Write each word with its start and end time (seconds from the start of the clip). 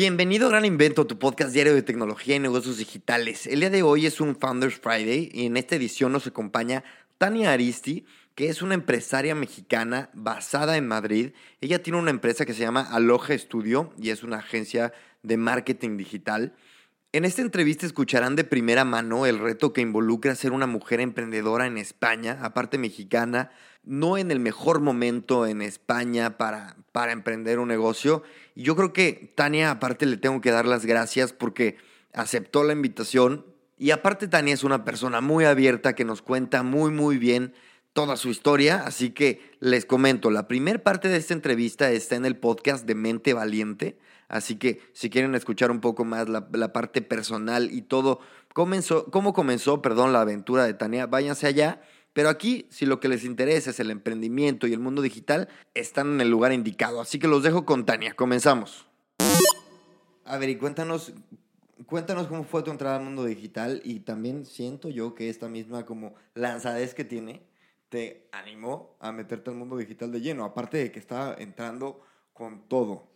Bienvenido 0.00 0.46
a 0.46 0.50
Gran 0.52 0.64
Invento, 0.64 1.06
tu 1.06 1.18
podcast 1.18 1.52
diario 1.52 1.74
de 1.74 1.82
tecnología 1.82 2.34
y 2.34 2.38
negocios 2.38 2.78
digitales. 2.78 3.46
El 3.46 3.60
día 3.60 3.68
de 3.68 3.82
hoy 3.82 4.06
es 4.06 4.18
un 4.18 4.34
Founders 4.34 4.76
Friday 4.76 5.28
y 5.30 5.44
en 5.44 5.58
esta 5.58 5.76
edición 5.76 6.10
nos 6.10 6.26
acompaña 6.26 6.84
Tania 7.18 7.52
Aristi, 7.52 8.06
que 8.34 8.48
es 8.48 8.62
una 8.62 8.72
empresaria 8.72 9.34
mexicana 9.34 10.08
basada 10.14 10.78
en 10.78 10.88
Madrid. 10.88 11.32
Ella 11.60 11.82
tiene 11.82 11.98
una 11.98 12.08
empresa 12.08 12.46
que 12.46 12.54
se 12.54 12.62
llama 12.62 12.80
Aloha 12.80 13.36
Studio 13.36 13.92
y 13.98 14.08
es 14.08 14.22
una 14.22 14.38
agencia 14.38 14.94
de 15.22 15.36
marketing 15.36 15.98
digital. 15.98 16.54
En 17.12 17.26
esta 17.26 17.42
entrevista 17.42 17.84
escucharán 17.84 18.36
de 18.36 18.44
primera 18.44 18.86
mano 18.86 19.26
el 19.26 19.38
reto 19.38 19.74
que 19.74 19.82
involucra 19.82 20.34
ser 20.34 20.52
una 20.52 20.66
mujer 20.66 21.00
emprendedora 21.00 21.66
en 21.66 21.76
España, 21.76 22.38
aparte 22.40 22.78
mexicana, 22.78 23.50
no 23.82 24.18
en 24.18 24.30
el 24.30 24.40
mejor 24.40 24.80
momento 24.80 25.46
en 25.46 25.62
España 25.62 26.36
para, 26.36 26.76
para 26.92 27.12
emprender 27.12 27.58
un 27.58 27.68
negocio. 27.68 28.22
Y 28.54 28.62
yo 28.62 28.76
creo 28.76 28.92
que 28.92 29.32
Tania, 29.34 29.70
aparte, 29.70 30.06
le 30.06 30.16
tengo 30.16 30.40
que 30.40 30.50
dar 30.50 30.66
las 30.66 30.84
gracias 30.86 31.32
porque 31.32 31.76
aceptó 32.12 32.64
la 32.64 32.72
invitación. 32.72 33.46
Y 33.78 33.92
aparte, 33.92 34.28
Tania 34.28 34.54
es 34.54 34.64
una 34.64 34.84
persona 34.84 35.20
muy 35.20 35.44
abierta 35.44 35.94
que 35.94 36.04
nos 36.04 36.22
cuenta 36.22 36.62
muy, 36.62 36.90
muy 36.90 37.16
bien 37.16 37.54
toda 37.92 38.16
su 38.16 38.28
historia. 38.28 38.82
Así 38.84 39.10
que 39.10 39.40
les 39.60 39.86
comento, 39.86 40.30
la 40.30 40.46
primera 40.46 40.82
parte 40.82 41.08
de 41.08 41.16
esta 41.16 41.34
entrevista 41.34 41.90
está 41.90 42.16
en 42.16 42.26
el 42.26 42.36
podcast 42.36 42.86
de 42.86 42.94
Mente 42.94 43.32
Valiente. 43.32 43.98
Así 44.28 44.56
que 44.56 44.80
si 44.92 45.10
quieren 45.10 45.34
escuchar 45.34 45.70
un 45.70 45.80
poco 45.80 46.04
más 46.04 46.28
la, 46.28 46.46
la 46.52 46.72
parte 46.72 47.02
personal 47.02 47.72
y 47.72 47.82
todo, 47.82 48.20
comenzó, 48.52 49.06
cómo 49.06 49.32
comenzó, 49.32 49.82
perdón, 49.82 50.12
la 50.12 50.20
aventura 50.20 50.64
de 50.64 50.74
Tania, 50.74 51.06
váyanse 51.06 51.46
allá. 51.46 51.80
Pero 52.12 52.28
aquí, 52.28 52.66
si 52.70 52.86
lo 52.86 52.98
que 52.98 53.08
les 53.08 53.24
interesa 53.24 53.70
es 53.70 53.80
el 53.80 53.90
emprendimiento 53.90 54.66
y 54.66 54.72
el 54.72 54.80
mundo 54.80 55.02
digital, 55.02 55.48
están 55.74 56.14
en 56.14 56.20
el 56.20 56.30
lugar 56.30 56.52
indicado. 56.52 57.00
Así 57.00 57.18
que 57.18 57.28
los 57.28 57.42
dejo 57.42 57.64
con 57.64 57.86
Tania. 57.86 58.14
Comenzamos. 58.14 58.86
A 60.24 60.38
ver, 60.38 60.48
y 60.48 60.56
cuéntanos, 60.56 61.12
cuéntanos 61.86 62.26
cómo 62.26 62.44
fue 62.44 62.62
tu 62.62 62.70
entrada 62.70 62.96
al 62.96 63.04
mundo 63.04 63.24
digital 63.24 63.80
y 63.84 64.00
también 64.00 64.46
siento 64.46 64.88
yo 64.88 65.14
que 65.14 65.28
esta 65.28 65.48
misma 65.48 65.84
como 65.84 66.14
lanzadez 66.34 66.94
que 66.94 67.04
tiene 67.04 67.42
te 67.88 68.28
animó 68.30 68.96
a 69.00 69.12
meterte 69.12 69.50
al 69.50 69.56
mundo 69.56 69.76
digital 69.76 70.12
de 70.12 70.20
lleno, 70.20 70.44
aparte 70.44 70.78
de 70.78 70.92
que 70.92 71.00
estaba 71.00 71.34
entrando 71.34 72.00
con 72.32 72.68
todo. 72.68 73.08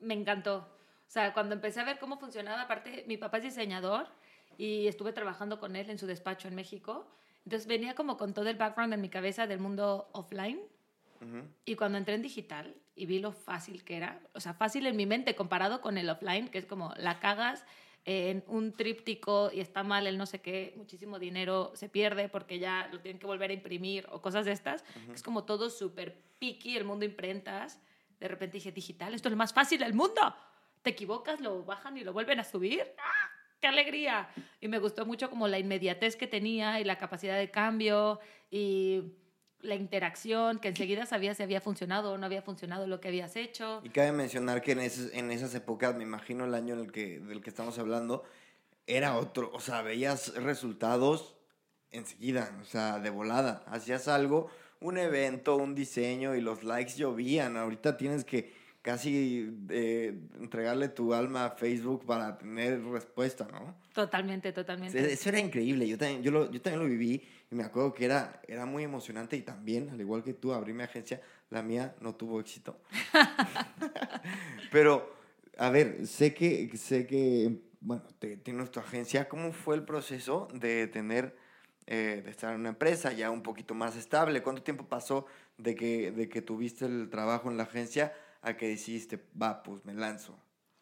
Me 0.00 0.14
encantó. 0.14 0.58
O 0.58 1.12
sea, 1.12 1.32
cuando 1.32 1.54
empecé 1.54 1.80
a 1.80 1.84
ver 1.84 1.98
cómo 1.98 2.18
funcionaba, 2.18 2.62
aparte, 2.62 3.04
mi 3.08 3.16
papá 3.16 3.38
es 3.38 3.44
diseñador 3.44 4.06
y 4.58 4.86
estuve 4.86 5.12
trabajando 5.12 5.58
con 5.58 5.74
él 5.74 5.90
en 5.90 5.98
su 5.98 6.06
despacho 6.06 6.46
en 6.48 6.54
México. 6.54 7.06
Entonces 7.44 7.66
venía 7.66 7.94
como 7.94 8.16
con 8.16 8.34
todo 8.34 8.48
el 8.48 8.56
background 8.56 8.94
en 8.94 9.00
mi 9.00 9.08
cabeza 9.08 9.46
del 9.46 9.58
mundo 9.58 10.08
offline. 10.12 10.60
Y 11.66 11.74
cuando 11.74 11.98
entré 11.98 12.14
en 12.14 12.22
digital 12.22 12.74
y 12.96 13.04
vi 13.04 13.18
lo 13.18 13.32
fácil 13.32 13.84
que 13.84 13.98
era, 13.98 14.22
o 14.32 14.40
sea, 14.40 14.54
fácil 14.54 14.86
en 14.86 14.96
mi 14.96 15.04
mente 15.04 15.34
comparado 15.34 15.82
con 15.82 15.98
el 15.98 16.08
offline, 16.08 16.48
que 16.48 16.56
es 16.56 16.64
como 16.64 16.94
la 16.96 17.20
cagas 17.20 17.66
en 18.06 18.42
un 18.46 18.72
tríptico 18.72 19.50
y 19.52 19.60
está 19.60 19.82
mal 19.82 20.06
el 20.06 20.16
no 20.16 20.24
sé 20.24 20.40
qué, 20.40 20.72
muchísimo 20.76 21.18
dinero 21.18 21.72
se 21.74 21.90
pierde 21.90 22.30
porque 22.30 22.58
ya 22.58 22.88
lo 22.90 23.00
tienen 23.00 23.18
que 23.18 23.26
volver 23.26 23.50
a 23.50 23.52
imprimir 23.52 24.06
o 24.10 24.22
cosas 24.22 24.46
de 24.46 24.52
estas. 24.52 24.82
Es 25.12 25.22
como 25.22 25.44
todo 25.44 25.68
súper 25.68 26.16
picky, 26.38 26.78
el 26.78 26.84
mundo 26.84 27.04
imprentas. 27.04 27.78
De 28.18 28.26
repente 28.26 28.56
dije, 28.56 28.72
digital, 28.72 29.12
esto 29.12 29.28
es 29.28 29.32
lo 29.32 29.36
más 29.36 29.52
fácil 29.52 29.80
del 29.80 29.92
mundo. 29.92 30.34
Te 30.80 30.90
equivocas, 30.90 31.40
lo 31.40 31.64
bajan 31.64 31.98
y 31.98 32.04
lo 32.04 32.14
vuelven 32.14 32.40
a 32.40 32.44
subir. 32.44 32.86
¡Ah! 32.98 33.19
¡Qué 33.60 33.66
alegría! 33.66 34.28
Y 34.60 34.68
me 34.68 34.78
gustó 34.78 35.04
mucho 35.04 35.28
como 35.28 35.46
la 35.46 35.58
inmediatez 35.58 36.16
que 36.16 36.26
tenía 36.26 36.80
y 36.80 36.84
la 36.84 36.96
capacidad 36.96 37.38
de 37.38 37.50
cambio 37.50 38.20
y 38.50 39.12
la 39.60 39.74
interacción, 39.74 40.58
que 40.58 40.68
enseguida 40.68 41.04
sabías 41.04 41.36
si 41.36 41.42
había 41.42 41.60
funcionado 41.60 42.12
o 42.12 42.18
no 42.18 42.24
había 42.24 42.40
funcionado 42.40 42.86
lo 42.86 43.00
que 43.00 43.08
habías 43.08 43.36
hecho. 43.36 43.82
Y 43.84 43.90
cabe 43.90 44.12
mencionar 44.12 44.62
que 44.62 44.72
en, 44.72 44.80
en 44.80 45.30
esas 45.30 45.54
épocas, 45.54 45.94
me 45.94 46.02
imagino 46.02 46.46
el 46.46 46.54
año 46.54 46.74
en 46.74 46.80
el 46.80 46.92
que, 46.92 47.20
del 47.20 47.42
que 47.42 47.50
estamos 47.50 47.78
hablando, 47.78 48.24
era 48.86 49.18
otro, 49.18 49.50
o 49.52 49.60
sea, 49.60 49.82
veías 49.82 50.34
resultados 50.34 51.36
enseguida, 51.90 52.56
o 52.62 52.64
sea, 52.64 52.98
de 52.98 53.10
volada. 53.10 53.62
Hacías 53.66 54.08
algo, 54.08 54.50
un 54.80 54.96
evento, 54.96 55.56
un 55.56 55.74
diseño 55.74 56.34
y 56.34 56.40
los 56.40 56.64
likes 56.64 56.94
llovían. 56.94 57.56
Ahorita 57.56 57.96
tienes 57.96 58.24
que 58.24 58.59
casi 58.82 59.54
eh, 59.68 60.18
entregarle 60.38 60.88
tu 60.88 61.12
alma 61.12 61.46
a 61.46 61.50
Facebook 61.50 62.06
para 62.06 62.38
tener 62.38 62.82
respuesta, 62.84 63.46
¿no? 63.50 63.74
Totalmente, 63.92 64.52
totalmente. 64.52 65.12
Eso 65.12 65.28
era 65.28 65.38
increíble, 65.38 65.86
yo 65.86 65.98
también, 65.98 66.22
yo, 66.22 66.30
lo, 66.30 66.50
yo 66.50 66.60
también 66.62 66.82
lo 66.82 66.88
viví 66.88 67.22
y 67.50 67.54
me 67.54 67.64
acuerdo 67.64 67.92
que 67.92 68.04
era, 68.04 68.40
era 68.48 68.64
muy 68.64 68.84
emocionante 68.84 69.36
y 69.36 69.42
también, 69.42 69.90
al 69.90 70.00
igual 70.00 70.22
que 70.22 70.34
tú, 70.34 70.52
abrí 70.52 70.72
mi 70.72 70.82
agencia, 70.82 71.20
la 71.50 71.62
mía 71.62 71.94
no 72.00 72.14
tuvo 72.14 72.40
éxito. 72.40 72.80
Pero, 74.72 75.14
a 75.58 75.68
ver, 75.68 76.06
sé 76.06 76.32
que, 76.32 76.70
sé 76.76 77.06
que 77.06 77.60
bueno, 77.80 78.02
te, 78.18 78.36
tienes 78.36 78.70
tu 78.70 78.80
agencia, 78.80 79.28
¿cómo 79.28 79.52
fue 79.52 79.74
el 79.74 79.84
proceso 79.84 80.48
de 80.54 80.86
tener, 80.86 81.36
eh, 81.86 82.22
de 82.24 82.30
estar 82.30 82.54
en 82.54 82.60
una 82.60 82.68
empresa 82.70 83.12
ya 83.12 83.30
un 83.30 83.42
poquito 83.42 83.74
más 83.74 83.96
estable? 83.96 84.42
¿Cuánto 84.42 84.62
tiempo 84.62 84.86
pasó 84.86 85.26
de 85.58 85.74
que, 85.74 86.12
de 86.12 86.28
que 86.28 86.40
tuviste 86.40 86.86
el 86.86 87.10
trabajo 87.10 87.50
en 87.50 87.56
la 87.56 87.64
agencia 87.64 88.12
a 88.42 88.56
que 88.56 88.68
decidiste, 88.68 89.18
va, 89.40 89.62
pues 89.62 89.84
me 89.84 89.94
lanzo? 89.94 90.38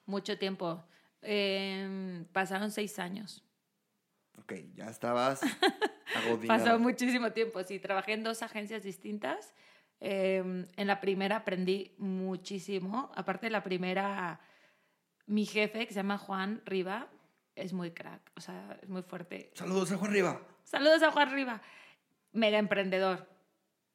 Mucho 0.06 0.38
tiempo. 0.38 0.84
Eh, 1.22 2.24
pasaron 2.32 2.70
seis 2.70 2.98
años. 2.98 3.44
Ok, 4.38 4.54
ya 4.74 4.86
estabas 4.86 5.40
agodinada. 6.14 6.64
Pasó 6.64 6.78
muchísimo 6.78 7.32
tiempo, 7.32 7.62
sí. 7.64 7.78
Trabajé 7.78 8.12
en 8.12 8.22
dos 8.22 8.42
agencias 8.42 8.82
distintas. 8.82 9.54
Eh, 10.00 10.66
en 10.76 10.86
la 10.86 11.00
primera 11.00 11.36
aprendí 11.36 11.94
muchísimo. 11.98 13.10
Aparte 13.14 13.46
de 13.46 13.50
la 13.50 13.64
primera, 13.64 14.40
mi 15.26 15.44
jefe, 15.44 15.86
que 15.86 15.92
se 15.92 16.00
llama 16.00 16.18
Juan 16.18 16.62
Riva, 16.64 17.08
es 17.56 17.72
muy 17.72 17.90
crack, 17.90 18.30
o 18.36 18.40
sea, 18.40 18.78
es 18.80 18.88
muy 18.88 19.02
fuerte. 19.02 19.50
Saludos 19.54 19.90
a 19.92 19.96
Juan 19.96 20.12
Riva. 20.12 20.40
Saludos 20.62 21.02
a 21.02 21.10
Juan 21.10 21.32
Riva. 21.32 21.60
Mega 22.32 22.58
emprendedor. 22.58 23.28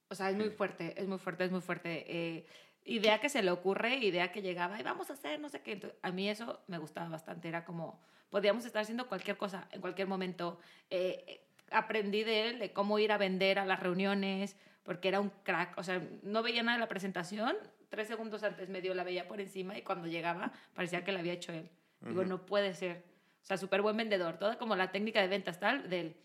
O 0.10 0.16
sea, 0.16 0.30
es 0.30 0.36
muy 0.36 0.50
fuerte, 0.50 0.94
es 1.02 1.08
muy 1.08 1.18
fuerte, 1.18 1.46
es 1.46 1.52
muy 1.52 1.62
fuerte. 1.62 2.06
Eh, 2.08 2.46
idea 2.86 3.20
que 3.20 3.30
se 3.30 3.42
le 3.42 3.52
ocurre, 3.52 3.98
idea 3.98 4.32
que 4.32 4.42
llegaba 4.42 4.80
y 4.80 4.84
vamos 4.84 5.10
a 5.10 5.14
hacer 5.14 5.40
no 5.40 5.50
sé 5.50 5.62
qué. 5.62 5.74
Entonces, 5.74 6.00
a 6.02 6.12
mí 6.12 6.30
eso 6.30 6.62
me 6.68 6.78
gustaba 6.78 7.10
bastante. 7.10 7.48
Era 7.48 7.66
como, 7.66 8.02
podíamos 8.30 8.66
estar 8.66 8.82
haciendo 8.82 9.08
cualquier 9.08 9.38
cosa 9.38 9.68
en 9.72 9.82
cualquier 9.82 10.08
momento. 10.08 10.60
Eh, 10.90 11.46
aprendí 11.72 12.24
de 12.24 12.50
él, 12.50 12.60
de 12.60 12.72
cómo 12.72 13.00
ir 13.00 13.12
a 13.12 13.18
vender 13.18 13.60
a 13.60 13.66
las 13.66 13.80
reuniones, 13.80 14.58
porque 14.84 15.08
era 15.08 15.20
un 15.20 15.30
crack. 15.44 15.78
O 15.78 15.84
sea, 15.84 16.02
no 16.24 16.44
veía 16.44 16.64
nada 16.64 16.78
de 16.78 16.82
la 16.82 16.90
presentación. 16.90 17.56
Tres 17.90 18.08
segundos 18.08 18.44
antes 18.44 18.70
medio 18.70 18.94
la 18.94 19.04
veía 19.04 19.28
por 19.28 19.40
encima 19.40 19.78
y 19.78 19.82
cuando 19.82 20.08
llegaba 20.08 20.52
parecía 20.74 21.04
que 21.04 21.12
la 21.12 21.20
había 21.20 21.34
hecho 21.34 21.54
él. 21.54 21.70
Digo, 22.02 22.26
no 22.26 22.46
puede 22.46 22.74
ser. 22.74 23.04
O 23.42 23.46
sea, 23.46 23.58
súper 23.58 23.82
buen 23.82 23.96
vendedor. 23.96 24.38
Toda 24.38 24.58
como 24.58 24.76
la 24.76 24.92
técnica 24.92 25.22
de 25.22 25.28
ventas 25.28 25.60
tal 25.60 25.90
de 25.90 26.00
él. 26.00 26.18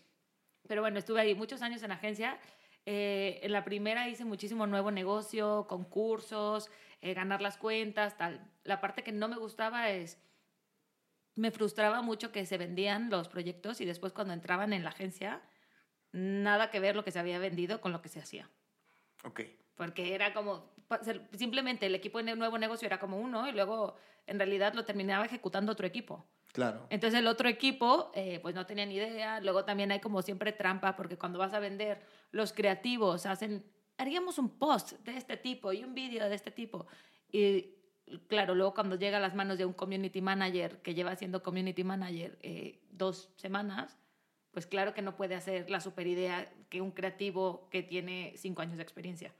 Pero 0.67 0.81
bueno, 0.81 0.99
estuve 0.99 1.21
ahí 1.21 1.35
muchos 1.35 1.61
años 1.61 1.81
en 1.83 1.91
agencia 1.91 2.37
eh, 2.85 3.39
en 3.43 3.51
la 3.51 3.63
primera 3.63 4.09
hice 4.09 4.25
muchísimo 4.25 4.67
nuevo 4.67 4.91
negocio, 4.91 5.67
concursos, 5.67 6.69
eh, 7.01 7.13
ganar 7.13 7.41
las 7.41 7.57
cuentas, 7.57 8.17
tal. 8.17 8.51
La 8.63 8.81
parte 8.81 9.03
que 9.03 9.11
no 9.11 9.27
me 9.27 9.37
gustaba 9.37 9.89
es, 9.89 10.21
me 11.35 11.51
frustraba 11.51 12.01
mucho 12.01 12.31
que 12.31 12.45
se 12.45 12.57
vendían 12.57 13.09
los 13.09 13.29
proyectos 13.29 13.79
y 13.81 13.85
después 13.85 14.13
cuando 14.13 14.33
entraban 14.33 14.73
en 14.73 14.83
la 14.83 14.89
agencia, 14.89 15.41
nada 16.11 16.69
que 16.69 16.79
ver 16.79 16.95
lo 16.95 17.03
que 17.03 17.11
se 17.11 17.19
había 17.19 17.39
vendido 17.39 17.79
con 17.81 17.91
lo 17.91 18.01
que 18.01 18.09
se 18.09 18.19
hacía. 18.19 18.49
Ok. 19.23 19.41
Porque 19.75 20.13
era 20.13 20.33
como, 20.33 20.73
simplemente 21.37 21.85
el 21.85 21.95
equipo 21.95 22.21
de 22.21 22.35
nuevo 22.35 22.57
negocio 22.57 22.85
era 22.85 22.99
como 22.99 23.17
uno 23.17 23.47
y 23.47 23.53
luego 23.53 23.95
en 24.27 24.37
realidad 24.37 24.73
lo 24.73 24.83
terminaba 24.83 25.25
ejecutando 25.25 25.71
otro 25.71 25.87
equipo. 25.87 26.27
Claro. 26.51 26.87
Entonces 26.89 27.19
el 27.19 27.27
otro 27.27 27.47
equipo, 27.47 28.11
eh, 28.15 28.39
pues 28.41 28.55
no 28.55 28.65
tenía 28.65 28.85
ni 28.85 28.95
idea. 28.95 29.39
Luego 29.39 29.65
también 29.65 29.91
hay 29.91 29.99
como 29.99 30.21
siempre 30.21 30.51
trampa, 30.51 30.95
porque 30.95 31.17
cuando 31.17 31.39
vas 31.39 31.53
a 31.53 31.59
vender, 31.59 32.01
los 32.31 32.53
creativos 32.53 33.25
hacen, 33.25 33.63
haríamos 33.97 34.39
un 34.39 34.57
post 34.57 34.93
de 35.03 35.17
este 35.17 35.37
tipo 35.37 35.71
y 35.73 35.83
un 35.83 35.93
vídeo 35.93 36.27
de 36.27 36.35
este 36.35 36.51
tipo. 36.51 36.87
Y 37.31 37.75
claro, 38.27 38.55
luego 38.55 38.73
cuando 38.73 38.95
llega 38.95 39.17
a 39.17 39.21
las 39.21 39.35
manos 39.35 39.57
de 39.57 39.65
un 39.65 39.73
community 39.73 40.21
manager 40.21 40.81
que 40.81 40.93
lleva 40.93 41.15
siendo 41.15 41.43
community 41.43 41.83
manager 41.83 42.39
eh, 42.41 42.79
dos 42.89 43.29
semanas, 43.35 43.97
pues 44.51 44.65
claro 44.65 44.93
que 44.93 45.03
no 45.03 45.15
puede 45.15 45.35
hacer 45.35 45.69
la 45.69 45.79
super 45.79 46.07
idea 46.07 46.51
que 46.69 46.81
un 46.81 46.91
creativo 46.91 47.69
que 47.69 47.83
tiene 47.83 48.33
cinco 48.35 48.63
años 48.63 48.77
de 48.77 48.83
experiencia. 48.83 49.33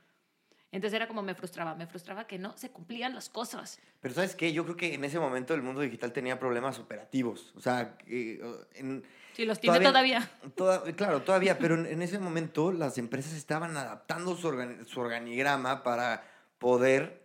Entonces 0.72 0.96
era 0.96 1.08
como 1.08 1.22
me 1.24 1.34
frustraba, 1.36 1.74
me 1.76 1.88
frustraba 1.88 2.28
que 2.28 2.38
no 2.38 2.56
se 2.58 2.70
cumplían 2.70 3.16
las 3.16 3.30
cosas. 3.30 3.80
Pero 4.02 4.14
¿sabes 4.14 4.36
qué? 4.36 4.54
Yo 4.54 4.64
creo 4.66 4.78
que 4.78 4.94
en 4.94 5.04
ese 5.04 5.20
momento 5.20 5.54
el 5.56 5.62
mundo 5.64 5.82
digital 5.82 6.14
tenía 6.14 6.38
problemas 6.40 6.78
operativos. 6.80 7.54
O 7.56 7.62
sea, 7.62 7.98
eh, 8.08 8.40
en, 8.76 9.04
Sí, 9.34 9.46
los 9.46 9.60
tiene 9.60 9.80
todavía. 9.80 10.30
toda- 10.56 10.84
claro, 10.96 11.22
todavía, 11.24 11.58
pero 11.58 11.76
en, 11.76 11.86
en 11.86 12.02
ese 12.02 12.20
momento 12.20 12.72
las 12.72 12.98
empresas 12.98 13.34
estaban 13.34 13.76
adaptando 13.78 14.36
su, 14.36 14.48
organi- 14.50 14.86
su 14.86 15.00
organigrama 15.00 15.82
para 15.82 16.24
poder 16.60 17.19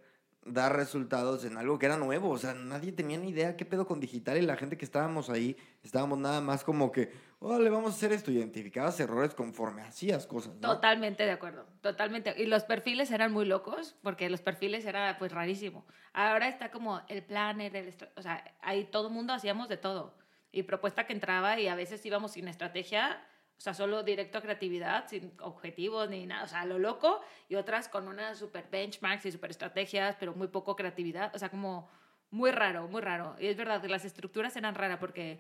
dar 0.47 0.77
resultados 0.77 1.45
en 1.45 1.57
algo 1.57 1.79
que 1.79 1.87
era 1.87 1.97
nuevo. 1.97 2.31
O 2.31 2.39
sea, 2.39 2.55
nadie 2.55 2.93
tenía 2.93 3.19
ni 3.19 3.31
idea 3.31 3.57
qué 3.57 3.65
pedo 3.65 3.87
con 3.87 4.01
digital 4.01 4.37
y 4.37 4.43
la 4.43 4.57
gente 4.57 4.77
que 4.77 4.85
estábamos 4.85 5.31
ahí 5.31 5.57
estábamos 5.83 6.19
nada 6.19 6.41
más 6.41 6.65
como 6.65 6.93
que, 6.93 7.13
le 7.41 7.71
vamos 7.71 7.93
a 7.93 7.97
hacer 7.97 8.13
esto. 8.13 8.31
Identificabas 8.31 8.99
errores 9.01 9.35
conforme 9.35 9.83
hacías 9.83 10.27
cosas. 10.27 10.55
¿no? 10.57 10.75
Totalmente 10.75 11.25
de 11.25 11.31
acuerdo, 11.31 11.67
totalmente. 11.81 12.35
Y 12.37 12.47
los 12.47 12.65
perfiles 12.65 13.11
eran 13.11 13.33
muy 13.33 13.45
locos, 13.45 13.97
porque 14.03 14.29
los 14.31 14.41
perfiles 14.41 14.85
era 14.85 15.17
pues 15.19 15.33
rarísimo. 15.33 15.85
Ahora 16.13 16.49
está 16.49 16.71
como 16.71 17.03
el 17.09 17.23
planner, 17.23 17.75
el 17.77 17.95
o 18.17 18.23
sea, 18.23 18.45
ahí 18.63 18.85
todo 18.85 19.09
el 19.09 19.15
mundo 19.15 19.33
hacíamos 19.33 19.69
de 19.69 19.77
todo. 19.77 20.15
Y 20.53 20.63
propuesta 20.63 21.07
que 21.07 21.13
entraba 21.13 21.59
y 21.59 21.69
a 21.69 21.75
veces 21.75 22.05
íbamos 22.07 22.33
sin 22.33 22.49
estrategia, 22.49 23.21
o 23.57 23.61
sea, 23.61 23.73
solo 23.75 24.03
directo 24.03 24.39
a 24.39 24.43
creatividad, 24.43 25.09
sin 25.09 25.33
objetivos 25.41 26.09
ni 26.11 26.27
nada, 26.27 26.45
o 26.45 26.49
sea, 26.49 26.65
lo 26.65 26.79
loco, 26.79 27.21
y 27.49 27.55
otras 27.55 27.89
con 27.89 28.09
unas 28.09 28.39
super 28.39 28.69
benchmarks 28.71 29.27
y 29.27 29.33
super 29.33 29.51
estrategias, 29.51 30.17
pero 30.19 30.35
muy 30.35 30.49
poco 30.49 30.77
creatividad, 30.77 31.35
o 31.35 31.39
sea, 31.39 31.49
como 31.51 31.89
muy 32.31 32.51
raro, 32.51 32.89
muy 32.89 33.01
raro. 33.01 33.37
Y 33.39 33.47
es 33.47 33.57
verdad 33.57 33.81
que 33.81 33.89
las 33.89 34.05
estructuras 34.05 34.57
eran 34.57 34.75
raras 34.75 34.99
porque 34.99 35.39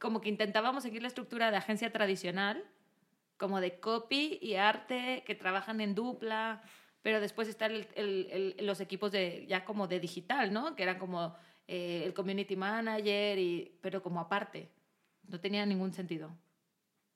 como 0.00 0.20
que 0.20 0.28
intentábamos 0.30 0.82
seguir 0.82 1.02
la 1.02 1.08
estructura 1.08 1.50
de 1.50 1.58
agencia 1.58 1.92
tradicional, 1.92 2.64
como 3.36 3.60
de 3.60 3.78
copy 3.80 4.38
y 4.40 4.54
arte 4.54 5.22
que 5.26 5.34
trabajan 5.34 5.80
en 5.80 5.94
dupla, 5.94 6.62
pero 7.02 7.20
después 7.20 7.48
están 7.48 7.72
el, 7.72 7.86
el- 7.94 8.54
el- 8.58 8.66
los 8.66 8.80
equipos 8.80 9.12
de 9.12 9.46
ya 9.46 9.64
como 9.64 9.86
de 9.86 10.00
digital, 10.00 10.52
¿no? 10.52 10.74
Que 10.76 10.82
eran 10.82 10.98
como 10.98 11.34
eh, 11.66 12.02
el 12.04 12.14
community 12.14 12.56
manager, 12.56 13.38
y, 13.38 13.78
pero 13.80 14.02
como 14.02 14.20
aparte. 14.20 14.70
No 15.28 15.38
tenía 15.40 15.64
ningún 15.66 15.92
sentido. 15.92 16.30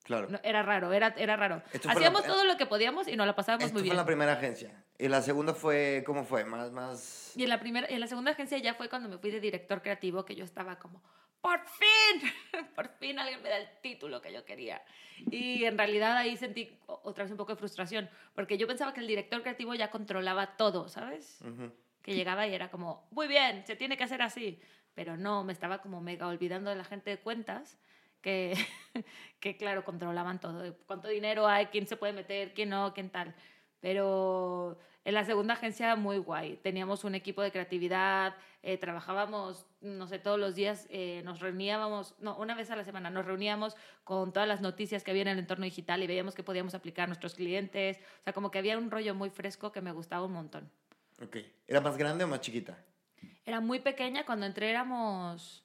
Claro. 0.05 0.27
No, 0.29 0.39
era 0.43 0.61
raro, 0.63 0.93
era, 0.93 1.13
era 1.17 1.35
raro. 1.35 1.61
Esto 1.73 1.89
fue 1.89 1.93
la- 2.01 2.07
Hacíamos 2.07 2.23
todo 2.25 2.45
lo 2.45 2.55
que 2.57 2.65
podíamos 2.67 3.07
y 3.07 3.15
nos 3.17 3.25
la 3.27 3.35
pasábamos 3.35 3.65
Esto 3.65 3.73
muy 3.73 3.81
fue 3.81 3.85
bien. 3.89 3.97
la 3.97 4.05
primera 4.05 4.33
agencia. 4.33 4.71
Y 4.97 5.07
la 5.07 5.21
segunda 5.21 5.53
fue, 5.53 6.03
¿cómo 6.05 6.23
fue? 6.23 6.45
Más, 6.45 6.71
más... 6.71 7.33
Y 7.35 7.43
en 7.43 7.49
la, 7.49 7.59
primera, 7.59 7.87
en 7.89 7.99
la 7.99 8.07
segunda 8.07 8.31
agencia 8.31 8.57
ya 8.59 8.75
fue 8.75 8.87
cuando 8.87 9.09
me 9.09 9.17
fui 9.17 9.31
de 9.31 9.39
director 9.41 9.81
creativo 9.81 10.23
que 10.23 10.35
yo 10.35 10.45
estaba 10.45 10.77
como, 10.77 11.01
por 11.41 11.59
fin, 11.67 12.31
por 12.75 12.87
fin 12.99 13.17
alguien 13.19 13.41
me 13.41 13.49
da 13.49 13.57
el 13.57 13.67
título 13.81 14.21
que 14.21 14.31
yo 14.31 14.45
quería. 14.45 14.81
Y 15.31 15.65
en 15.65 15.77
realidad 15.77 16.15
ahí 16.17 16.37
sentí 16.37 16.77
otra 16.85 17.23
vez 17.23 17.31
un 17.31 17.37
poco 17.37 17.53
de 17.53 17.57
frustración, 17.57 18.07
porque 18.35 18.57
yo 18.59 18.67
pensaba 18.67 18.93
que 18.93 18.99
el 18.99 19.07
director 19.07 19.41
creativo 19.41 19.73
ya 19.73 19.89
controlaba 19.89 20.55
todo, 20.55 20.87
¿sabes? 20.87 21.39
Ujú. 21.41 21.71
Que 22.03 22.13
llegaba 22.13 22.45
y 22.47 22.53
era 22.53 22.69
como, 22.69 23.07
muy 23.09 23.27
bien, 23.27 23.65
se 23.65 23.75
tiene 23.75 23.97
que 23.97 24.03
hacer 24.03 24.21
así. 24.21 24.61
Pero 24.93 25.17
no, 25.17 25.43
me 25.43 25.51
estaba 25.51 25.79
como 25.81 25.99
mega 25.99 26.27
olvidando 26.27 26.69
de 26.69 26.75
la 26.77 26.83
gente 26.85 27.09
de 27.09 27.17
cuentas. 27.19 27.77
Que, 28.25 28.57
que 29.39 29.55
claro, 29.55 29.85
controlaban 29.85 30.39
todo. 30.39 30.75
Cuánto 30.87 31.09
dinero 31.09 31.45
hay, 31.45 31.67
quién 31.67 31.85
se 31.85 31.95
puede 31.95 32.11
meter, 32.11 32.55
quién 32.55 32.69
no, 32.69 32.91
quién 32.91 33.11
tal. 33.11 33.35
Pero 33.81 34.79
en 35.03 35.13
la 35.13 35.23
segunda 35.23 35.53
agencia 35.53 35.95
muy 35.95 36.17
guay. 36.17 36.57
Teníamos 36.57 37.03
un 37.03 37.13
equipo 37.13 37.43
de 37.43 37.51
creatividad, 37.51 38.35
eh, 38.63 38.79
trabajábamos, 38.79 39.67
no 39.79 40.07
sé, 40.07 40.17
todos 40.17 40.39
los 40.39 40.55
días, 40.55 40.87
eh, 40.89 41.21
nos 41.23 41.39
reuníamos, 41.39 42.15
no, 42.19 42.35
una 42.37 42.55
vez 42.55 42.71
a 42.71 42.75
la 42.75 42.83
semana, 42.83 43.11
nos 43.11 43.27
reuníamos 43.27 43.75
con 44.03 44.33
todas 44.33 44.49
las 44.49 44.61
noticias 44.61 45.03
que 45.03 45.11
había 45.11 45.21
en 45.21 45.27
el 45.27 45.37
entorno 45.37 45.65
digital 45.65 46.01
y 46.01 46.07
veíamos 46.07 46.33
que 46.33 46.41
podíamos 46.41 46.73
aplicar 46.73 47.03
a 47.03 47.07
nuestros 47.07 47.35
clientes. 47.35 47.99
O 48.21 48.23
sea, 48.23 48.33
como 48.33 48.49
que 48.49 48.57
había 48.57 48.75
un 48.75 48.89
rollo 48.89 49.13
muy 49.13 49.29
fresco 49.29 49.71
que 49.71 49.81
me 49.81 49.91
gustaba 49.91 50.25
un 50.25 50.33
montón. 50.33 50.71
Ok. 51.21 51.37
¿Era 51.67 51.79
más 51.79 51.95
grande 51.95 52.23
o 52.23 52.27
más 52.27 52.41
chiquita? 52.41 52.75
Era 53.45 53.59
muy 53.59 53.81
pequeña, 53.81 54.25
cuando 54.25 54.47
entré 54.47 54.71
éramos 54.71 55.64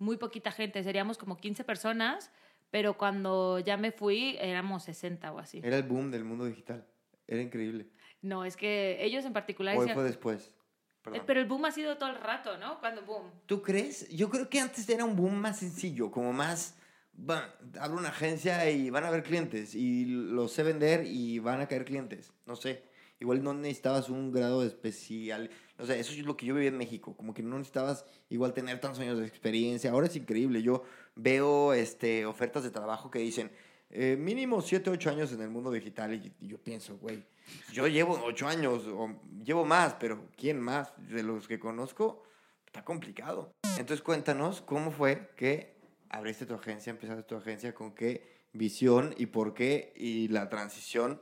muy 0.00 0.16
poquita 0.16 0.50
gente, 0.50 0.82
seríamos 0.82 1.18
como 1.18 1.36
15 1.36 1.62
personas, 1.62 2.30
pero 2.70 2.96
cuando 2.96 3.58
ya 3.60 3.76
me 3.76 3.92
fui 3.92 4.36
éramos 4.40 4.84
60 4.84 5.32
o 5.32 5.38
así. 5.38 5.60
Era 5.62 5.76
el 5.76 5.84
boom 5.84 6.10
del 6.10 6.24
mundo 6.24 6.46
digital. 6.46 6.84
Era 7.28 7.42
increíble. 7.42 7.86
No, 8.22 8.44
es 8.44 8.56
que 8.56 9.04
ellos 9.04 9.24
en 9.24 9.32
particular... 9.32 9.76
Hoy 9.76 9.82
decían- 9.82 9.94
fue 9.94 10.04
después. 10.04 10.48
Eh, 10.48 11.02
Perdón. 11.02 11.22
Pero 11.26 11.40
el 11.40 11.46
boom 11.46 11.64
ha 11.64 11.70
sido 11.70 11.96
todo 11.96 12.10
el 12.10 12.16
rato, 12.16 12.58
¿no? 12.58 12.78
Cuando 12.80 13.02
boom. 13.02 13.30
¿Tú 13.46 13.62
crees? 13.62 14.08
Yo 14.10 14.28
creo 14.28 14.48
que 14.50 14.60
antes 14.60 14.88
era 14.88 15.04
un 15.04 15.16
boom 15.16 15.34
más 15.34 15.58
sencillo, 15.58 16.10
como 16.10 16.32
más, 16.32 16.76
va, 17.18 17.54
abro 17.80 17.98
una 17.98 18.08
agencia 18.10 18.70
y 18.70 18.90
van 18.90 19.04
a 19.04 19.08
haber 19.08 19.22
clientes 19.22 19.74
y 19.74 20.04
lo 20.04 20.48
sé 20.48 20.62
vender 20.62 21.06
y 21.06 21.38
van 21.38 21.60
a 21.60 21.68
caer 21.68 21.84
clientes. 21.84 22.32
No 22.46 22.56
sé. 22.56 22.82
Igual 23.18 23.42
no 23.42 23.52
necesitabas 23.54 24.08
un 24.08 24.32
grado 24.32 24.64
especial. 24.64 25.50
O 25.80 25.86
sea, 25.86 25.96
eso 25.96 26.12
es 26.12 26.18
lo 26.18 26.36
que 26.36 26.46
yo 26.46 26.54
viví 26.54 26.66
en 26.66 26.76
México. 26.76 27.16
Como 27.16 27.34
que 27.34 27.42
no 27.42 27.56
necesitabas 27.56 28.04
igual 28.28 28.52
tener 28.52 28.80
tantos 28.80 29.00
años 29.00 29.18
de 29.18 29.26
experiencia. 29.26 29.90
Ahora 29.90 30.06
es 30.06 30.16
increíble. 30.16 30.62
Yo 30.62 30.84
veo 31.14 31.72
este, 31.72 32.26
ofertas 32.26 32.62
de 32.62 32.70
trabajo 32.70 33.10
que 33.10 33.18
dicen 33.18 33.50
eh, 33.90 34.16
mínimo 34.18 34.62
7, 34.62 34.90
8 34.90 35.10
años 35.10 35.32
en 35.32 35.42
el 35.42 35.50
mundo 35.50 35.70
digital. 35.70 36.14
Y, 36.14 36.32
y 36.40 36.48
yo 36.48 36.58
pienso, 36.58 36.96
güey, 36.98 37.24
yo 37.72 37.86
llevo 37.86 38.20
8 38.24 38.48
años 38.48 38.86
o 38.86 39.16
llevo 39.44 39.64
más, 39.64 39.94
pero 39.94 40.28
¿quién 40.36 40.60
más 40.60 40.92
de 40.96 41.22
los 41.22 41.48
que 41.48 41.58
conozco? 41.58 42.22
Está 42.66 42.84
complicado. 42.84 43.52
Entonces 43.78 44.02
cuéntanos 44.02 44.60
cómo 44.60 44.90
fue 44.90 45.30
que 45.36 45.74
abriste 46.08 46.46
tu 46.46 46.54
agencia, 46.54 46.90
empezaste 46.90 47.22
tu 47.22 47.36
agencia, 47.36 47.74
con 47.74 47.94
qué 47.94 48.40
visión 48.52 49.14
y 49.16 49.26
por 49.26 49.54
qué 49.54 49.92
y 49.96 50.28
la 50.28 50.48
transición, 50.48 51.20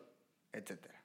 etcétera. 0.52 0.97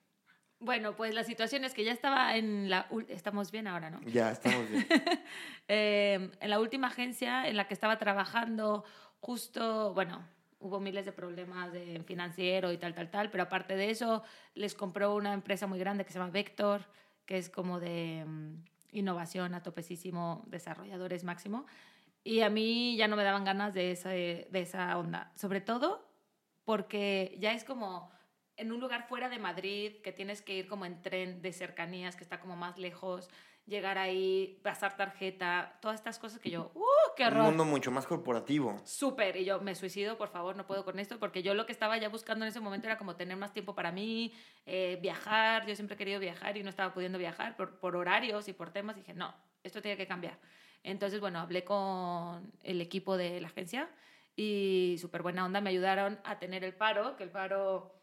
Bueno, 0.64 0.96
pues 0.96 1.14
la 1.14 1.26
situación 1.26 1.66
es 1.66 1.74
que 1.74 1.84
ya 1.84 1.92
estaba 1.92 2.38
en 2.38 2.70
la... 2.70 2.88
Estamos 3.10 3.52
bien 3.52 3.68
ahora, 3.68 3.90
¿no? 3.90 4.02
Ya 4.04 4.32
estamos 4.32 4.70
bien. 4.70 4.88
Eh, 5.70 6.30
en 6.42 6.50
la 6.50 6.60
última 6.60 6.88
agencia 6.88 7.48
en 7.48 7.56
la 7.56 7.68
que 7.68 7.74
estaba 7.74 7.98
trabajando, 7.98 8.84
justo, 9.22 9.94
bueno, 9.94 10.22
hubo 10.60 10.82
miles 10.82 11.06
de 11.06 11.14
problemas 11.14 11.72
de 11.72 12.04
financiero 12.06 12.74
y 12.74 12.78
tal, 12.78 12.94
tal, 12.94 13.10
tal, 13.10 13.30
pero 13.32 13.44
aparte 13.44 13.78
de 13.78 13.90
eso, 13.90 14.24
les 14.56 14.76
compró 14.76 15.16
una 15.16 15.34
empresa 15.34 15.66
muy 15.66 15.80
grande 15.80 16.04
que 16.04 16.12
se 16.12 16.20
llama 16.20 16.32
Vector, 16.32 16.82
que 17.26 17.38
es 17.38 17.50
como 17.50 17.80
de 17.80 18.26
mm, 18.28 18.56
innovación 18.92 19.56
a 19.56 19.64
topecísimo, 19.64 20.44
desarrolladores 20.48 21.24
máximo, 21.24 21.66
y 22.26 22.42
a 22.42 22.50
mí 22.50 22.98
ya 22.98 23.08
no 23.08 23.16
me 23.16 23.24
daban 23.24 23.46
ganas 23.46 23.74
de, 23.74 23.92
ese, 23.92 24.48
de 24.52 24.62
esa 24.62 24.98
onda, 24.98 25.32
sobre 25.36 25.62
todo 25.62 26.06
porque 26.66 27.38
ya 27.40 27.54
es 27.54 27.64
como 27.64 28.12
en 28.58 28.72
un 28.72 28.80
lugar 28.80 29.08
fuera 29.08 29.30
de 29.30 29.40
Madrid, 29.40 30.02
que 30.04 30.12
tienes 30.12 30.42
que 30.42 30.54
ir 30.56 30.68
como 30.68 30.86
en 30.86 31.02
tren 31.02 31.42
de 31.42 31.54
cercanías, 31.54 32.16
que 32.16 32.24
está 32.24 32.40
como 32.40 32.56
más 32.56 32.78
lejos, 32.78 33.30
llegar 33.66 33.98
ahí, 33.98 34.60
pasar 34.62 34.98
tarjeta, 34.98 35.78
todas 35.82 35.96
estas 35.96 36.20
cosas 36.20 36.40
que 36.40 36.50
yo, 36.50 36.72
¡uh, 36.76 36.82
qué 37.16 37.24
Un 37.24 37.30
horror! 37.30 37.44
mundo 37.46 37.66
mucho 37.66 37.92
más 37.92 38.06
corporativo. 38.06 38.80
Súper, 38.84 39.38
y 39.38 39.46
yo 39.46 39.62
me 39.62 39.74
suicido, 39.74 40.18
por 40.18 40.28
favor, 40.30 40.56
no 40.56 40.68
puedo 40.68 40.84
con 40.84 41.00
esto, 41.00 41.18
porque 41.18 41.44
yo 41.44 41.54
lo 41.54 41.66
que 41.66 41.72
estaba 41.72 41.98
ya 41.98 42.10
buscando 42.10 42.44
en 42.46 42.50
ese 42.50 42.60
momento 42.60 42.88
era 42.88 42.98
como 42.98 43.16
tener 43.16 43.38
más 43.38 43.54
tiempo 43.54 43.74
para 43.74 43.92
mí, 43.92 44.34
eh, 44.66 45.00
viajar, 45.02 45.66
yo 45.66 45.76
siempre 45.76 45.96
he 45.96 45.98
querido 45.98 46.20
viajar 46.20 46.58
y 46.58 46.64
no 46.64 46.70
estaba 46.70 46.94
pudiendo 46.94 47.18
viajar 47.18 47.56
por, 47.56 47.80
por 47.80 47.96
horarios 47.96 48.48
y 48.50 48.54
por 48.54 48.72
temas, 48.72 48.96
dije, 48.98 49.14
no, 49.14 49.34
esto 49.64 49.82
tiene 49.82 49.98
que 49.98 50.08
cambiar. 50.08 50.38
Entonces, 50.84 51.22
bueno, 51.22 51.40
hablé 51.40 51.64
con 51.64 52.52
el 52.64 52.82
equipo 52.82 53.16
de 53.16 53.40
la 53.40 53.48
agencia 53.48 53.90
y 54.36 54.98
súper 55.00 55.22
buena 55.22 55.46
onda, 55.46 55.62
me 55.62 55.70
ayudaron 55.70 56.20
a 56.26 56.38
tener 56.40 56.66
el 56.66 56.74
paro, 56.74 57.16
que 57.16 57.24
el 57.24 57.30
paro 57.30 57.96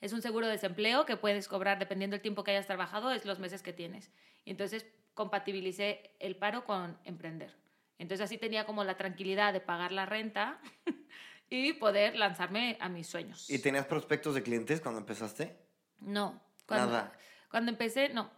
es 0.00 0.12
un 0.12 0.22
seguro 0.22 0.46
de 0.46 0.52
desempleo 0.52 1.04
que 1.04 1.16
puedes 1.16 1.48
cobrar 1.48 1.78
dependiendo 1.78 2.14
del 2.14 2.22
tiempo 2.22 2.44
que 2.44 2.52
hayas 2.52 2.66
trabajado, 2.66 3.12
es 3.12 3.24
los 3.24 3.38
meses 3.38 3.62
que 3.62 3.72
tienes. 3.72 4.10
Y 4.44 4.50
entonces 4.50 4.86
compatibilicé 5.14 6.14
el 6.18 6.36
paro 6.36 6.64
con 6.64 6.98
emprender. 7.04 7.54
Entonces 7.98 8.24
así 8.24 8.38
tenía 8.38 8.64
como 8.64 8.82
la 8.82 8.96
tranquilidad 8.96 9.52
de 9.52 9.60
pagar 9.60 9.92
la 9.92 10.06
renta 10.06 10.60
y 11.50 11.74
poder 11.74 12.16
lanzarme 12.16 12.78
a 12.80 12.88
mis 12.88 13.06
sueños. 13.06 13.50
¿Y 13.50 13.58
tenías 13.58 13.86
prospectos 13.86 14.34
de 14.34 14.42
clientes 14.42 14.80
cuando 14.80 15.00
empezaste? 15.00 15.58
No. 15.98 16.40
Cuando, 16.66 16.86
Nada. 16.86 17.12
Cuando 17.50 17.70
empecé, 17.70 18.08
no. 18.08 18.30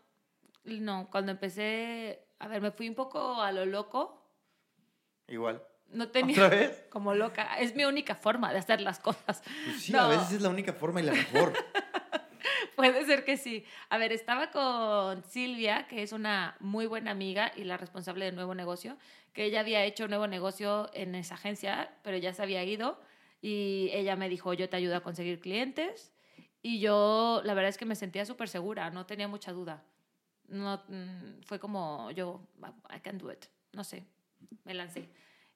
No, 0.64 1.09
cuando 1.11 1.33
empecé, 1.33 2.26
a 2.38 2.49
ver, 2.49 2.61
me 2.61 2.73
fui 2.73 2.88
un 2.88 2.95
poco 2.95 3.40
a 3.40 3.52
lo 3.52 3.64
loco. 3.66 4.33
Igual. 5.28 5.62
No 5.92 6.08
tenía... 6.08 6.34
¿Otra 6.34 6.49
vez? 6.49 6.84
Como 6.90 7.14
loca. 7.14 7.58
Es 7.61 7.75
mi 7.75 7.84
única 7.84 8.14
forma 8.14 8.52
de 8.52 8.58
hacer 8.58 8.80
las 8.80 8.99
cosas. 8.99 9.42
Pues 9.64 9.82
sí, 9.82 9.92
No. 9.92 10.00
a 10.00 10.08
veces 10.08 10.32
es 10.32 10.42
la 10.42 10.49
única 10.49 10.72
forma 10.72 11.00
y 11.00 11.04
la 11.04 11.12
mejor. 11.12 11.52
Puede 12.76 13.04
ser 13.04 13.25
que 13.25 13.37
sí. 13.37 13.64
A 13.90 13.99
ver, 13.99 14.12
estaba 14.12 14.50
con 14.50 15.22
Silvia, 15.25 15.87
que 15.88 16.02
es 16.02 16.12
una 16.12 16.56
muy 16.61 16.87
buena 16.87 17.11
amiga 17.11 17.52
y 17.54 17.64
la 17.64 17.76
responsable 17.76 18.25
del 18.25 18.34
nuevo 18.34 18.54
negocio, 18.54 18.96
que 19.32 19.44
ella 19.44 19.61
había 19.61 19.84
hecho 19.84 20.04
un 20.04 20.11
nuevo 20.11 20.26
negocio 20.26 20.90
en 20.94 21.14
esa 21.14 21.34
agencia, 21.34 21.90
pero 22.02 22.16
ya 22.16 22.32
se 22.32 22.42
había 22.42 22.64
ido 22.64 23.00
y 23.40 23.90
ella 23.92 24.16
me 24.16 24.28
dijo, 24.28 24.54
yo 24.54 24.68
te 24.68 24.76
ayudo 24.76 24.96
a 24.96 25.00
conseguir 25.02 25.38
clientes 25.40 26.12
y 26.62 26.80
yo 26.80 27.42
la 27.44 27.54
verdad 27.54 27.68
es 27.68 27.76
que 27.78 27.84
me 27.84 27.94
sentía 27.94 28.25
súper 28.25 28.49
segura, 28.49 28.90
no 28.90 29.04
tenía 29.06 29.28
mucha 29.28 29.52
duda. 29.52 29.84
no, 30.49 30.82
mm, 30.88 31.42
fue 31.46 31.58
como 31.58 32.11
yo, 32.12 32.46
I 32.94 33.00
can 33.00 33.18
do 33.18 33.30
it, 33.32 33.44
no 33.72 33.84
sé, 33.84 34.06
me 34.64 34.75
lancé. 34.75 35.08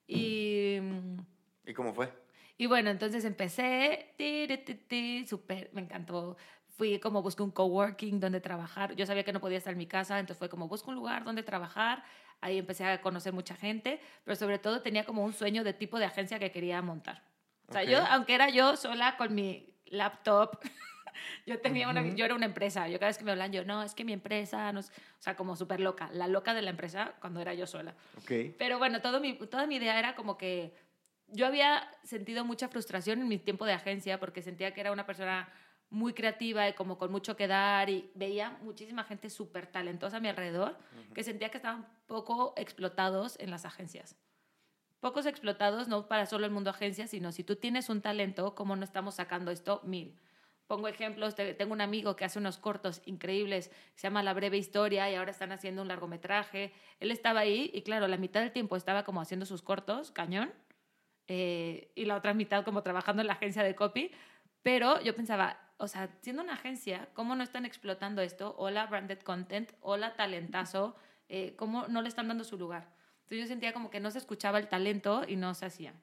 Y, 0.07 0.77
¿Y 1.65 1.73
cómo 1.73 1.93
fue? 1.93 2.11
y 2.57 2.65
bueno, 2.65 2.89
entonces 2.89 3.23
empecé, 3.25 4.13
súper, 5.27 5.69
me 5.73 5.81
encantó. 5.81 6.37
Fui 6.77 6.99
como 6.99 7.21
busqué 7.21 7.43
un 7.43 7.51
coworking 7.51 8.19
donde 8.19 8.39
trabajar. 8.39 8.95
Yo 8.95 9.05
sabía 9.05 9.23
que 9.23 9.33
no 9.33 9.41
podía 9.41 9.57
estar 9.57 9.73
en 9.73 9.77
mi 9.79 9.87
casa, 9.87 10.19
entonces 10.19 10.37
fue 10.37 10.49
como 10.49 10.67
busco 10.67 10.89
un 10.91 10.95
lugar 10.95 11.23
donde 11.23 11.43
trabajar. 11.43 12.03
Ahí 12.39 12.59
empecé 12.59 12.85
a 12.85 13.01
conocer 13.01 13.33
mucha 13.33 13.55
gente, 13.55 13.99
pero 14.23 14.35
sobre 14.35 14.59
todo 14.59 14.81
tenía 14.81 15.03
como 15.03 15.23
un 15.23 15.33
sueño 15.33 15.63
de 15.63 15.73
tipo 15.73 15.97
de 15.99 16.05
agencia 16.05 16.39
que 16.39 16.51
quería 16.51 16.81
montar. 16.81 17.23
O 17.67 17.73
sea, 17.73 17.83
yo, 17.83 17.99
aunque 18.09 18.33
era 18.35 18.49
yo 18.49 18.75
sola 18.77 19.17
con 19.17 19.35
mi 19.35 19.73
laptop, 19.87 20.59
yo 21.45 21.59
tenía 21.59 21.89
una, 21.89 22.07
yo 22.15 22.25
era 22.25 22.35
una 22.35 22.45
empresa. 22.45 22.87
Yo 22.87 22.99
cada 22.99 23.09
vez 23.09 23.17
que 23.17 23.23
me 23.23 23.31
hablan, 23.31 23.51
yo, 23.51 23.65
no, 23.65 23.83
es 23.83 23.93
que 23.93 24.03
mi 24.03 24.13
empresa, 24.13 24.71
no 24.73 24.79
es-". 24.79 24.89
o 24.89 25.21
sea, 25.21 25.35
como 25.35 25.55
súper 25.55 25.79
loca, 25.79 26.09
la 26.13 26.27
loca 26.27 26.53
de 26.53 26.61
la 26.61 26.69
empresa 26.69 27.15
cuando 27.19 27.39
era 27.39 27.53
yo 27.53 27.67
sola. 27.67 27.95
Ok. 28.17 28.55
Pero 28.57 28.77
bueno, 28.77 29.01
todo 29.01 29.19
mi, 29.19 29.33
toda 29.33 29.67
mi 29.67 29.75
idea 29.75 29.97
era 29.99 30.15
como 30.15 30.37
que 30.37 30.73
yo 31.27 31.45
había 31.45 31.89
sentido 32.03 32.45
mucha 32.45 32.67
frustración 32.67 33.21
en 33.21 33.27
mi 33.27 33.37
tiempo 33.37 33.65
de 33.65 33.73
agencia 33.73 34.19
porque 34.19 34.41
sentía 34.41 34.73
que 34.73 34.81
era 34.81 34.91
una 34.91 35.05
persona 35.05 35.49
muy 35.89 36.13
creativa 36.13 36.67
y 36.67 36.73
como 36.73 36.97
con 36.97 37.11
mucho 37.11 37.35
que 37.35 37.47
dar 37.47 37.89
y 37.89 38.11
veía 38.13 38.57
muchísima 38.61 39.03
gente 39.03 39.29
súper 39.29 39.67
talentosa 39.67 40.17
a 40.17 40.19
mi 40.19 40.27
alrededor 40.27 40.77
que 41.13 41.23
sentía 41.23 41.49
que 41.49 41.57
estaban 41.57 41.87
poco 42.07 42.53
explotados 42.57 43.37
en 43.39 43.51
las 43.51 43.65
agencias. 43.65 44.17
Pocos 44.99 45.25
explotados, 45.25 45.87
no 45.87 46.07
para 46.07 46.25
solo 46.25 46.45
el 46.45 46.51
mundo 46.51 46.71
agencia, 46.71 47.07
sino 47.07 47.31
si 47.31 47.43
tú 47.43 47.55
tienes 47.55 47.87
un 47.89 48.01
talento, 48.01 48.55
¿cómo 48.55 48.75
no 48.75 48.83
estamos 48.83 49.15
sacando 49.15 49.51
esto? 49.51 49.81
Mil. 49.83 50.17
Pongo 50.67 50.87
ejemplos, 50.89 51.35
te- 51.35 51.53
tengo 51.53 51.71
un 51.73 51.81
amigo 51.81 52.15
que 52.15 52.25
hace 52.25 52.39
unos 52.39 52.57
cortos 52.57 53.01
increíbles, 53.05 53.71
se 53.95 54.01
llama 54.07 54.21
La 54.21 54.33
Breve 54.33 54.57
Historia 54.57 55.09
y 55.09 55.15
ahora 55.15 55.31
están 55.31 55.51
haciendo 55.53 55.81
un 55.81 55.87
largometraje. 55.87 56.73
Él 56.99 57.09
estaba 57.11 57.39
ahí 57.41 57.71
y 57.73 57.83
claro, 57.83 58.07
la 58.07 58.17
mitad 58.17 58.41
del 58.41 58.51
tiempo 58.51 58.75
estaba 58.75 59.03
como 59.03 59.21
haciendo 59.21 59.45
sus 59.45 59.61
cortos, 59.61 60.11
cañón, 60.11 60.51
eh, 61.27 61.91
y 61.95 62.05
la 62.05 62.15
otra 62.15 62.33
mitad 62.33 62.65
como 62.65 62.83
trabajando 62.83 63.21
en 63.21 63.27
la 63.27 63.33
agencia 63.33 63.63
de 63.63 63.75
copy, 63.75 64.11
pero 64.61 64.99
yo 65.01 65.15
pensaba, 65.15 65.57
o 65.77 65.87
sea, 65.87 66.09
siendo 66.21 66.41
una 66.41 66.53
agencia, 66.53 67.09
¿cómo 67.13 67.35
no 67.35 67.43
están 67.43 67.65
explotando 67.65 68.21
esto? 68.21 68.53
Hola 68.57 68.87
branded 68.87 69.19
content, 69.19 69.71
hola 69.81 70.15
talentazo, 70.15 70.95
eh, 71.29 71.55
¿cómo 71.55 71.87
no 71.87 72.01
le 72.01 72.09
están 72.09 72.27
dando 72.27 72.43
su 72.43 72.57
lugar? 72.57 72.89
Entonces 73.23 73.39
yo 73.39 73.47
sentía 73.47 73.73
como 73.73 73.89
que 73.89 73.99
no 74.01 74.11
se 74.11 74.17
escuchaba 74.17 74.57
el 74.59 74.67
talento 74.67 75.23
y 75.27 75.35
no 75.37 75.53
se 75.53 75.65
hacía, 75.65 75.93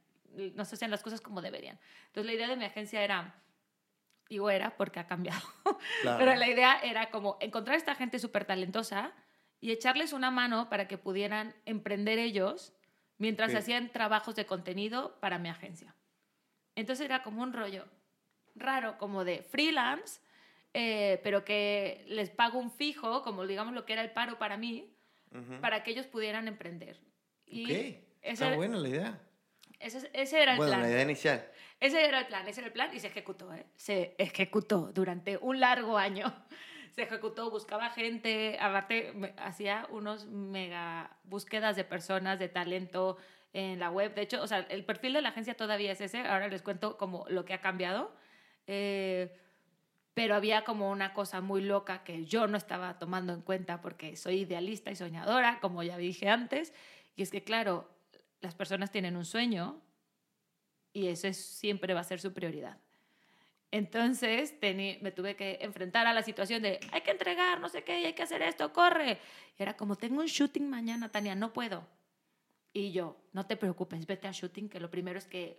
no 0.55 0.65
se 0.65 0.75
hacían 0.77 0.91
las 0.91 1.03
cosas 1.03 1.21
como 1.21 1.43
deberían. 1.43 1.79
Entonces 2.07 2.27
la 2.27 2.33
idea 2.35 2.49
de 2.49 2.57
mi 2.57 2.65
agencia 2.65 3.03
era, 3.03 3.35
digo 4.29 4.51
era 4.51 4.77
porque 4.77 5.01
ha 5.01 5.07
cambiado, 5.07 5.41
Claro. 6.03 6.19
pero 6.19 6.35
la 6.35 6.49
idea 6.49 6.79
era 6.83 7.11
como 7.11 7.37
encontrar 7.41 7.75
a 7.75 7.79
esta 7.79 7.95
gente 7.95 8.19
súper 8.19 8.45
talentosa 8.45 9.13
y 9.61 9.71
echarles 9.71 10.13
una 10.13 10.31
mano 10.31 10.69
para 10.69 10.89
que 10.89 10.99
pudieran 10.99 11.55
emprender 11.67 12.19
ellos 12.19 12.73
mientras 13.19 13.51
Sí. 13.53 13.57
hacían 13.59 13.91
trabajos 13.93 14.35
de 14.35 14.47
contenido 14.47 15.19
para 15.21 15.39
mi 15.39 15.49
agencia. 15.49 15.95
Entonces 16.75 17.05
era 17.05 17.23
como 17.23 17.43
un 17.43 17.53
rollo 17.53 17.87
raro, 18.57 18.99
como 18.99 19.25
de 19.25 19.43
freelance, 19.43 20.21
eh, 20.75 21.21
pero 21.23 21.45
que 21.45 22.05
les 22.09 22.31
pago 22.31 22.59
un 22.59 22.71
fijo, 22.71 23.23
como 23.23 23.47
digamos 23.47 23.75
lo 23.75 23.85
que 23.87 23.93
era 23.93 24.03
el 24.03 24.11
paro 24.11 24.39
para 24.39 24.57
mí, 24.57 24.91
para 25.61 25.83
que 25.83 25.91
ellos 25.93 26.07
pudieran 26.07 26.47
emprender. 26.49 27.01
Y 27.47 27.65
Ok. 27.65 27.71
ese, 27.71 28.05
Está 28.23 28.47
era- 28.49 28.57
buena 28.57 28.77
la 28.79 28.89
idea. 28.89 29.21
Ese, 29.81 30.11
ese 30.13 30.43
era 30.43 30.53
el 30.53 30.59
Bueno, 30.59 30.73
plan. 30.73 30.83
la 30.83 30.91
idea 30.91 31.03
inicial. 31.03 31.47
Ese 31.81 32.05
era 32.07 32.21
el 32.21 32.27
plan, 32.27 32.47
ese 32.49 32.61
era 32.61 32.69
el 32.69 32.73
plan 32.73 32.91
y 32.95 33.01
se 33.01 33.09
ejecutó, 33.09 33.53
¿eh? 33.53 33.67
Se 33.77 34.15
ejecutó 34.19 34.91
durante 34.93 35.37
un 35.39 35.61
largo 35.61 35.99
año. 35.99 36.25
Se 36.95 37.03
ejecutó, 37.03 37.51
buscaba 37.51 37.91
gente, 37.91 38.57
aparte 38.61 39.35
hacía 39.39 39.85
unos 39.91 40.27
mega 40.27 41.11
búsquedas 41.25 41.75
de 41.75 41.83
personas, 41.83 42.39
de 42.39 42.49
talento 42.49 43.17
en 43.53 43.81
la 43.81 43.91
web. 43.91 44.15
De 44.15 44.23
hecho, 44.23 44.41
o 44.41 44.47
sea, 44.47 44.61
el 44.61 44.85
perfil 44.85 45.15
de 45.15 45.21
la 45.23 45.31
agencia 45.31 45.57
todavía 45.57 45.91
es 45.91 46.01
ese. 46.01 46.21
Ahora 46.21 46.47
les 46.47 46.63
cuento 46.63 46.97
como 46.97 47.25
lo 47.29 47.45
que 47.45 47.53
ha 47.53 47.61
cambiado. 47.61 48.15
Eh, 48.69 49.37
pero 50.15 50.37
había 50.37 50.63
como 50.63 50.89
una 50.93 51.13
cosa 51.15 51.41
muy 51.41 51.63
loca 51.63 52.05
que 52.05 52.25
yo 52.27 52.47
no 52.47 52.57
estaba 52.57 52.97
tomando 53.01 53.33
en 53.33 53.41
cuenta 53.43 53.81
porque 53.81 54.15
soy 54.15 54.43
idealista 54.43 54.93
y 54.93 54.95
soñadora, 54.97 55.59
como 55.61 55.83
ya 55.83 55.97
dije 55.97 56.29
antes. 56.29 56.73
Y 57.17 57.23
es 57.23 57.33
que, 57.33 57.43
claro, 57.43 57.89
las 58.45 58.55
personas 58.55 58.91
tienen 58.91 59.17
un 59.17 59.25
sueño 59.25 59.81
y 60.93 61.09
eso 61.09 61.27
es- 61.27 61.45
siempre 61.45 61.95
va 61.95 62.01
a 62.01 62.05
ser 62.05 62.21
su 62.21 62.33
prioridad. 62.33 62.79
Entonces 63.71 64.55
tení- 64.61 65.01
me 65.01 65.11
tuve 65.11 65.35
que 65.35 65.59
enfrentar 65.61 66.07
a 66.07 66.13
la 66.13 66.23
situación 66.23 66.63
de 66.63 66.79
hay 66.93 67.01
que 67.01 67.11
entregar, 67.11 67.59
no 67.61 67.69
sé 67.69 67.83
qué, 67.83 68.07
hay 68.07 68.13
que 68.13 68.23
hacer 68.23 68.41
esto, 68.43 68.73
corre. 68.73 69.19
Y 69.59 69.63
era 69.63 69.77
como, 69.77 69.97
tengo 69.97 70.21
un 70.21 70.27
shooting 70.27 70.69
mañana, 70.71 71.09
Tania, 71.09 71.35
no 71.35 71.53
puedo. 71.53 71.85
Y 72.73 72.93
yo, 72.93 73.17
no 73.33 73.47
te 73.47 73.57
preocupes, 73.57 74.07
vete 74.07 74.29
a 74.29 74.33
shooting, 74.33 74.69
que 74.69 74.79
lo 74.79 74.91
primero 74.91 75.19
es 75.19 75.27
que 75.27 75.59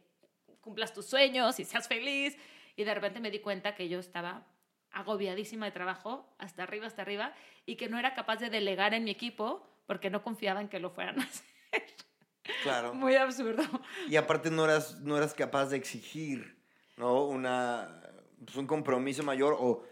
cumplas 0.61 0.93
tus 0.93 1.05
sueños 1.07 1.59
y 1.59 1.65
seas 1.65 1.87
feliz. 1.87 2.37
Y 2.77 2.83
de 2.83 2.93
repente 2.93 3.19
me 3.19 3.31
di 3.31 3.39
cuenta 3.39 3.75
que 3.75 3.89
yo 3.89 3.99
estaba 3.99 4.45
agobiadísima 4.91 5.65
de 5.65 5.71
trabajo, 5.73 6.33
hasta 6.37 6.63
arriba, 6.63 6.87
hasta 6.87 7.01
arriba, 7.01 7.33
y 7.65 7.75
que 7.75 7.89
no 7.89 7.97
era 7.99 8.13
capaz 8.13 8.37
de 8.37 8.49
delegar 8.49 8.93
en 8.93 9.03
mi 9.03 9.11
equipo 9.11 9.67
porque 9.87 10.09
no 10.09 10.23
confiaba 10.23 10.61
en 10.61 10.69
que 10.69 10.79
lo 10.79 10.89
fueran 10.91 11.19
a 11.19 11.23
hacer. 11.29 11.83
Claro. 12.63 12.93
Muy 12.93 13.15
absurdo. 13.15 13.63
Y 14.07 14.15
aparte 14.15 14.51
no 14.51 14.65
eras, 14.65 14.99
no 15.01 15.17
eras 15.17 15.33
capaz 15.33 15.67
de 15.67 15.77
exigir, 15.77 16.57
¿no? 16.97 17.25
Una, 17.25 18.01
pues, 18.43 18.55
un 18.57 18.67
compromiso 18.67 19.23
mayor 19.23 19.55
o 19.59 19.83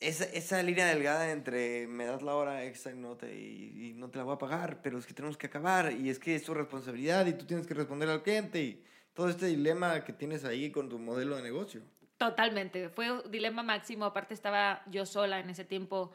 esa, 0.00 0.24
esa 0.24 0.62
línea 0.62 0.86
delgada 0.86 1.30
entre 1.30 1.86
me 1.86 2.04
das 2.04 2.22
la 2.22 2.34
hora 2.34 2.64
extra 2.64 2.92
y 2.92 2.96
no, 2.96 3.16
te, 3.16 3.34
y, 3.38 3.90
y 3.90 3.92
no 3.94 4.10
te 4.10 4.18
la 4.18 4.24
voy 4.24 4.34
a 4.34 4.38
pagar, 4.38 4.82
pero 4.82 4.98
es 4.98 5.06
que 5.06 5.14
tenemos 5.14 5.36
que 5.36 5.46
acabar 5.46 5.92
y 5.92 6.10
es 6.10 6.18
que 6.18 6.34
es 6.34 6.42
tu 6.42 6.54
responsabilidad 6.54 7.26
y 7.26 7.34
tú 7.34 7.46
tienes 7.46 7.66
que 7.66 7.74
responder 7.74 8.08
al 8.08 8.22
cliente 8.22 8.60
y 8.62 8.84
todo 9.14 9.28
este 9.28 9.46
dilema 9.46 10.04
que 10.04 10.12
tienes 10.12 10.44
ahí 10.44 10.70
con 10.72 10.88
tu 10.88 10.98
modelo 10.98 11.36
de 11.36 11.42
negocio. 11.42 11.82
Totalmente, 12.16 12.88
fue 12.88 13.10
un 13.12 13.30
dilema 13.30 13.62
máximo, 13.62 14.04
aparte 14.04 14.34
estaba 14.34 14.82
yo 14.86 15.06
sola 15.06 15.40
en 15.40 15.50
ese 15.50 15.64
tiempo 15.64 16.12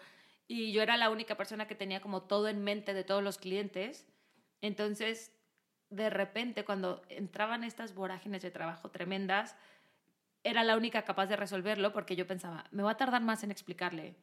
y 0.47 0.71
yo 0.71 0.81
era 0.81 0.97
la 0.97 1.09
única 1.09 1.35
persona 1.35 1.67
que 1.67 1.75
tenía 1.75 2.01
como 2.01 2.23
todo 2.23 2.47
en 2.47 2.63
mente 2.63 2.93
de 2.93 3.03
todos 3.03 3.23
los 3.23 3.37
clientes. 3.37 4.07
Entonces, 4.61 5.36
de 5.89 6.09
repente, 6.09 6.65
cuando 6.65 7.01
entraban 7.09 7.63
estas 7.63 7.93
vorágines 7.95 8.41
de 8.41 8.51
trabajo 8.51 8.89
tremendas, 8.89 9.55
era 10.43 10.63
la 10.63 10.77
única 10.77 11.03
capaz 11.03 11.27
de 11.27 11.35
resolverlo 11.35 11.93
porque 11.93 12.15
yo 12.15 12.27
pensaba, 12.27 12.65
me 12.71 12.83
va 12.83 12.91
a 12.91 12.97
tardar 12.97 13.21
más 13.21 13.43
en 13.43 13.51
explicarle 13.51 14.15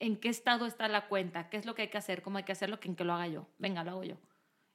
en 0.00 0.16
qué 0.16 0.28
estado 0.28 0.66
está 0.66 0.86
la 0.88 1.08
cuenta, 1.08 1.48
qué 1.50 1.56
es 1.56 1.66
lo 1.66 1.74
que 1.74 1.82
hay 1.82 1.88
que 1.88 1.98
hacer, 1.98 2.22
cómo 2.22 2.38
hay 2.38 2.44
que 2.44 2.52
hacerlo, 2.52 2.78
que 2.80 2.88
en 2.88 2.94
que 2.96 3.04
lo 3.04 3.12
haga 3.14 3.26
yo. 3.26 3.46
Venga, 3.58 3.82
lo 3.82 3.90
hago 3.90 4.04
yo. 4.04 4.16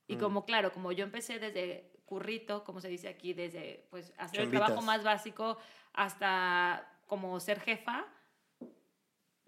Y 0.07 0.17
Mm. 0.17 0.19
como, 0.19 0.45
claro, 0.45 0.71
como 0.73 0.91
yo 0.91 1.03
empecé 1.05 1.39
desde 1.39 1.91
currito, 2.05 2.63
como 2.65 2.81
se 2.81 2.89
dice 2.89 3.07
aquí, 3.07 3.33
desde 3.33 3.87
pues 3.89 4.13
hacer 4.17 4.41
el 4.41 4.49
trabajo 4.51 4.81
más 4.81 5.03
básico 5.03 5.57
hasta 5.93 6.89
como 7.07 7.39
ser 7.39 7.59
jefa, 7.61 8.05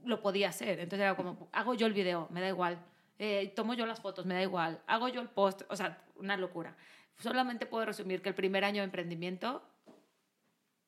lo 0.03 0.22
podía 0.22 0.50
hacer. 0.50 0.79
Entonces 0.79 1.01
era 1.01 1.15
como, 1.15 1.50
hago 1.51 1.74
yo 1.74 1.88
el 1.88 1.93
video, 1.93 2.27
me 2.31 2.39
da 2.41 2.48
igual. 2.48 2.79
Eh, 3.19 3.51
tomo 3.55 3.74
yo 3.74 3.86
las 3.86 4.00
fotos, 4.00 4.25
me 4.25 4.34
da 4.36 4.41
igual. 4.41 4.81
Hago 4.88 5.07
yo 5.10 5.22
el 5.22 5.29
post, 5.29 5.63
o 5.69 5.75
sea, 5.75 5.98
una 6.15 6.38
locura. 6.38 6.75
Solamente 7.19 7.65
puedo 7.65 7.86
resumir 7.86 8.22
que 8.22 8.29
el 8.29 8.36
primer 8.36 8.63
año 8.65 8.81
de 8.81 8.86
emprendimiento 8.86 9.63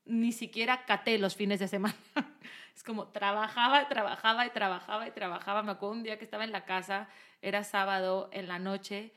ni 0.05 0.31
siquiera 0.31 0.85
caté 0.85 1.17
los 1.17 1.35
fines 1.35 1.59
de 1.59 1.67
semana. 1.67 1.95
Es 2.75 2.83
como 2.83 3.07
trabajaba, 3.07 3.87
trabajaba 3.89 4.45
y 4.45 4.51
trabajaba 4.51 5.07
y 5.07 5.11
trabajaba. 5.11 5.63
Me 5.63 5.71
acuerdo 5.71 5.95
un 5.95 6.03
día 6.03 6.19
que 6.19 6.25
estaba 6.25 6.43
en 6.43 6.51
la 6.51 6.63
casa, 6.63 7.09
era 7.41 7.63
sábado 7.63 8.29
en 8.31 8.47
la 8.47 8.59
noche, 8.59 9.13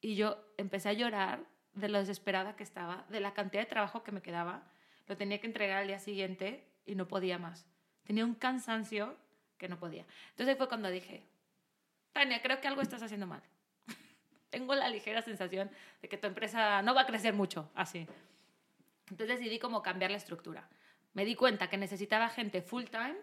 y 0.00 0.14
yo 0.16 0.42
empecé 0.56 0.88
a 0.88 0.94
llorar 0.94 1.44
de 1.74 1.90
lo 1.90 1.98
desesperada 1.98 2.56
que 2.56 2.62
estaba, 2.62 3.04
de 3.10 3.20
la 3.20 3.34
cantidad 3.34 3.62
de 3.62 3.68
trabajo 3.68 4.02
que 4.02 4.12
me 4.12 4.22
quedaba. 4.22 4.62
Lo 5.06 5.18
tenía 5.18 5.40
que 5.40 5.46
entregar 5.46 5.78
al 5.78 5.88
día 5.88 5.98
siguiente 5.98 6.66
y 6.86 6.94
no 6.94 7.06
podía 7.06 7.38
más. 7.38 7.66
Tenía 8.04 8.24
un 8.24 8.34
cansancio 8.34 9.14
que 9.58 9.68
no 9.68 9.78
podía. 9.78 10.06
Entonces 10.30 10.56
fue 10.56 10.68
cuando 10.68 10.90
dije, 10.90 11.22
Tania, 12.12 12.40
creo 12.40 12.60
que 12.62 12.68
algo 12.68 12.80
estás 12.80 13.02
haciendo 13.02 13.26
mal. 13.26 13.42
Tengo 14.52 14.74
la 14.74 14.90
ligera 14.90 15.22
sensación 15.22 15.70
de 16.02 16.08
que 16.10 16.18
tu 16.18 16.26
empresa 16.26 16.82
no 16.82 16.94
va 16.94 17.00
a 17.00 17.06
crecer 17.06 17.32
mucho 17.32 17.70
así. 17.74 18.06
Entonces 19.08 19.38
decidí 19.38 19.58
como 19.58 19.82
cambiar 19.82 20.10
la 20.10 20.18
estructura. 20.18 20.68
Me 21.14 21.24
di 21.24 21.34
cuenta 21.34 21.70
que 21.70 21.78
necesitaba 21.78 22.28
gente 22.28 22.60
full 22.60 22.84
time, 22.84 23.16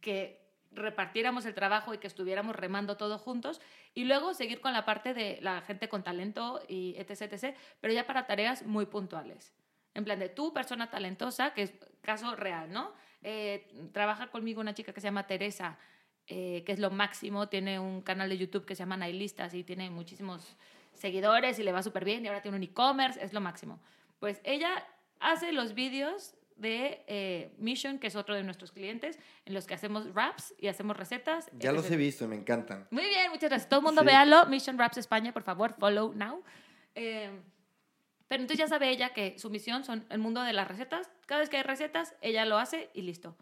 que 0.00 0.44
repartiéramos 0.72 1.46
el 1.46 1.54
trabajo 1.54 1.94
y 1.94 1.98
que 1.98 2.08
estuviéramos 2.08 2.56
remando 2.56 2.96
todos 2.96 3.20
juntos 3.20 3.60
y 3.94 4.06
luego 4.06 4.34
seguir 4.34 4.60
con 4.60 4.72
la 4.72 4.84
parte 4.84 5.14
de 5.14 5.38
la 5.40 5.60
gente 5.60 5.88
con 5.88 6.02
talento 6.02 6.60
y 6.66 6.96
etc, 6.98 7.32
etc, 7.32 7.56
pero 7.80 7.94
ya 7.94 8.08
para 8.08 8.26
tareas 8.26 8.64
muy 8.64 8.86
puntuales. 8.86 9.54
En 9.94 10.04
plan 10.04 10.18
de 10.18 10.30
tú, 10.30 10.52
persona 10.52 10.90
talentosa, 10.90 11.54
que 11.54 11.62
es 11.62 11.74
caso 12.02 12.34
real, 12.34 12.72
¿no? 12.72 12.92
Eh, 13.22 13.68
trabaja 13.92 14.32
conmigo 14.32 14.60
una 14.60 14.74
chica 14.74 14.92
que 14.92 15.00
se 15.00 15.06
llama 15.06 15.28
Teresa, 15.28 15.78
eh, 16.26 16.62
que 16.64 16.72
es 16.72 16.78
lo 16.78 16.90
máximo, 16.90 17.48
tiene 17.48 17.78
un 17.78 18.00
canal 18.02 18.28
de 18.28 18.38
YouTube 18.38 18.64
que 18.64 18.74
se 18.74 18.80
llama 18.80 18.96
Nailistas 18.96 19.54
y 19.54 19.62
tiene 19.64 19.90
muchísimos 19.90 20.56
seguidores 20.94 21.58
y 21.58 21.62
le 21.62 21.72
va 21.72 21.82
súper 21.82 22.04
bien 22.04 22.24
y 22.24 22.28
ahora 22.28 22.40
tiene 22.42 22.56
un 22.56 22.62
e-commerce, 22.62 23.22
es 23.22 23.32
lo 23.32 23.40
máximo. 23.40 23.80
Pues 24.20 24.40
ella 24.44 24.86
hace 25.20 25.52
los 25.52 25.74
vídeos 25.74 26.34
de 26.56 27.02
eh, 27.08 27.52
Mission, 27.58 27.98
que 27.98 28.06
es 28.06 28.14
otro 28.16 28.34
de 28.34 28.44
nuestros 28.44 28.70
clientes, 28.70 29.18
en 29.44 29.54
los 29.54 29.66
que 29.66 29.74
hacemos 29.74 30.12
wraps 30.14 30.54
y 30.58 30.68
hacemos 30.68 30.96
recetas. 30.96 31.50
Ya 31.58 31.72
los 31.72 31.90
he 31.90 31.96
visto, 31.96 32.28
me 32.28 32.36
encantan. 32.36 32.86
Muy 32.90 33.04
bien, 33.06 33.30
muchas 33.30 33.50
gracias. 33.50 33.68
Todo 33.68 33.80
el 33.80 33.86
mundo 33.86 34.02
Sí. 34.02 34.06
véalo. 34.06 34.46
Mission 34.46 34.76
Wraps 34.76 34.98
España, 34.98 35.32
por 35.32 35.42
favor, 35.42 35.74
follow 35.78 36.14
now. 36.14 36.42
Eh, 36.94 37.30
pero 38.28 38.40
entonces 38.42 38.58
ya 38.64 38.68
sabe 38.68 38.88
ella 38.88 39.12
que 39.12 39.36
su 39.38 39.50
misión 39.50 39.84
son 39.84 40.06
el 40.10 40.18
mundo 40.18 40.42
de 40.42 40.52
las 40.52 40.68
recetas. 40.68 41.10
Cada 41.26 41.40
vez 41.40 41.50
que 41.50 41.56
hay 41.56 41.64
recetas, 41.64 42.14
ella 42.22 42.44
lo 42.44 42.56
hace 42.56 42.88
y 42.94 43.02
listo. 43.02 43.36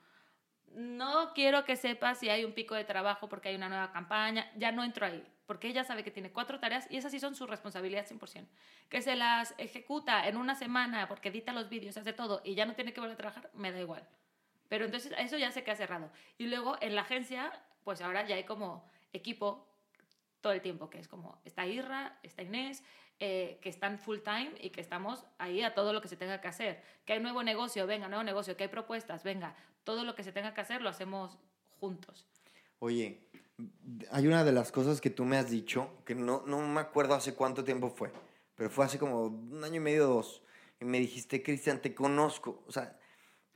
No 0.75 1.33
quiero 1.35 1.65
que 1.65 1.77
sepa 1.77 2.15
si 2.15 2.29
hay 2.29 2.45
un 2.45 2.53
pico 2.53 2.75
de 2.75 2.85
trabajo 2.85 3.29
porque 3.29 3.51
hay 3.51 3.57
una 3.57 3.69
nueva 3.69 3.93
campaña. 3.93 4.51
Ya 4.57 4.73
no 4.73 4.85
entro 4.85 5.07
ahí. 5.07 5.23
Porque 5.47 5.69
ella 5.69 5.85
sabe 5.85 6.03
que 6.03 6.11
tiene 6.11 6.31
cuatro 6.31 6.59
tareas 6.59 6.87
y 6.91 6.97
esas 6.97 7.13
sí 7.13 7.21
son 7.21 7.35
su 7.35 7.47
responsabilidad 7.47 8.07
100%. 8.07 8.47
Que 8.89 9.03
se 9.03 9.17
las 9.17 9.55
ejecuta 9.59 10.27
en 10.29 10.37
una 10.37 10.55
semana 10.55 11.09
porque 11.09 11.29
edita 11.29 11.53
los 11.53 11.69
vídeos, 11.69 11.97
hace 11.97 12.13
todo 12.13 12.41
y 12.45 12.55
ya 12.55 12.65
no 12.65 12.75
tiene 12.75 12.93
que 12.93 13.01
volver 13.01 13.15
a 13.15 13.19
trabajar, 13.19 13.51
me 13.55 13.73
da 13.73 13.81
igual. 13.81 14.07
Pero 14.69 14.87
entonces 14.87 15.13
eso 15.19 15.37
ya 15.37 15.53
sé 15.53 15.65
que 15.65 15.71
ha 15.71 15.77
cerrado. 15.77 16.11
Y 16.39 16.47
luego 16.47 16.79
en 16.81 16.95
la 16.95 17.03
agencia, 17.03 17.53
pues 17.85 18.01
ahora 18.01 18.27
ya 18.27 18.37
hay 18.37 18.45
como 18.45 18.89
equipo 19.13 19.69
todo 20.41 20.53
el 20.53 20.63
tiempo, 20.63 20.89
que 20.89 20.99
es 20.99 21.09
como 21.09 21.41
está 21.45 21.67
Irra, 21.67 22.19
está 22.23 22.43
Inés, 22.43 22.83
eh, 23.21 23.59
que 23.61 23.69
están 23.69 23.99
full 23.99 24.19
time 24.19 24.53
y 24.61 24.71
que 24.71 24.81
estamos 24.81 25.25
ahí 25.39 25.63
a 25.63 25.75
todo 25.75 25.93
lo 25.93 26.01
que 26.01 26.09
se 26.09 26.17
tenga 26.17 26.41
que 26.41 26.49
hacer. 26.49 26.83
Que 27.05 27.15
hay 27.15 27.21
nuevo 27.21 27.43
negocio, 27.43 27.87
venga, 27.87 28.09
nuevo 28.09 28.25
negocio, 28.25 28.57
que 28.57 28.65
hay 28.65 28.69
propuestas, 28.69 29.23
venga, 29.23 29.55
todo 29.85 30.05
lo 30.05 30.15
que 30.15 30.23
se 30.23 30.33
tenga 30.33 30.55
que 30.55 30.61
hacer 30.61 30.83
lo 30.83 30.89
hacemos 30.89 31.39
juntos. 31.79 32.27
Oye, 32.79 33.29
hay 34.11 34.27
una 34.27 34.45
de 34.45 34.53
las 34.53 34.73
cosas 34.73 35.01
que 35.01 35.11
tú 35.11 35.25
me 35.25 35.37
has 35.37 35.51
dicho, 35.51 35.91
que 36.05 36.15
no, 36.15 36.43
no 36.47 36.61
me 36.61 36.81
acuerdo 36.81 37.15
hace 37.15 37.35
cuánto 37.35 37.65
tiempo 37.65 37.91
fue, 37.91 38.13
pero 38.57 38.71
fue 38.71 38.85
hace 38.85 38.99
como 38.99 39.27
un 39.27 39.63
año 39.63 39.77
y 39.77 39.81
medio, 39.81 40.07
dos, 40.07 40.43
y 40.81 40.85
me 40.85 40.99
dijiste, 40.99 41.43
Cristian, 41.43 41.81
te 41.81 41.95
conozco. 41.95 42.65
O 42.67 42.73
sea, 42.73 42.99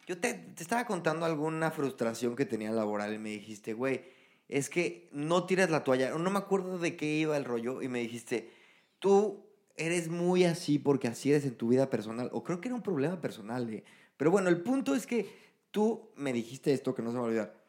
yo 0.07 0.19
te, 0.21 0.35
te 0.35 0.63
estaba 0.63 0.87
contando 0.87 1.27
alguna 1.27 1.73
frustración 1.73 2.37
que 2.37 2.47
tenía 2.47 2.71
laboral 2.71 3.13
y 3.13 3.19
me 3.19 3.31
dijiste, 3.31 3.73
güey, 3.73 4.05
es 4.49 4.71
que 4.71 5.09
no 5.11 5.45
tires 5.45 5.71
la 5.71 5.83
toalla. 5.83 6.11
No 6.11 6.31
me 6.31 6.39
acuerdo 6.39 6.79
de 6.79 6.97
qué 6.97 7.07
iba 7.07 7.37
el 7.37 7.45
rollo 7.45 7.83
y 7.83 7.89
me 7.89 7.99
dijiste, 7.99 8.53
tú 9.01 9.46
eres 9.77 10.09
muy 10.09 10.45
así 10.45 10.79
porque 10.79 11.09
así 11.09 11.31
eres 11.31 11.45
en 11.45 11.57
tu 11.57 11.69
vida 11.69 11.91
personal, 11.91 12.31
o 12.33 12.43
creo 12.43 12.61
que 12.61 12.69
era 12.69 12.75
un 12.75 12.83
problema 12.83 13.21
personal, 13.21 13.69
¿eh? 13.71 13.85
Pero 14.17 14.31
bueno, 14.31 14.49
el 14.49 14.63
punto 14.63 14.95
es 14.95 15.07
que 15.07 15.29
tú 15.71 16.11
me 16.17 16.33
dijiste 16.33 16.73
esto 16.73 16.95
que 16.95 17.03
no 17.03 17.11
se 17.11 17.17
va 17.19 17.25
a 17.25 17.27
olvidar 17.27 17.67